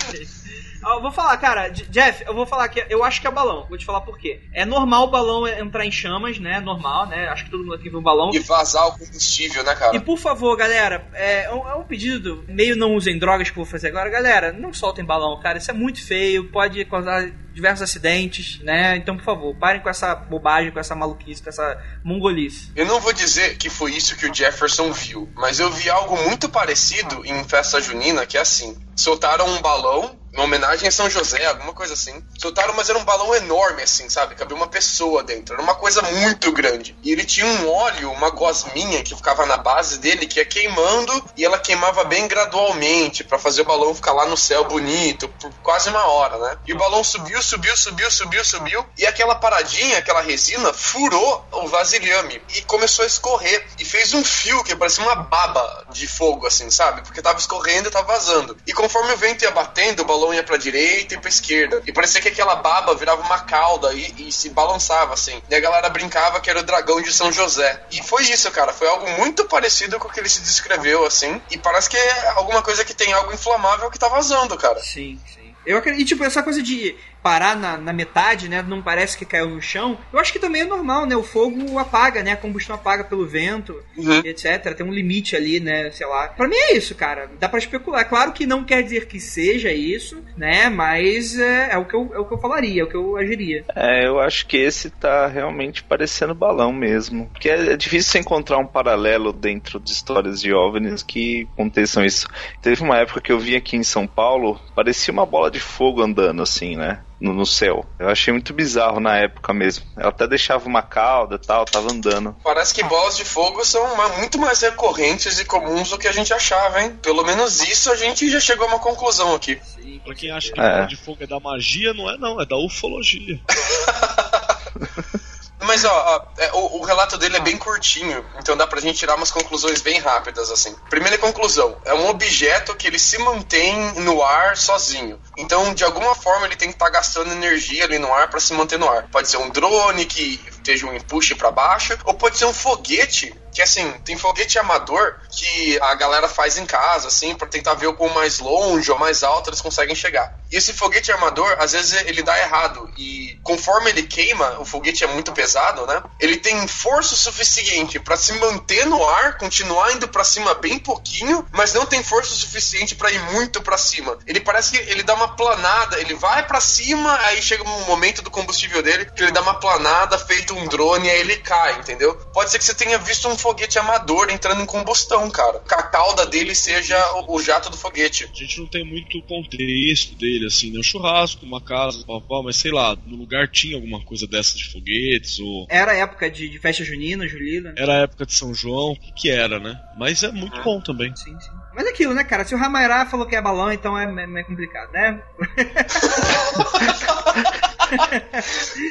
[0.84, 3.66] Eu vou falar, cara, Jeff, eu vou falar que eu acho que é balão.
[3.70, 4.42] Vou te falar por quê.
[4.54, 6.60] É normal o balão entrar em chamas, né?
[6.60, 7.28] Normal, né?
[7.28, 8.32] Acho que todo mundo aqui viu um balão.
[8.34, 9.96] E vazar o combustível, né, cara?
[9.96, 12.44] E por favor, galera, é, é, um, pedido.
[12.48, 14.10] Meio não usem drogas que eu vou fazer agora.
[14.10, 15.58] Galera, não soltem balão, cara.
[15.58, 16.50] Isso é muito feio.
[16.52, 18.96] Pode causar diversos acidentes, né?
[18.96, 22.72] Então, por favor, parem com essa bobagem, com essa maluquice, com essa mongolice.
[22.76, 26.18] Eu não vou dizer que foi isso que o Jefferson viu, mas eu vi algo
[26.24, 31.10] muito parecido em festa junina, que é assim: soltaram um balão uma homenagem a São
[31.10, 32.24] José, alguma coisa assim.
[32.38, 34.36] Soltaram, mas era um balão enorme, assim, sabe?
[34.36, 35.54] Cabia uma pessoa dentro.
[35.54, 36.96] Era uma coisa muito grande.
[37.04, 41.24] E ele tinha um óleo, uma gosminha que ficava na base dele, que ia queimando
[41.36, 45.52] e ela queimava bem gradualmente para fazer o balão ficar lá no céu bonito, por
[45.62, 46.58] quase uma hora, né?
[46.66, 48.86] E o balão subiu, subiu, subiu, subiu, subiu.
[48.98, 53.66] E aquela paradinha, aquela resina, furou o vasilhame e começou a escorrer.
[53.80, 57.02] E fez um fio que parecia uma baba de fogo, assim, sabe?
[57.02, 58.58] Porque tava escorrendo e tava vazando.
[58.66, 61.82] E conforme o vento ia batendo, o balão balão ia pra direita e pra esquerda.
[61.88, 65.42] E parecia que aquela baba virava uma cauda e, e, se balançava, assim.
[65.50, 67.82] E a galera brincava que era o dragão de São José.
[67.92, 68.72] E foi isso, cara.
[68.72, 71.42] Foi algo muito parecido com o que ele se descreveu, assim.
[71.50, 74.80] E parece que é alguma coisa que tem algo inflamável que tá vazando, cara.
[74.80, 75.56] Sim, sim.
[75.66, 78.62] Eu acredito, e, tipo, essa coisa de parar na, na, metade, né?
[78.62, 79.98] Não parece que caiu no chão.
[80.12, 81.16] Eu acho que também é normal, né?
[81.16, 82.32] O fogo apaga, né?
[82.32, 84.22] A combustão apaga pelo vento, uhum.
[84.24, 84.76] etc.
[84.76, 85.92] Tem um limite ali, né?
[85.92, 86.30] Sei lá.
[86.30, 87.30] Pra mim é isso, cara.
[87.40, 88.08] Dá pra especular.
[88.08, 90.70] Claro que não quer dizer que seja isso, né?
[90.70, 93.18] Mas é, é o, que eu, é o que eu falaria, é o que eu
[93.18, 93.64] agiria.
[93.76, 97.28] É, eu acho que esse tá realmente parecendo balão mesmo.
[97.28, 102.28] Porque é, é difícil encontrar um paralelo dentro de histórias de OVNIs que aconteçam isso.
[102.62, 106.02] Teve uma época que eu vi aqui em São Paulo, parecia uma bola de fogo
[106.02, 107.00] andando assim, né?
[107.22, 107.86] No, no, céu.
[108.00, 109.86] Eu achei muito bizarro na época mesmo.
[109.96, 112.36] Ela até deixava uma cauda e tal, tava andando.
[112.44, 113.82] Parece que bolas de fogo são
[114.18, 116.98] muito mais recorrentes e comuns do que a gente achava, hein?
[117.02, 119.62] Pelo menos isso a gente já chegou a uma conclusão aqui.
[119.64, 120.72] Sim, pra quem acha que é.
[120.72, 123.40] bola de fogo é da magia, não é não, é da ufologia.
[125.64, 128.98] mas ó, ó é, o, o, relato dele é bem curtinho, então dá pra gente
[128.98, 130.76] tirar umas conclusões bem rápidas, assim.
[130.90, 135.20] Primeira conclusão, é um objeto que ele se mantém no ar sozinho.
[135.38, 138.40] Então, de alguma forma, ele tem que estar tá gastando energia ali no ar para
[138.40, 139.08] se manter no ar.
[139.12, 143.34] Pode ser um drone que esteja um empuxe para baixo, ou pode ser um foguete
[143.52, 147.88] que assim, tem foguete amador que a galera faz em casa, assim, para tentar ver
[147.88, 150.36] o quão mais longe ou mais alto eles conseguem chegar.
[150.52, 152.92] E esse foguete armador, às vezes ele dá errado.
[152.98, 156.04] E conforme ele queima, o foguete é muito pesado, né?
[156.20, 161.46] Ele tem força suficiente para se manter no ar, continuar indo para cima bem pouquinho,
[161.52, 164.18] mas não tem força suficiente para ir muito para cima.
[164.28, 168.22] Ele parece que ele dá uma planada, ele vai para cima, aí chega um momento
[168.22, 172.16] do combustível dele que ele dá uma planada, feito um drone, aí ele cai, entendeu?
[172.34, 175.60] Pode ser que você tenha visto um foguete amador entrando em combustão, cara.
[175.60, 176.98] Que a cauda dele seja
[177.28, 178.30] o, jato do foguete.
[178.32, 180.80] A gente não tem muito contexto dele, assim, né?
[180.80, 184.72] Um churrasco, uma casa, papá, mas sei lá, no lugar tinha alguma coisa dessa de
[184.72, 185.66] foguetes ou.
[185.70, 187.74] Era época de, de festa junina, julina.
[187.78, 189.80] Era época de São João, o que, que era, né?
[189.98, 190.64] Mas é muito ah.
[190.64, 191.16] bom também.
[191.16, 191.50] Sim, sim.
[191.74, 192.46] Mas é aquilo, né, cara?
[192.46, 195.22] Se o Ramairá falou que é balão, então é, é, é complicado, né?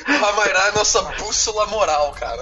[0.06, 2.40] Ramairá é nossa bússola moral, cara.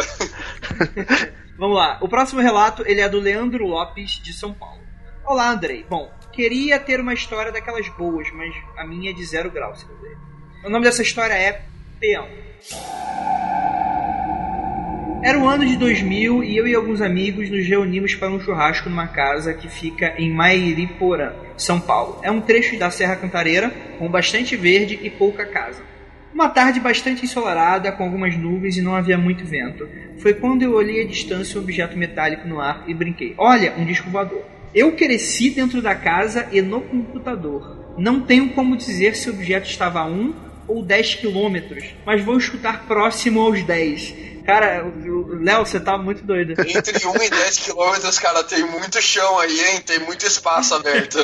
[1.58, 1.98] Vamos lá.
[2.00, 4.80] O próximo relato ele é do Leandro Lopes, de São Paulo.
[5.26, 5.84] Olá, Andrei.
[5.90, 9.84] Bom, queria ter uma história daquelas boas, mas a minha é de zero grau, se
[9.84, 10.16] quiser.
[10.64, 11.62] O nome dessa história é
[11.98, 12.28] Peão.
[15.20, 18.88] Era o ano de 2000 e eu e alguns amigos nos reunimos para um churrasco
[18.88, 22.20] numa casa que fica em Mairiporã, São Paulo.
[22.22, 23.68] É um trecho da Serra Cantareira,
[23.98, 25.82] com bastante verde e pouca casa.
[26.32, 29.88] Uma tarde bastante ensolarada, com algumas nuvens e não havia muito vento.
[30.18, 33.34] Foi quando eu olhei à distância um objeto metálico no ar e brinquei.
[33.38, 34.44] Olha, um disco voador.
[34.74, 37.94] Eu cresci dentro da casa e no computador.
[37.96, 40.34] Não tenho como dizer se o objeto estava a 1
[40.68, 44.14] ou 10 quilômetros, mas vou escutar próximo aos 10.
[44.44, 44.84] Cara,
[45.40, 46.52] Léo, você tá muito doido.
[46.52, 49.80] Entre 1 e 10 quilômetros, cara, tem muito chão aí, hein?
[49.84, 51.18] Tem muito espaço aberto.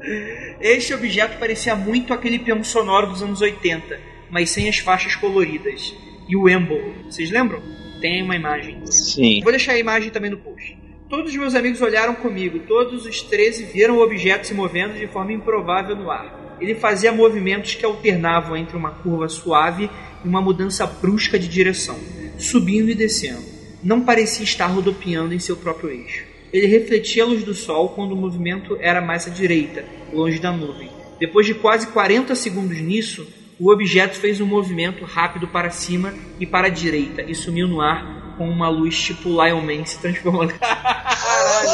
[0.60, 5.94] este objeto parecia muito aquele peão sonoro dos anos 80 mas sem as faixas coloridas.
[6.28, 7.62] E o Emble, vocês lembram?
[8.00, 8.84] Tem uma imagem.
[8.86, 9.40] Sim.
[9.44, 10.76] Vou deixar a imagem também no post.
[11.08, 15.06] Todos os meus amigos olharam comigo, todos os 13 viram o objeto se movendo de
[15.06, 16.56] forma improvável no ar.
[16.60, 19.88] Ele fazia movimentos que alternavam entre uma curva suave
[20.24, 21.96] e uma mudança brusca de direção,
[22.36, 23.44] subindo e descendo.
[23.84, 26.24] Não parecia estar rodopiando em seu próprio eixo.
[26.52, 30.50] Ele refletia a luz do sol quando o movimento era mais à direita, longe da
[30.50, 30.90] nuvem.
[31.20, 33.24] Depois de quase 40 segundos nisso,
[33.58, 37.80] o objeto fez um movimento rápido para cima e para a direita e sumiu no
[37.80, 40.54] ar com uma luz tipo Lion Man se transformando.
[40.58, 41.70] Caralho!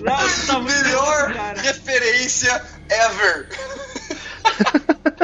[0.00, 3.48] Nossa, tá Melhor bom, referência ever!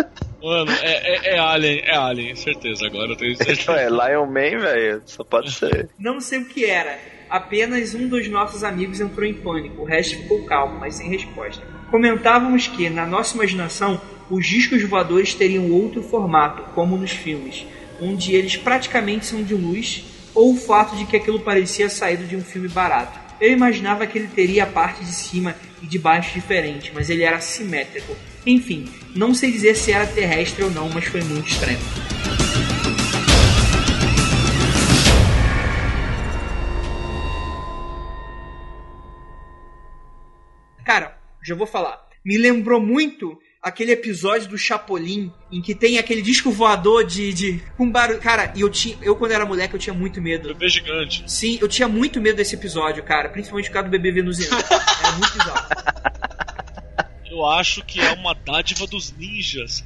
[0.43, 2.87] Mano, é, é, é, Alien, é Alien, certeza.
[2.87, 3.73] Agora eu tenho certeza.
[3.73, 5.91] É Lion Man, velho, só pode ser.
[5.99, 6.99] Não sei o que era.
[7.29, 11.63] Apenas um dos nossos amigos entrou em pânico, o resto ficou calmo, mas sem resposta.
[11.91, 14.01] Comentávamos que, na nossa imaginação,
[14.31, 17.67] os discos voadores teriam outro formato, como nos filmes,
[18.01, 22.37] onde eles praticamente são de luz, ou o fato de que aquilo parecia saído de
[22.37, 23.19] um filme barato.
[23.41, 27.25] Eu imaginava que ele teria a parte de cima e de baixo diferente, mas ele
[27.25, 28.15] era simétrico.
[28.47, 31.79] Enfim, não sei dizer se era terrestre ou não, mas foi muito estranho.
[41.43, 42.09] Já vou falar.
[42.25, 47.63] Me lembrou muito aquele episódio do Chapolin em que tem aquele disco voador de, de
[47.77, 48.21] com barulho.
[48.21, 50.49] Cara, e eu tinha, eu quando era moleque eu tinha muito medo.
[50.49, 51.25] Bebê gigante.
[51.27, 54.57] Sim, eu tinha muito medo desse episódio, cara, principalmente por causa do bebê venusiano.
[55.03, 55.69] era muito bizarro.
[57.31, 59.85] Eu acho que é uma dádiva dos ninjas.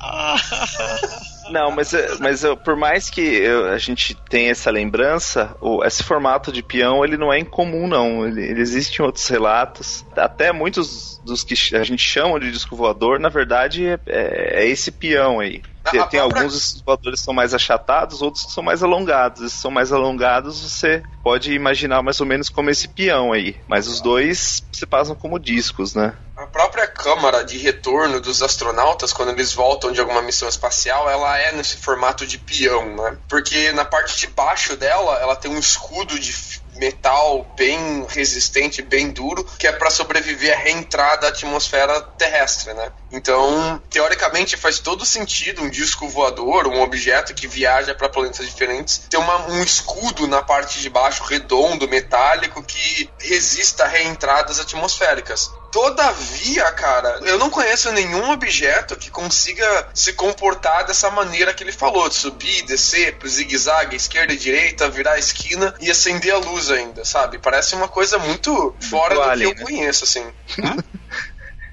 [1.51, 6.51] Não, mas, mas por mais que eu, a gente tenha essa lembrança, o, esse formato
[6.51, 8.27] de peão ele não é incomum, não.
[8.27, 10.07] Ele, ele existe em outros relatos.
[10.17, 14.67] Até muitos dos que a gente chama de disco voador, na verdade, é, é, é
[14.67, 15.61] esse peão aí.
[15.91, 16.23] Tem, própria...
[16.23, 19.43] alguns voadores que são mais achatados, outros que são mais alongados.
[19.43, 23.57] Esses são mais alongados, você pode imaginar mais ou menos como esse peão aí.
[23.69, 26.15] Mas os dois se passam como discos, né?
[26.37, 31.39] A própria câmara de retorno dos astronautas, quando eles voltam de alguma missão espacial, ela
[31.39, 33.17] é nesse formato de peão, né?
[33.29, 36.33] Porque na parte de baixo dela, ela tem um escudo de
[36.77, 42.93] metal bem resistente, bem duro, que é para sobreviver à reentrada à atmosfera terrestre, né?
[43.13, 48.99] Então, teoricamente, faz todo sentido um disco voador, um objeto que viaja para planetas diferentes,
[49.09, 55.51] ter uma, um escudo na parte de baixo redondo, metálico, que resista a reentradas atmosféricas.
[55.75, 61.73] Todavia, cara, eu não conheço nenhum objeto que consiga se comportar dessa maneira que ele
[61.73, 66.39] falou, de subir, descer, pro zigue-zague, esquerda e direita, virar a esquina e acender a
[66.39, 67.39] luz ainda, sabe?
[67.39, 69.73] Parece uma coisa muito fora do alien, que eu né?
[69.73, 70.25] conheço, assim.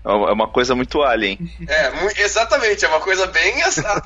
[0.03, 1.37] É uma coisa muito alien.
[1.67, 3.53] É, exatamente, é uma coisa bem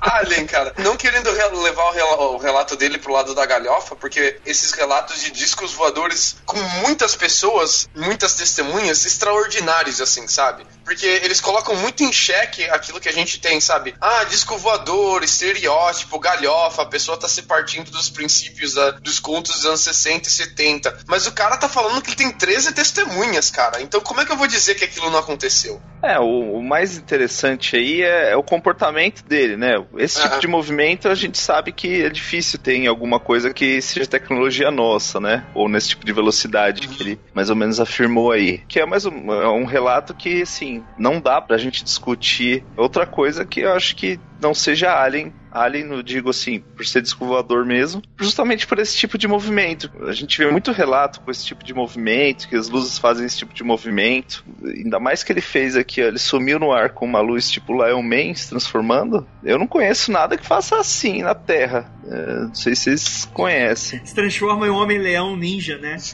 [0.01, 0.73] alien, cara.
[0.79, 1.85] Não querendo re- levar
[2.19, 7.15] o relato dele pro lado da galhofa, porque esses relatos de discos voadores com muitas
[7.15, 10.65] pessoas, muitas testemunhas, extraordinários, assim, sabe?
[10.83, 13.95] Porque eles colocam muito em xeque aquilo que a gente tem, sabe?
[14.01, 19.53] Ah, disco voador, estereótipo, galhofa, a pessoa tá se partindo dos princípios da- dos contos
[19.55, 20.97] dos anos 60 e 70.
[21.07, 23.81] Mas o cara tá falando que ele tem 13 testemunhas, cara.
[23.81, 25.81] Então como é que eu vou dizer que aquilo não aconteceu?
[26.01, 29.83] É, o, o mais interessante aí é, é o comportamento dele, né?
[29.97, 30.39] Esse tipo Ah.
[30.39, 34.69] de movimento a gente sabe que é difícil ter em alguma coisa que seja tecnologia
[34.69, 35.45] nossa, né?
[35.53, 38.61] Ou nesse tipo de velocidade que ele mais ou menos afirmou aí.
[38.67, 42.63] Que é mais um, é um relato que, assim, não dá pra gente discutir.
[42.77, 45.33] Outra coisa que eu acho que não seja Alien.
[45.51, 49.89] Alien, eu digo assim, por ser disco voador mesmo, justamente por esse tipo de movimento.
[50.05, 53.37] A gente vê muito relato com esse tipo de movimento, que as luzes fazem esse
[53.37, 54.43] tipo de movimento.
[54.63, 57.71] Ainda mais que ele fez aqui, ó, ele sumiu no ar com uma luz tipo
[57.73, 59.25] Lion Man se transformando.
[59.43, 61.89] Eu não conheço nada que faça assim na Terra.
[62.05, 64.05] É, não sei se vocês conhecem.
[64.05, 65.95] Se transforma em um homem-leão ninja, né?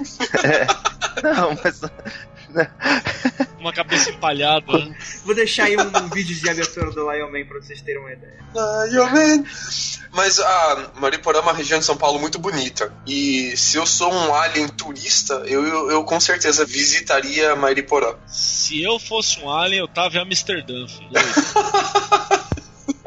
[1.21, 1.81] Não, mas.
[3.59, 4.65] Uma cabeça empalhada.
[4.77, 4.95] né?
[5.23, 8.39] Vou deixar aí um vídeo de abertura do Lion Man pra vocês terem uma ideia.
[8.89, 9.43] Lion Man.
[10.13, 12.91] Mas a Mariporã é uma região de São Paulo muito bonita.
[13.07, 18.15] E se eu sou um alien turista, eu, eu, eu com certeza visitaria Mariporã.
[18.27, 21.11] Se eu fosse um alien, eu tava em Amsterdã, filho.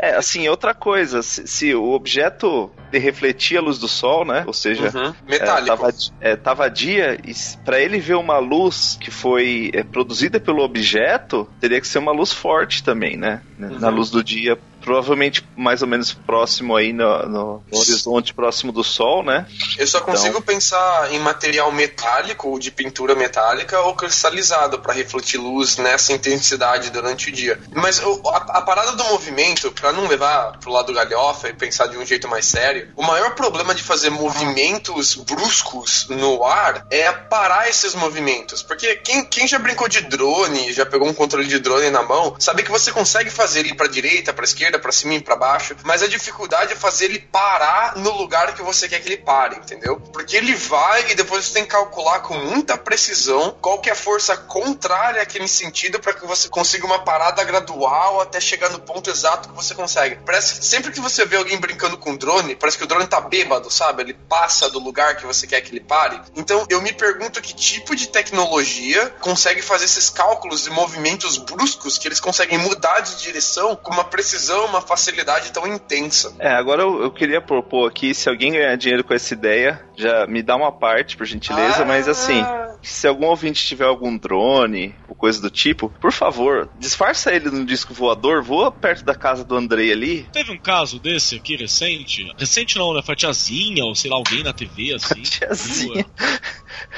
[0.05, 4.45] É, assim, outra coisa, se, se o objeto de refletir a luz do sol, né?
[4.47, 5.15] Ou seja, Uhum.
[5.27, 5.77] É, Metálico.
[5.77, 7.33] tava, é, tava dia e
[7.65, 12.13] para ele ver uma luz que foi é, produzida pelo objeto, teria que ser uma
[12.13, 13.41] luz forte também, né?
[13.59, 13.95] Na Uhum.
[13.97, 19.25] luz do dia, provavelmente mais ou menos próximo aí no, no horizonte próximo do sol,
[19.25, 19.47] né?
[19.79, 25.39] Eu só consigo pensar em material metálico, ou de pintura metálica, ou cristalizado para refletir
[25.39, 27.59] luz nessa intensidade durante o dia.
[27.73, 31.97] Mas a, a parada do movimento, para não levar pro lado galhofa e pensar de
[31.97, 37.69] um jeito mais sério, o maior problema de fazer movimentos bruscos no ar é parar
[37.69, 38.63] esses movimentos.
[38.63, 42.37] Porque quem, quem já brincou de drone, já pegou um controle de drone na mão,
[42.39, 45.77] sabe que você consegue fazer ele para direita, para esquerda, para cima e para baixo,
[45.85, 49.57] mas a dificuldade é fazer ele parar no lugar que você quer que ele pare,
[49.57, 49.99] entendeu?
[50.13, 53.93] Porque ele vai e depois você tem que calcular com muita precisão qual que é
[53.93, 58.81] a força contrária àquele sentido para que você consiga uma parada gradual até chegar no
[58.81, 60.17] ponto exato que você consegue.
[60.25, 63.21] Parece que sempre que você vê alguém brincando com drone, parece que o drone tá
[63.21, 64.03] bêbado, sabe?
[64.03, 66.21] Ele passa do lugar que você quer que ele pare.
[66.37, 71.99] Então eu me pergunto que tipo de tecnologia consegue fazer esses cálculos de movimentos bruscos
[71.99, 76.35] que eles conseguem mudar de direção com uma precisão, uma facilidade tão intensa.
[76.39, 80.27] É, agora eu, eu queria propor aqui, se alguém ganhar dinheiro com essa ideia, já
[80.27, 81.85] me dá uma parte, por gentileza, Ah.
[81.85, 82.45] mas assim,
[82.83, 87.65] se algum ouvinte tiver algum drone ou coisa do tipo, por favor, disfarça ele no
[87.65, 90.29] disco voador, voa perto da casa do Andrei ali.
[90.33, 92.31] Teve um caso desse aqui recente.
[92.37, 93.03] Recente não, né?
[93.03, 95.23] Foi a tiazinha, ou sei lá, alguém na TV, assim.
[95.23, 96.05] Tiazinha.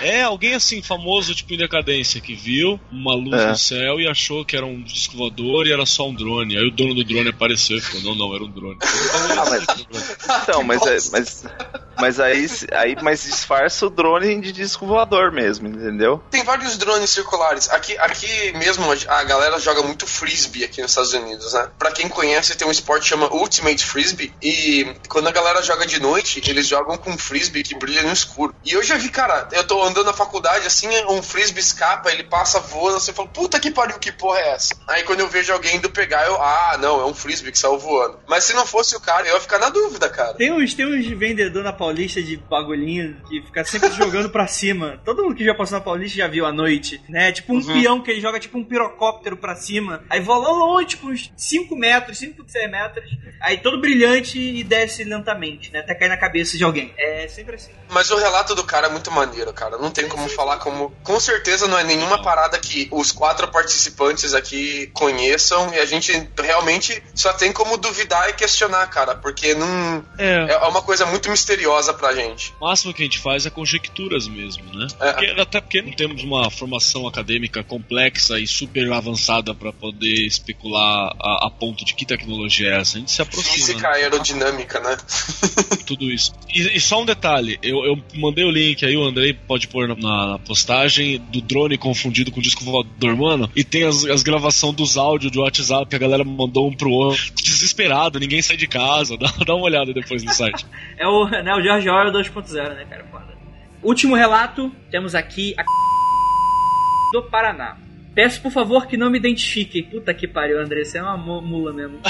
[0.07, 3.49] É, alguém assim, famoso, tipo em decadência, que viu uma luz É.
[3.49, 6.57] no céu e achou que era um disco voador e era só um drone.
[6.57, 8.78] Aí o dono do drone apareceu e falou: não, não, era um drone.
[8.83, 9.66] Ah, mas-
[10.43, 11.45] Então, mas, é, mas,
[11.98, 16.23] mas aí, aí mas disfarça o drone de disco voador mesmo, entendeu?
[16.31, 17.70] Tem vários drones circulares.
[17.70, 21.70] Aqui, aqui mesmo a galera joga muito frisbee aqui nos Estados Unidos, né?
[21.78, 24.32] Pra quem conhece, tem um esporte que chama Ultimate Frisbee.
[24.43, 28.55] E quando a galera joga de noite, eles jogam com frisbee que brilha no escuro.
[28.64, 32.24] E eu já vi, cara, eu tô andando na faculdade assim, um frisbee escapa, ele
[32.24, 34.74] passa voando, você fala, puta que pariu, que porra é essa?
[34.89, 37.78] Aí quando eu vejo alguém indo pegar, eu, ah, não, é um frisbee que saiu
[37.78, 38.18] voando.
[38.27, 40.35] Mas se não fosse o cara, eu ia ficar na dúvida, cara.
[40.35, 45.01] Tem uns, tem uns vendedor na Paulista de bagulhinho que fica sempre jogando pra cima.
[45.05, 47.31] Todo mundo que já passou na Paulista já viu à noite, né?
[47.31, 50.03] Tipo um peão que ele joga tipo um pirocóptero pra cima.
[50.11, 53.09] Aí voa longe, tipo uns 5 metros, 5, 6 metros.
[53.41, 55.79] Aí todo brilhante e desce lentamente, né?
[55.79, 56.93] Até cair na cabeça de alguém.
[56.99, 57.71] É sempre assim.
[57.89, 59.79] Mas o relato do cara é muito maneiro, cara.
[59.79, 60.91] Não tem como falar como.
[61.05, 66.29] Com certeza não é nenhuma parada que os quatro participantes aqui conheçam e a gente
[66.37, 69.15] realmente só tem como duvidar e questionar, cara.
[69.15, 70.05] Porque não.
[70.19, 70.47] É.
[70.51, 72.53] É uma coisa muito misteriosa pra gente.
[72.61, 74.86] O máximo que a gente faz é conjecturas mesmo, né?
[75.01, 75.12] É.
[75.12, 81.15] Porque- até porque não temos uma formação acadêmica complexa e super avançada para poder especular
[81.20, 82.97] a, a ponto de que tecnologia é essa.
[82.97, 83.55] A gente se aproxima.
[83.55, 84.97] Física aerodinâmica, né?
[85.86, 86.32] tudo isso.
[86.53, 89.89] E, e só um detalhe, eu, eu mandei o link aí, o Andrei pode pôr
[89.89, 94.74] na, na postagem do drone confundido com disco voador, mano, e tem as, as gravações
[94.74, 98.66] dos áudios do WhatsApp que a galera mandou um pro outro, desesperado, ninguém sai de
[98.66, 100.66] casa, dá, dá uma olhada depois no site.
[100.98, 103.05] É o, né, o George Orwell 2.0, né, cara?
[103.10, 103.34] Foda.
[103.82, 105.64] Último relato, temos aqui a
[107.12, 107.76] do Paraná.
[108.14, 109.82] Peço, por favor, que não me identifiquem.
[109.84, 111.98] Puta que pariu, André, você é uma mu- mula mesmo.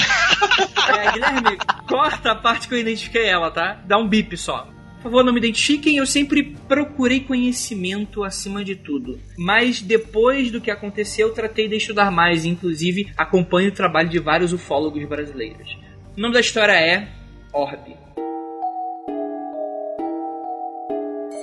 [0.89, 1.57] é, Guilherme,
[1.87, 3.81] corta a parte que eu identifiquei ela, tá?
[3.85, 4.67] Dá um bip só.
[4.97, 9.19] Por favor, não me identifiquem, eu sempre procurei conhecimento acima de tudo.
[9.37, 14.17] Mas depois do que aconteceu, eu tratei de estudar mais, inclusive acompanho o trabalho de
[14.19, 15.77] vários ufólogos brasileiros.
[16.17, 17.07] O nome da história é
[17.53, 17.95] Orbe.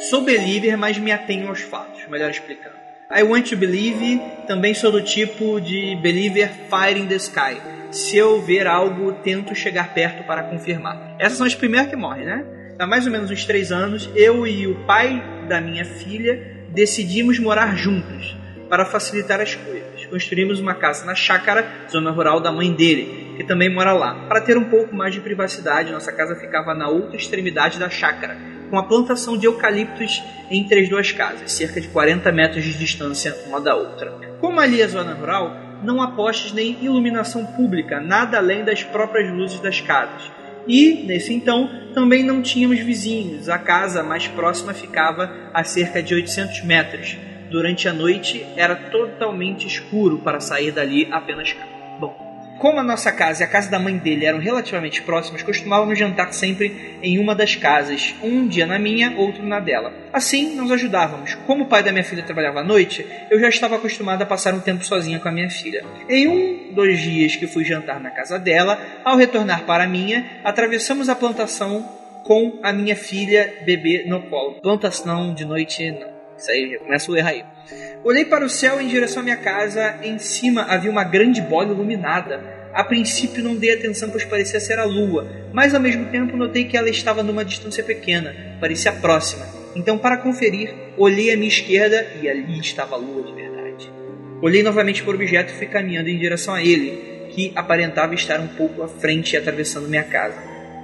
[0.00, 2.74] Sou believer, mas me atenho aos fatos, melhor explicando.
[3.10, 7.60] I want to believe, também sou do tipo de believer fire in the sky.
[7.90, 11.14] Se eu ver algo, tento chegar perto para confirmar.
[11.18, 12.44] Essas são as primeiras que morrem, né?
[12.78, 17.38] Há mais ou menos uns três anos, eu e o pai da minha filha decidimos
[17.38, 18.36] morar juntos
[18.68, 19.93] para facilitar as coisas.
[20.14, 24.14] Construímos uma casa na chácara, zona rural da mãe dele, que também mora lá.
[24.28, 28.38] Para ter um pouco mais de privacidade, nossa casa ficava na outra extremidade da chácara,
[28.70, 33.36] com a plantação de eucaliptos entre as duas casas, cerca de 40 metros de distância
[33.48, 34.12] uma da outra.
[34.40, 39.28] Como ali é zona rural, não há postes nem iluminação pública, nada além das próprias
[39.32, 40.30] luzes das casas.
[40.68, 43.48] E, nesse então, também não tínhamos vizinhos.
[43.48, 47.16] A casa mais próxima ficava a cerca de 800 metros.
[47.55, 51.55] Durante a noite era totalmente escuro para sair dali apenas.
[52.01, 52.12] Bom,
[52.59, 56.35] como a nossa casa e a casa da mãe dele eram relativamente próximas, costumávamos jantar
[56.35, 59.93] sempre em uma das casas, um dia na minha, outro na dela.
[60.12, 61.36] Assim, nos ajudávamos.
[61.47, 64.52] Como o pai da minha filha trabalhava à noite, eu já estava acostumado a passar
[64.52, 65.85] um tempo sozinha com a minha filha.
[66.09, 70.26] Em um dos dias que fui jantar na casa dela, ao retornar para a minha,
[70.43, 71.89] atravessamos a plantação
[72.24, 74.55] com a minha filha bebê no colo.
[74.60, 76.13] Plantação de noite, não.
[76.36, 77.44] Isso aí, já começa o erro aí.
[78.02, 79.98] Olhei para o céu em direção à minha casa.
[80.02, 82.40] Em cima havia uma grande bola iluminada.
[82.74, 86.65] A princípio não dei atenção, pois parecia ser a lua, mas ao mesmo tempo notei
[86.65, 89.47] que ela estava numa distância pequena, parecia próxima.
[89.77, 93.93] Então, para conferir, olhei à minha esquerda e ali estava a lua de verdade.
[94.43, 98.40] Olhei novamente para o objeto e fui caminhando em direção a ele, que aparentava estar
[98.40, 100.36] um pouco à frente e atravessando minha casa.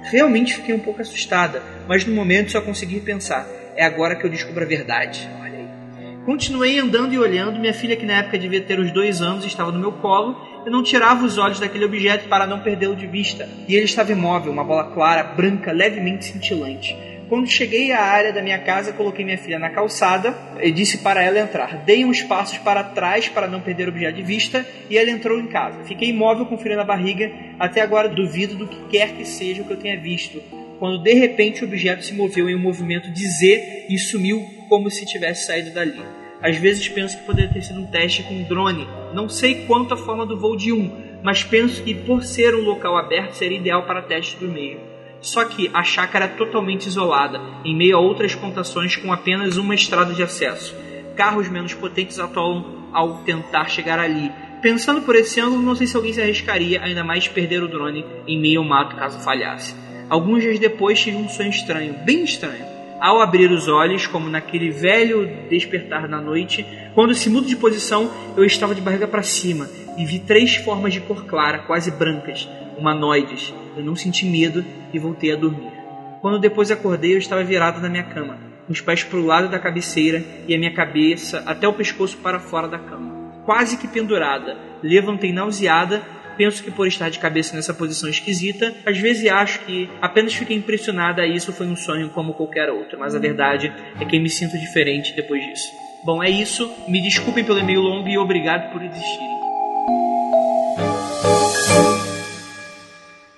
[0.03, 3.45] Realmente fiquei um pouco assustada, mas no momento só consegui pensar:
[3.75, 5.29] é agora que eu descubro a verdade.
[5.41, 6.17] Olha aí.
[6.25, 7.59] Continuei andando e olhando.
[7.59, 10.35] Minha filha, que na época devia ter uns dois anos, estava no meu colo.
[10.65, 13.49] Eu não tirava os olhos daquele objeto para não perdê-lo de vista.
[13.67, 16.95] E ele estava imóvel, uma bola clara, branca, levemente cintilante.
[17.31, 21.23] Quando cheguei à área da minha casa, coloquei minha filha na calçada e disse para
[21.23, 21.77] ela entrar.
[21.85, 25.39] Dei uns passos para trás para não perder o objeto de vista e ela entrou
[25.39, 25.81] em casa.
[25.85, 27.31] Fiquei imóvel com frio na barriga.
[27.57, 30.43] Até agora duvido do que quer que seja o que eu tenha visto.
[30.81, 34.89] Quando de repente o objeto se moveu em um movimento de Z e sumiu como
[34.89, 36.01] se tivesse saído dali.
[36.41, 38.87] Às vezes penso que poderia ter sido um teste com um drone.
[39.13, 40.91] Não sei quanto a forma do voo de um,
[41.21, 44.79] mas penso que por ser um local aberto seria ideal para testes do meio.
[45.21, 49.75] Só que a chácara é totalmente isolada, em meio a outras plantações com apenas uma
[49.75, 50.75] estrada de acesso.
[51.15, 54.31] Carros menos potentes atolam ao tentar chegar ali.
[54.63, 58.03] Pensando por esse ângulo, não sei se alguém se arriscaria, ainda mais perder o drone
[58.25, 59.75] em meio ao mato caso falhasse.
[60.11, 62.65] Alguns dias depois tive um sonho estranho, bem estranho.
[62.99, 68.11] Ao abrir os olhos, como naquele velho despertar da noite, quando se mudo de posição,
[68.35, 72.45] eu estava de barriga para cima e vi três formas de cor clara, quase brancas,
[72.77, 73.53] humanoides.
[73.77, 75.71] Eu não senti medo e voltei a dormir.
[76.19, 79.47] Quando depois acordei, eu estava virado na minha cama, com os pés para o lado
[79.47, 83.31] da cabeceira e a minha cabeça até o pescoço para fora da cama.
[83.45, 86.03] Quase que pendurada, levantei nauseada
[86.37, 90.55] penso que por estar de cabeça nessa posição esquisita, às vezes acho que apenas fiquei
[90.55, 94.29] impressionada e isso foi um sonho como qualquer outro, mas a verdade é que me
[94.29, 95.67] sinto diferente depois disso.
[96.03, 96.71] Bom, é isso.
[96.87, 99.31] Me desculpem pelo e-mail longo e obrigado por existirem.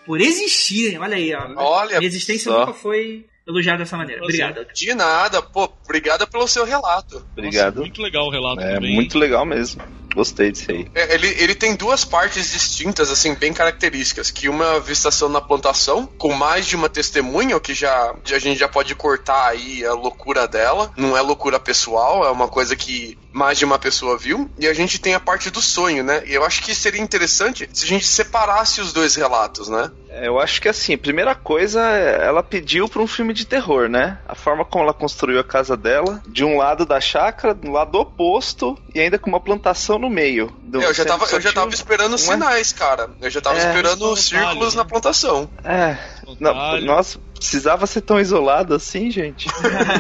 [0.06, 1.54] Por existirem, olha aí, ó.
[1.58, 2.60] Olha Minha existência só.
[2.62, 4.22] nunca foi elogiada dessa maneira.
[4.24, 4.66] Obrigado.
[4.74, 7.26] De nada, pô, obrigada pelo seu relato.
[7.32, 7.76] Obrigado.
[7.76, 8.94] Nossa, muito legal o relato É também.
[8.96, 9.82] muito legal mesmo.
[10.14, 10.88] Gostei disso aí.
[10.94, 14.32] É, Ele, ele tem duas partes distintas, assim, bem características.
[14.32, 18.14] Que uma é a avistação na plantação, com mais de uma testemunha, o que já,
[18.26, 20.92] a gente já pode cortar aí a loucura dela.
[20.96, 24.50] Não é loucura pessoal, é uma coisa que mais de uma pessoa viu.
[24.60, 26.24] E a gente tem a parte do sonho, né?
[26.26, 29.92] E eu acho que seria interessante se a gente separasse os dois relatos, né?
[30.16, 33.90] É, Eu acho que assim, a primeira coisa, ela pediu pra um filme de terror,
[33.90, 34.20] né?
[34.28, 37.96] A forma como ela construiu a casa dela, de um lado da chácara, do lado
[38.00, 40.54] oposto, e ainda com uma plantação no meio.
[40.62, 43.10] Do- É, eu já tava, eu já tava esperando uma- sinais, cara.
[43.22, 44.90] Eu já tava É, esperando círculos detalhes, na né?
[44.90, 45.50] plantação.
[45.64, 45.98] É,
[46.40, 49.48] não, nossa, precisava ser tão isolado assim, gente?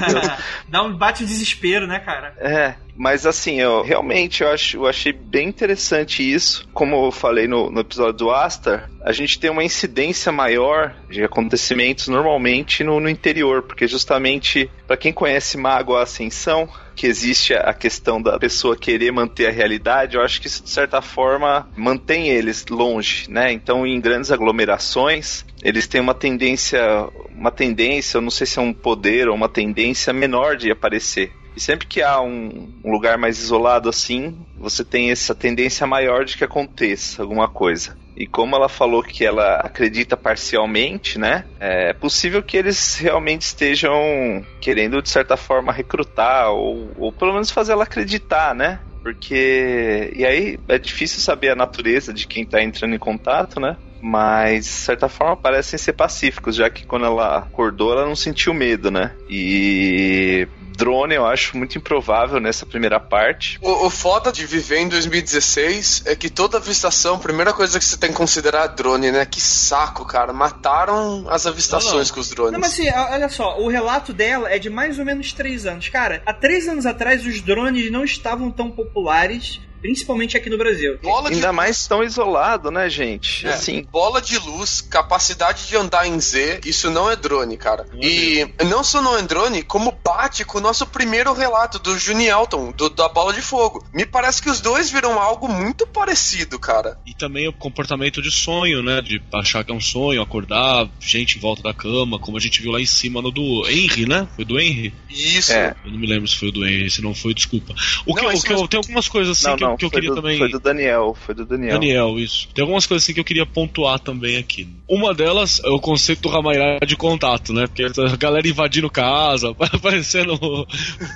[0.67, 2.33] Dá um bate o desespero, né, cara?
[2.39, 6.67] É, mas assim, eu realmente eu, acho, eu achei bem interessante isso.
[6.73, 11.23] Como eu falei no, no episódio do Astar, a gente tem uma incidência maior de
[11.23, 17.53] acontecimentos normalmente no, no interior, porque justamente, para quem conhece Mago a Ascensão, que existe
[17.53, 21.69] a questão da pessoa querer manter a realidade, eu acho que isso de certa forma
[21.75, 23.51] mantém eles longe, né?
[23.51, 26.81] Então, em grandes aglomerações, eles têm uma tendência,
[27.29, 31.31] uma tendência, eu não sei se é um poder ou uma tendência menor de aparecer.
[31.55, 36.25] E sempre que há um, um lugar mais isolado assim, você tem essa tendência maior
[36.25, 37.95] de que aconteça alguma coisa.
[38.15, 41.45] E como ela falou que ela acredita parcialmente, né?
[41.59, 47.49] É possível que eles realmente estejam querendo, de certa forma, recrutar ou, ou pelo menos
[47.49, 48.79] fazer ela acreditar, né?
[49.03, 50.13] Porque.
[50.15, 53.75] E aí é difícil saber a natureza de quem tá entrando em contato, né?
[54.01, 58.53] Mas, de certa forma, parecem ser pacíficos, já que quando ela acordou, ela não sentiu
[58.53, 59.11] medo, né?
[59.29, 60.47] E.
[60.75, 63.57] Drone eu acho muito improvável nessa primeira parte.
[63.61, 67.85] O, o foda de viver em 2016 é que toda avistação, a primeira coisa que
[67.85, 69.25] você tem que considerar é drone, né?
[69.25, 70.33] Que saco, cara.
[70.33, 72.13] Mataram as avistações Não, não.
[72.13, 72.53] com os drones.
[72.53, 75.89] Não, mas assim, olha só, o relato dela é de mais ou menos três anos.
[75.89, 80.97] Cara, há três anos atrás os drones não estavam tão populares, principalmente aqui no Brasil.
[81.03, 83.45] Bola de Ainda mais tão isolado, né, gente?
[83.45, 87.85] É, Assim, bola de luz, capacidade de andar em Z, isso não é drone, cara.
[87.91, 91.77] Não é e não só não é drone, como bate com o nosso primeiro relato
[91.79, 93.85] do Juni Elton, do- da bola de fogo.
[93.93, 96.97] Me parece que os dois viram algo muito parecido, cara.
[97.05, 99.01] E também o comportamento de sonho, né?
[99.01, 102.61] De achar que é um sonho, acordar, gente em volta da cama, como a gente
[102.61, 104.27] viu lá em cima no do Henry, né?
[104.35, 104.93] Foi do Henry?
[105.09, 105.51] Isso.
[105.51, 105.75] É.
[105.83, 107.73] Eu não me lembro se foi o do Henry, se não foi, desculpa.
[108.05, 109.77] O Não, que, mas o que eu, tem algumas coisas assim não, que, eu- não,
[109.77, 110.37] que eu foi, queria do, também.
[110.37, 111.73] foi do Daniel, foi do Daniel.
[111.73, 112.47] Daniel, isso.
[112.53, 114.67] Tem algumas coisas assim que eu queria pontuar também aqui.
[114.87, 117.65] Uma delas é o conceito do Ramairá de contato, né?
[117.67, 120.33] Porque a galera invadindo casa, aparecendo,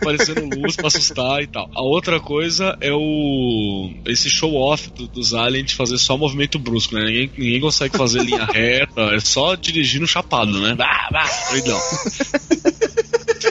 [0.02, 1.70] aparecendo luz pra assustar e tal.
[1.76, 3.92] A outra coisa é o.
[4.06, 7.06] esse show-off do- dos aliens de fazer só movimento brusco, né?
[7.06, 10.76] Ninguém, ninguém consegue fazer linha reta, é só dirigindo chapado, né?
[10.76, 11.80] Bah, bah, doidão.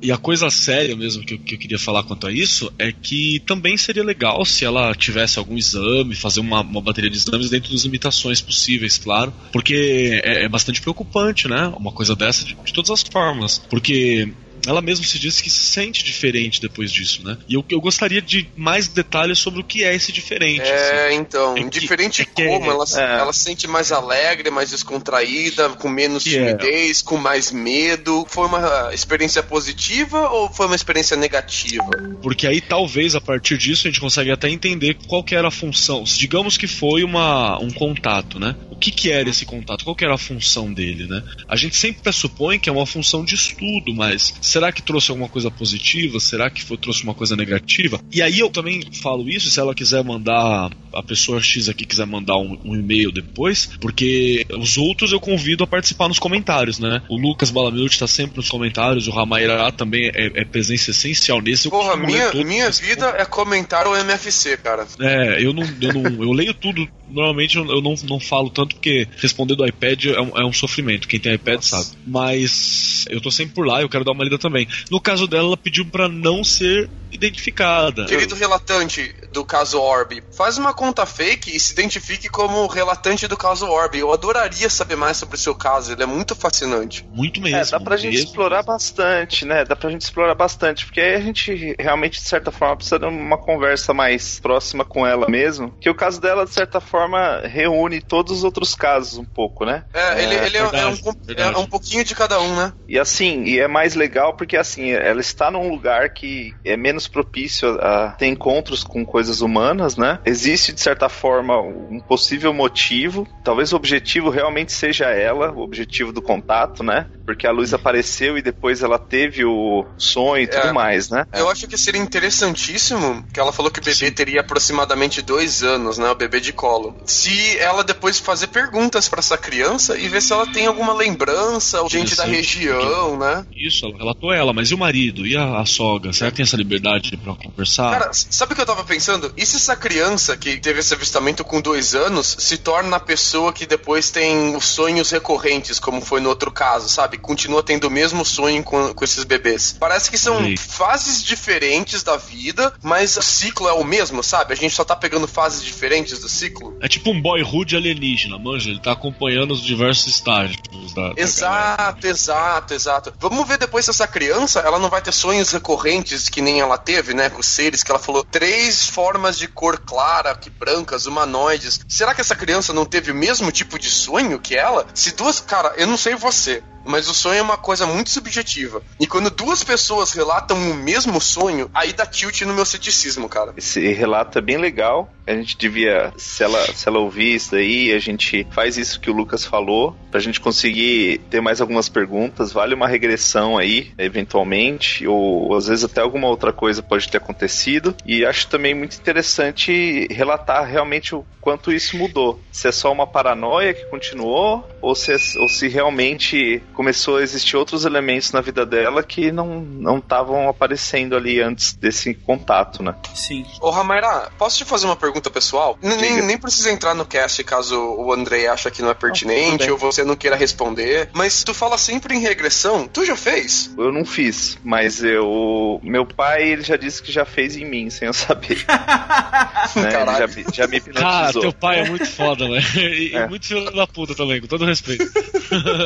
[0.00, 2.92] E a coisa séria mesmo que eu, que eu queria falar quanto a isso é
[2.92, 7.50] que também seria legal se ela tivesse algum exame, fazer uma, uma bateria de exames
[7.50, 9.32] dentro das limitações possíveis, claro.
[9.52, 11.72] Porque é, é bastante preocupante, né?
[11.76, 13.58] Uma coisa dessa de, de todas as formas.
[13.68, 14.32] Porque
[14.66, 17.36] ela mesma se disse que se sente diferente depois disso, né?
[17.48, 20.60] E eu, eu gostaria de mais detalhes sobre o que é esse diferente.
[20.62, 20.72] assim.
[20.72, 23.20] É, então, É que- diferente é que- como, ela, é.
[23.20, 26.54] ela se sente mais alegre, mais descontraída, com menos Que é.
[26.56, 28.26] timidez, com mais medo.
[28.28, 31.84] Foi uma experiência positiva ou foi uma experiência negativa?
[32.22, 35.50] Porque aí talvez a partir disso a gente consegue até entender qual que era a
[35.50, 36.04] função.
[36.04, 38.54] Digamos que foi uma, um contato, né?
[38.70, 39.84] O que, que era esse contato?
[39.84, 41.22] Qual que era a função dele, né?
[41.48, 45.28] A gente sempre pressupõe que é uma função de estudo, mas será que trouxe alguma
[45.28, 46.18] coisa positiva?
[46.18, 48.00] Será que foi, trouxe uma coisa negativa?
[48.12, 52.06] E aí eu também falo isso, se ela quiser mandar, a pessoa X aqui quiser
[52.06, 57.02] mandar um, um e-mail depois, porque os outros eu convido a participar nos comentários, né?
[57.08, 61.66] O Lucas Balamute tá sempre nos comentários, o Ramairá também é, é presença essencial nesse.
[61.66, 64.86] eu Porra, minha, minha vida é comentar o MFC, cara.
[65.00, 66.24] é, eu não, eu não.
[66.24, 66.88] Eu leio tudo.
[67.08, 71.08] Normalmente eu, não, não falo tanto porque responder do iPad é um, é um sofrimento.
[71.08, 71.82] Quem tem iPad Nossa.
[71.82, 71.96] sabe.
[72.06, 74.66] Mas eu tô sempre por lá, eu quero dar uma lida também.
[74.90, 78.06] No caso dela, ela pediu pra não ser identificada.
[78.06, 83.36] Querido relatante do caso Orb, faz uma conta fake e se identifique como relatante do
[83.36, 83.98] caso Orb.
[83.98, 87.04] Eu adoraria saber mais sobre o seu caso, ele é muito fascinante.
[87.08, 87.58] Muito mesmo.
[87.58, 88.26] É, dá pra gente mesmo.
[88.28, 89.64] explorar bastante, né?
[89.64, 93.06] Dá pra gente explorar bastante, porque aí a gente realmente, de certa forma, precisa de
[93.06, 95.74] uma conversa mais próxima com ela mesmo.
[95.80, 99.84] Que o caso dela, de certa forma, reúne todos os outros casos um pouco, né?
[99.92, 101.54] É, ele, ele é- é, verdade, um, verdade.
[101.54, 102.72] é um pouquinho de cada um, né?
[102.88, 106.97] E assim, e é mais legal porque assim, ela está num lugar que é menos
[107.06, 110.18] propício a ter encontros com coisas humanas, né?
[110.24, 116.12] Existe de certa forma um possível motivo, talvez o objetivo realmente seja ela, o objetivo
[116.12, 117.06] do contato, né?
[117.26, 120.72] Porque a luz apareceu e depois ela teve o sonho e tudo É.
[120.72, 121.26] mais, né?
[121.34, 124.10] Eu acho que seria interessantíssimo que ela falou que o bebê Sim.
[124.12, 126.08] teria aproximadamente dois anos, né?
[126.10, 126.96] O bebê de colo.
[127.04, 131.82] se ela depois fazer perguntas pra essa criança e ver se ela tem alguma lembrança,
[131.82, 133.44] ou gente da região, né?
[133.54, 135.26] Isso, ela relatou ela, mas e o marido?
[135.26, 136.12] E a, a sogra?
[136.12, 136.87] Será que tem essa liberdade
[137.22, 137.98] pra conversar?
[137.98, 139.32] Cara, sabe o que eu tava pensando?
[139.36, 143.52] E se essa criança que teve esse avistamento com dois anos se torna a pessoa
[143.52, 147.18] que depois tem os sonhos recorrentes, como foi no outro caso, sabe?
[147.18, 149.76] Continua tendo o mesmo sonho com, com esses bebês.
[149.78, 150.56] Parece que são Sim.
[150.56, 154.52] fases diferentes da vida, mas o ciclo é o mesmo, sabe?
[154.52, 156.76] A gente só tá pegando fases diferentes do ciclo.
[156.80, 158.70] É tipo um boyhood alienígena, manja?
[158.70, 160.58] Ele tá acompanhando os diversos estágios
[160.94, 161.12] da.
[161.12, 161.20] da.
[161.20, 163.12] Exato, exato, exato.
[163.18, 166.77] Vamos ver depois se essa criança ela não vai ter sonhos recorrentes que nem ela
[166.78, 167.28] teve, né?
[167.28, 171.80] Com os seres que ela falou três formas de cor clara, que brancas, humanoides.
[171.88, 174.86] Será que essa criança não teve o mesmo tipo de sonho que ela?
[174.94, 175.40] Se duas.
[175.40, 176.62] Cara, eu não sei você.
[176.88, 178.82] Mas o sonho é uma coisa muito subjetiva.
[178.98, 183.52] E quando duas pessoas relatam o mesmo sonho, aí dá tilt no meu ceticismo, cara.
[183.56, 185.12] Esse relato é bem legal.
[185.26, 189.10] A gente devia, se ela, se ela ouvir isso daí, a gente faz isso que
[189.10, 192.50] o Lucas falou, pra gente conseguir ter mais algumas perguntas.
[192.50, 197.94] Vale uma regressão aí, eventualmente, ou às vezes até alguma outra coisa pode ter acontecido.
[198.06, 202.40] E acho também muito interessante relatar realmente o quanto isso mudou.
[202.50, 207.22] Se é só uma paranoia que continuou, ou se, é- ou se realmente começou a
[207.22, 212.84] existir outros elementos na vida dela que não não estavam aparecendo ali antes desse contato,
[212.84, 212.94] né?
[213.16, 213.44] Sim.
[213.60, 215.76] Ô, Ramaira, posso te fazer uma pergunta pessoal?
[215.82, 219.76] Nem, nem precisa entrar no cast caso o Andrei acha que não é pertinente ou
[219.76, 221.10] você não queira responder.
[221.14, 222.86] Mas tu fala sempre em regressão.
[222.86, 223.74] Tu já fez?
[223.76, 225.80] Eu não fiz, mas eu.
[225.82, 228.64] Meu pai ele já disse que já fez em mim, sem eu saber.
[229.74, 229.82] né?
[229.82, 230.18] Ele Caralho.
[230.18, 231.00] já, me- já me Cara,
[231.30, 231.42] hipnotizou.
[231.42, 232.60] teu pai é muito foda, né?
[232.76, 233.26] E, e É.
[233.26, 235.04] muito filho da puta também, com todo respeito.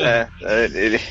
[0.03, 1.01] É, é, ele,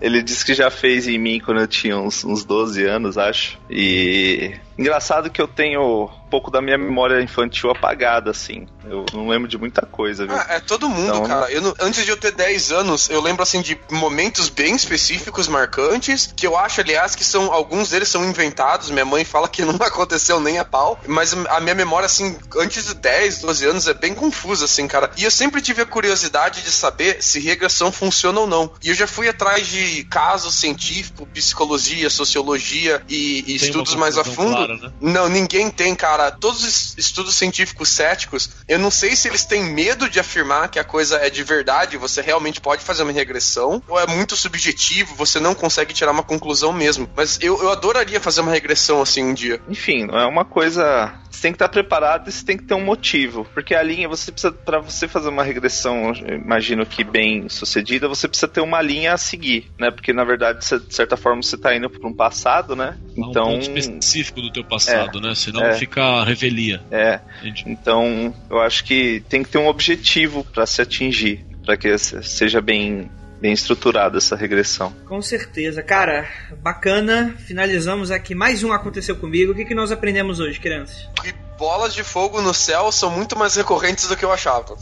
[0.00, 3.58] ele disse que já fez em mim quando eu tinha uns, uns 12 anos, acho.
[3.70, 8.66] E engraçado que eu tenho um pouco da minha memória infantil apagada, assim.
[8.84, 10.36] Eu não lembro de muita coisa, viu?
[10.36, 11.50] Ah, é todo mundo, Então- cara.
[11.50, 15.48] Eu não- antes de eu ter 10 anos, eu lembro assim de momentos bem específicos,
[15.48, 18.90] marcantes, que eu acho, aliás, que são alguns deles são inventados.
[18.90, 22.86] Minha mãe fala que não aconteceu nem a pau, mas a minha memória assim, antes
[22.86, 25.10] de 10, 12 anos é bem confusa assim, cara.
[25.16, 28.70] E eu sempre tive a curiosidade de saber se regressão funciona ou não.
[28.82, 34.24] E eu já fui atrás de casos científicos, psicologia, sociologia e, e estudos mais a
[34.24, 34.54] fundo.
[34.54, 34.92] clara, né?
[35.00, 36.30] Não, ninguém tem, cara.
[36.30, 40.78] Todos os estudos científicos céticos, eu não sei se eles têm medo de afirmar que
[40.78, 45.14] a coisa é de verdade, você realmente pode fazer uma regressão, ou é muito subjetivo,
[45.14, 47.08] você não consegue tirar uma conclusão mesmo.
[47.16, 49.60] Mas eu, eu adoraria fazer uma regressão assim um dia.
[49.68, 51.12] Enfim, não é uma coisa.
[51.38, 53.46] Você tem que estar preparado e você tem que ter um motivo.
[53.54, 54.50] Porque a linha, você precisa.
[54.52, 59.16] Pra você fazer uma regressão, imagino que bem sucedida, você precisa ter uma linha a
[59.16, 59.88] seguir, né?
[59.92, 62.96] Porque na verdade, você- de certa forma, você tá indo para um passado, né?
[63.16, 63.44] Há um Então.
[63.44, 65.32] ponto específico do teu passado, né?
[65.36, 65.74] Senão é.
[65.74, 66.82] fica revelia.
[66.90, 67.64] É, Entende?
[67.68, 72.20] Então, eu acho que tem que ter um objetivo para se atingir, para que se-
[72.24, 73.08] seja bem,
[73.40, 74.92] bem estruturada essa regressão.
[75.06, 75.82] Com certeza.
[75.82, 76.28] Cara,
[76.62, 77.34] bacana.
[77.46, 78.34] Finalizamos aqui.
[78.34, 79.52] Mais um aconteceu comigo.
[79.52, 81.08] O que, que nós aprendemos hoje, crianças?
[81.24, 84.76] E bolas de fogo no céu são muito mais recorrentes do que eu achava.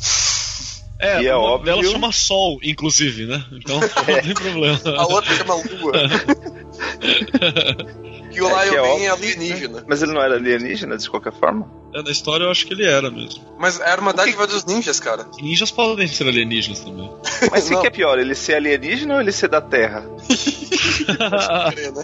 [0.99, 3.45] É, E é uma óbvio- delas chama Sol, inclusive, né?
[3.53, 3.79] Então
[4.09, 4.81] não tem problema.
[4.97, 5.93] A outra chama Lua.
[8.37, 9.85] que o É Lion é Man é óbvio, alienígena.
[9.89, 11.67] Mas ele não era alienígena de qualquer forma?
[11.95, 13.43] É, na história eu acho que ele era mesmo.
[13.59, 15.27] Mas era uma dádiva dos ninjas, cara.
[15.41, 17.11] Ninjas podem ser alienígenas também.
[17.51, 20.05] Mas o que é pior, ele ser alienígena ou ele ser da Terra?
[21.73, 22.03] Crer, né?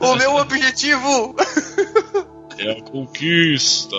[0.00, 1.36] o meu objetivo!
[2.62, 3.96] É a conquista.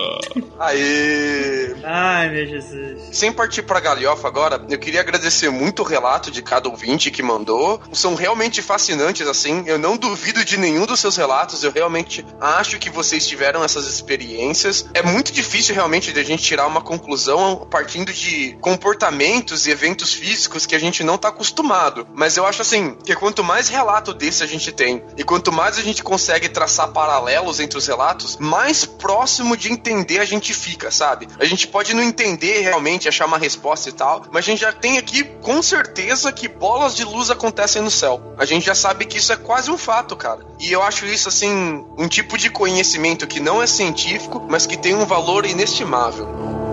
[0.58, 1.74] Aê!
[1.84, 3.08] Ai, meu Jesus.
[3.12, 7.22] Sem partir pra galhofa agora, eu queria agradecer muito o relato de cada ouvinte que
[7.22, 7.80] mandou.
[7.92, 9.64] São realmente fascinantes, assim.
[9.66, 11.62] Eu não duvido de nenhum dos seus relatos.
[11.62, 14.86] Eu realmente acho que vocês tiveram essas experiências.
[14.94, 20.12] É muito difícil realmente de a gente tirar uma conclusão partindo de comportamentos e eventos
[20.12, 22.06] físicos que a gente não tá acostumado.
[22.14, 25.78] Mas eu acho assim, que quanto mais relato desse a gente tem, e quanto mais
[25.78, 30.88] a gente consegue traçar paralelos entre os relatos, mais próximo de entender a gente fica,
[30.88, 31.26] sabe?
[31.40, 34.70] A gente pode não entender realmente, achar uma resposta e tal, mas a gente já
[34.70, 38.32] tem aqui com certeza que bolas de luz acontecem no céu.
[38.38, 40.46] A gente já sabe que isso é quase um fato, cara.
[40.60, 44.76] E eu acho isso assim, um tipo de conhecimento que não é científico, mas que
[44.76, 46.63] tem um valor inestimável.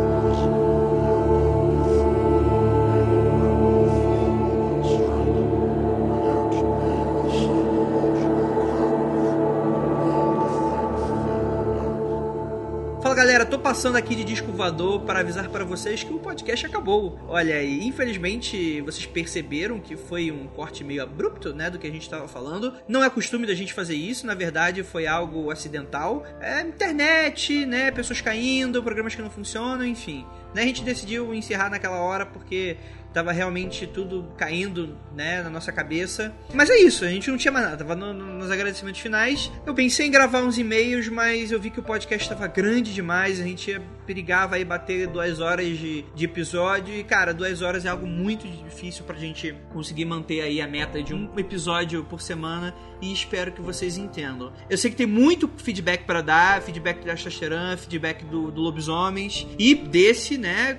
[13.62, 17.20] Passando aqui de disco voador para avisar para vocês que o podcast acabou.
[17.28, 21.92] Olha aí, infelizmente vocês perceberam que foi um corte meio abrupto, né, do que a
[21.92, 22.74] gente tava falando.
[22.88, 26.26] Não é costume da gente fazer isso, na verdade foi algo acidental.
[26.42, 30.26] É internet, né, pessoas caindo, programas que não funcionam, enfim.
[30.56, 32.78] Né, a gente decidiu encerrar naquela hora porque
[33.14, 36.34] tava realmente tudo caindo, né, na nossa cabeça.
[36.54, 39.52] Mas é isso, a gente não tinha mais nada, tava no, no, nos agradecimentos finais.
[39.66, 43.40] Eu pensei em gravar uns e-mails, mas eu vi que o podcast tava grande demais,
[43.40, 46.94] a gente ia, perigava aí bater duas horas de, de episódio.
[46.94, 51.02] E, cara, duas horas é algo muito difícil pra gente conseguir manter aí a meta
[51.02, 52.74] de um episódio por semana.
[53.02, 54.54] E espero que vocês entendam.
[54.70, 59.48] Eu sei que tem muito feedback para dar, feedback da Astacheran, feedback do, do Lobisomens
[59.58, 60.78] e desse, né,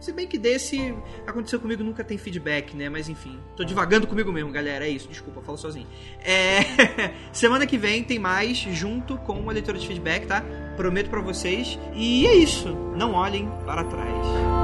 [0.00, 0.94] se bem que desse
[1.26, 2.88] aconteceu comigo nunca tem feedback, né?
[2.88, 4.86] Mas enfim, tô divagando comigo mesmo, galera.
[4.86, 5.86] É isso, desculpa, falo sozinho.
[6.20, 6.60] É...
[7.32, 10.42] Semana que vem tem mais junto com a leitura de feedback, tá?
[10.76, 11.78] Prometo para vocês.
[11.94, 12.68] E é isso.
[12.96, 14.57] Não olhem para trás.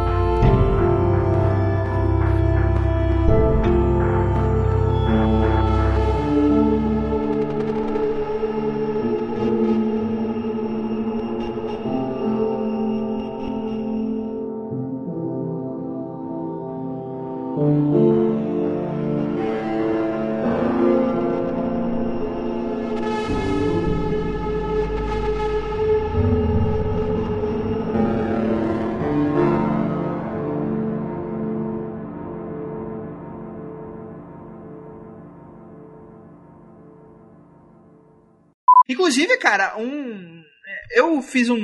[39.57, 40.43] Cara, um.
[40.91, 41.59] Eu fiz um.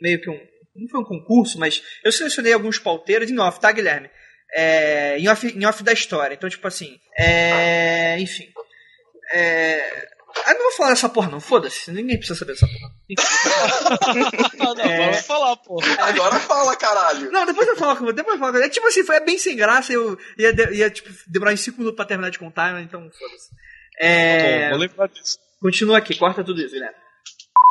[0.00, 0.38] Meio que um.
[0.76, 4.10] Não foi um concurso, mas eu selecionei alguns pauteiros em off, tá, Guilherme?
[4.52, 6.34] É, em, off, em off da história.
[6.34, 6.98] Então, tipo assim.
[7.18, 8.48] É, enfim.
[9.32, 10.08] É,
[10.46, 11.40] ah, não vou falar dessa porra, não.
[11.40, 11.90] Foda-se.
[11.92, 12.92] Ninguém precisa saber dessa porra.
[14.58, 14.94] não, é...
[14.94, 15.86] agora falar, porra.
[16.00, 17.30] Agora fala, caralho.
[17.30, 18.12] Não, depois eu falo.
[18.12, 18.58] Depois eu falo.
[18.58, 19.92] É tipo assim, foi bem sem graça.
[19.92, 23.50] Eu ia, ia tipo, demorar em 5 minutos pra terminar de contar, então foda-se.
[23.98, 24.38] É...
[24.38, 25.38] Tá bom, vou lembrar disso.
[25.60, 27.03] Continua aqui, corta tudo isso, Guilherme.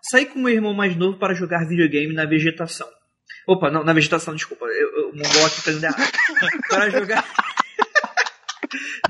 [0.10, 2.88] Saí com meu irmão mais novo para jogar videogame na vegetação.
[3.48, 4.66] Opa, não, na vegetação, desculpa.
[4.66, 6.12] Eu, eu, o Mongol aqui tá dando errado.
[6.70, 7.26] para jogar.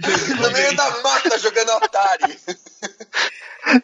[0.40, 2.38] no meio da mata jogando Atari.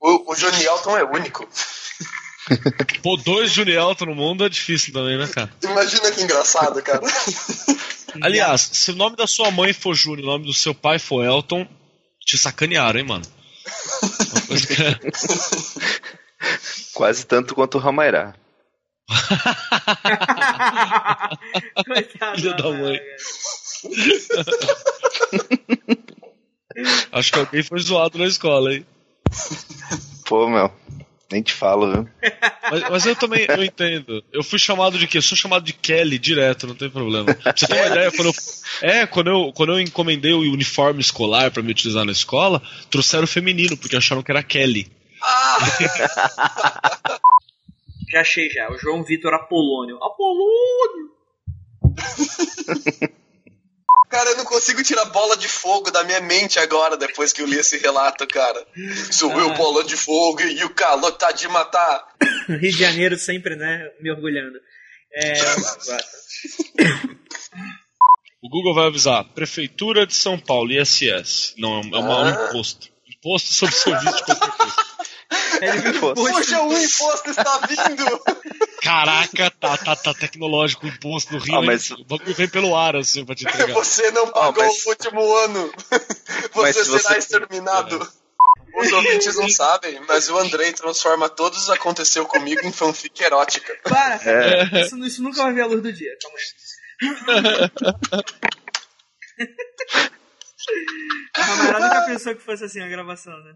[0.00, 1.48] o, o Johnny Elton é único.
[3.02, 5.50] Pô, dois Johnny Elton no mundo é difícil também, né, cara?
[5.62, 7.00] Imagina que engraçado, cara.
[8.22, 10.98] Aliás, se o nome da sua mãe for Júnior e o nome do seu pai
[10.98, 11.66] for Elton,
[12.24, 13.24] te sacanearam, hein, mano?
[16.94, 18.34] Quase tanto quanto o Ramairá.
[22.36, 23.00] Filho da mãe.
[27.12, 28.84] Acho que alguém foi zoado na escola, hein?
[30.26, 30.70] Pô, meu.
[31.30, 32.08] Nem te falo, viu?
[32.70, 34.24] Mas, mas, eu também eu entendo.
[34.32, 35.18] Eu fui chamado de quê?
[35.18, 37.32] Eu sou chamado de Kelly direto, não tem problema.
[37.32, 38.34] Pra você ter uma ideia, quando eu,
[38.82, 42.60] é, quando eu, quando eu encomendei o uniforme escolar para me utilizar na escola,
[42.90, 44.90] trouxeram feminino, porque acharam que era Kelly.
[45.22, 45.58] Ah!
[48.10, 48.70] já achei já.
[48.70, 49.96] O João Vitor Apolônio.
[50.02, 51.10] Apolônio!
[54.10, 57.46] Cara, eu não consigo tirar bola de fogo da minha mente agora, depois que eu
[57.46, 58.66] li esse relato, cara.
[59.12, 59.54] Subiu ah.
[59.54, 62.04] bola de fogo e o calor tá de matar.
[62.48, 64.58] Rio de Janeiro sempre, né, me orgulhando.
[65.14, 65.32] É...
[68.42, 71.54] o Google vai avisar, Prefeitura de São Paulo, ISS.
[71.56, 72.48] Não, é, um ah.
[72.48, 72.88] imposto.
[73.08, 74.89] Imposto sobre serviço de qualquer coisa.
[76.14, 78.22] Puxa, o imposto está vindo!
[78.82, 81.58] Caraca, tá, tá, tá tecnológico o imposto no Rio.
[81.58, 81.90] Ah, mas...
[81.90, 83.72] O bagulho vem pelo ar, assim, pra te entregar.
[83.74, 84.84] Você não pagou ah, mas...
[84.84, 85.72] o último ano.
[86.54, 87.18] Você será você...
[87.18, 87.96] exterminado.
[87.96, 88.80] É.
[88.80, 93.76] Os ouvintes não sabem, mas o Andrei transforma todos os aconteceu comigo em fanfic erótica.
[93.84, 94.20] Para!
[94.24, 94.82] É.
[94.82, 96.44] Isso, isso, nunca vai ver a luz do dia, calma aí.
[101.34, 103.54] A camarada nunca pensou que fosse assim a gravação, né?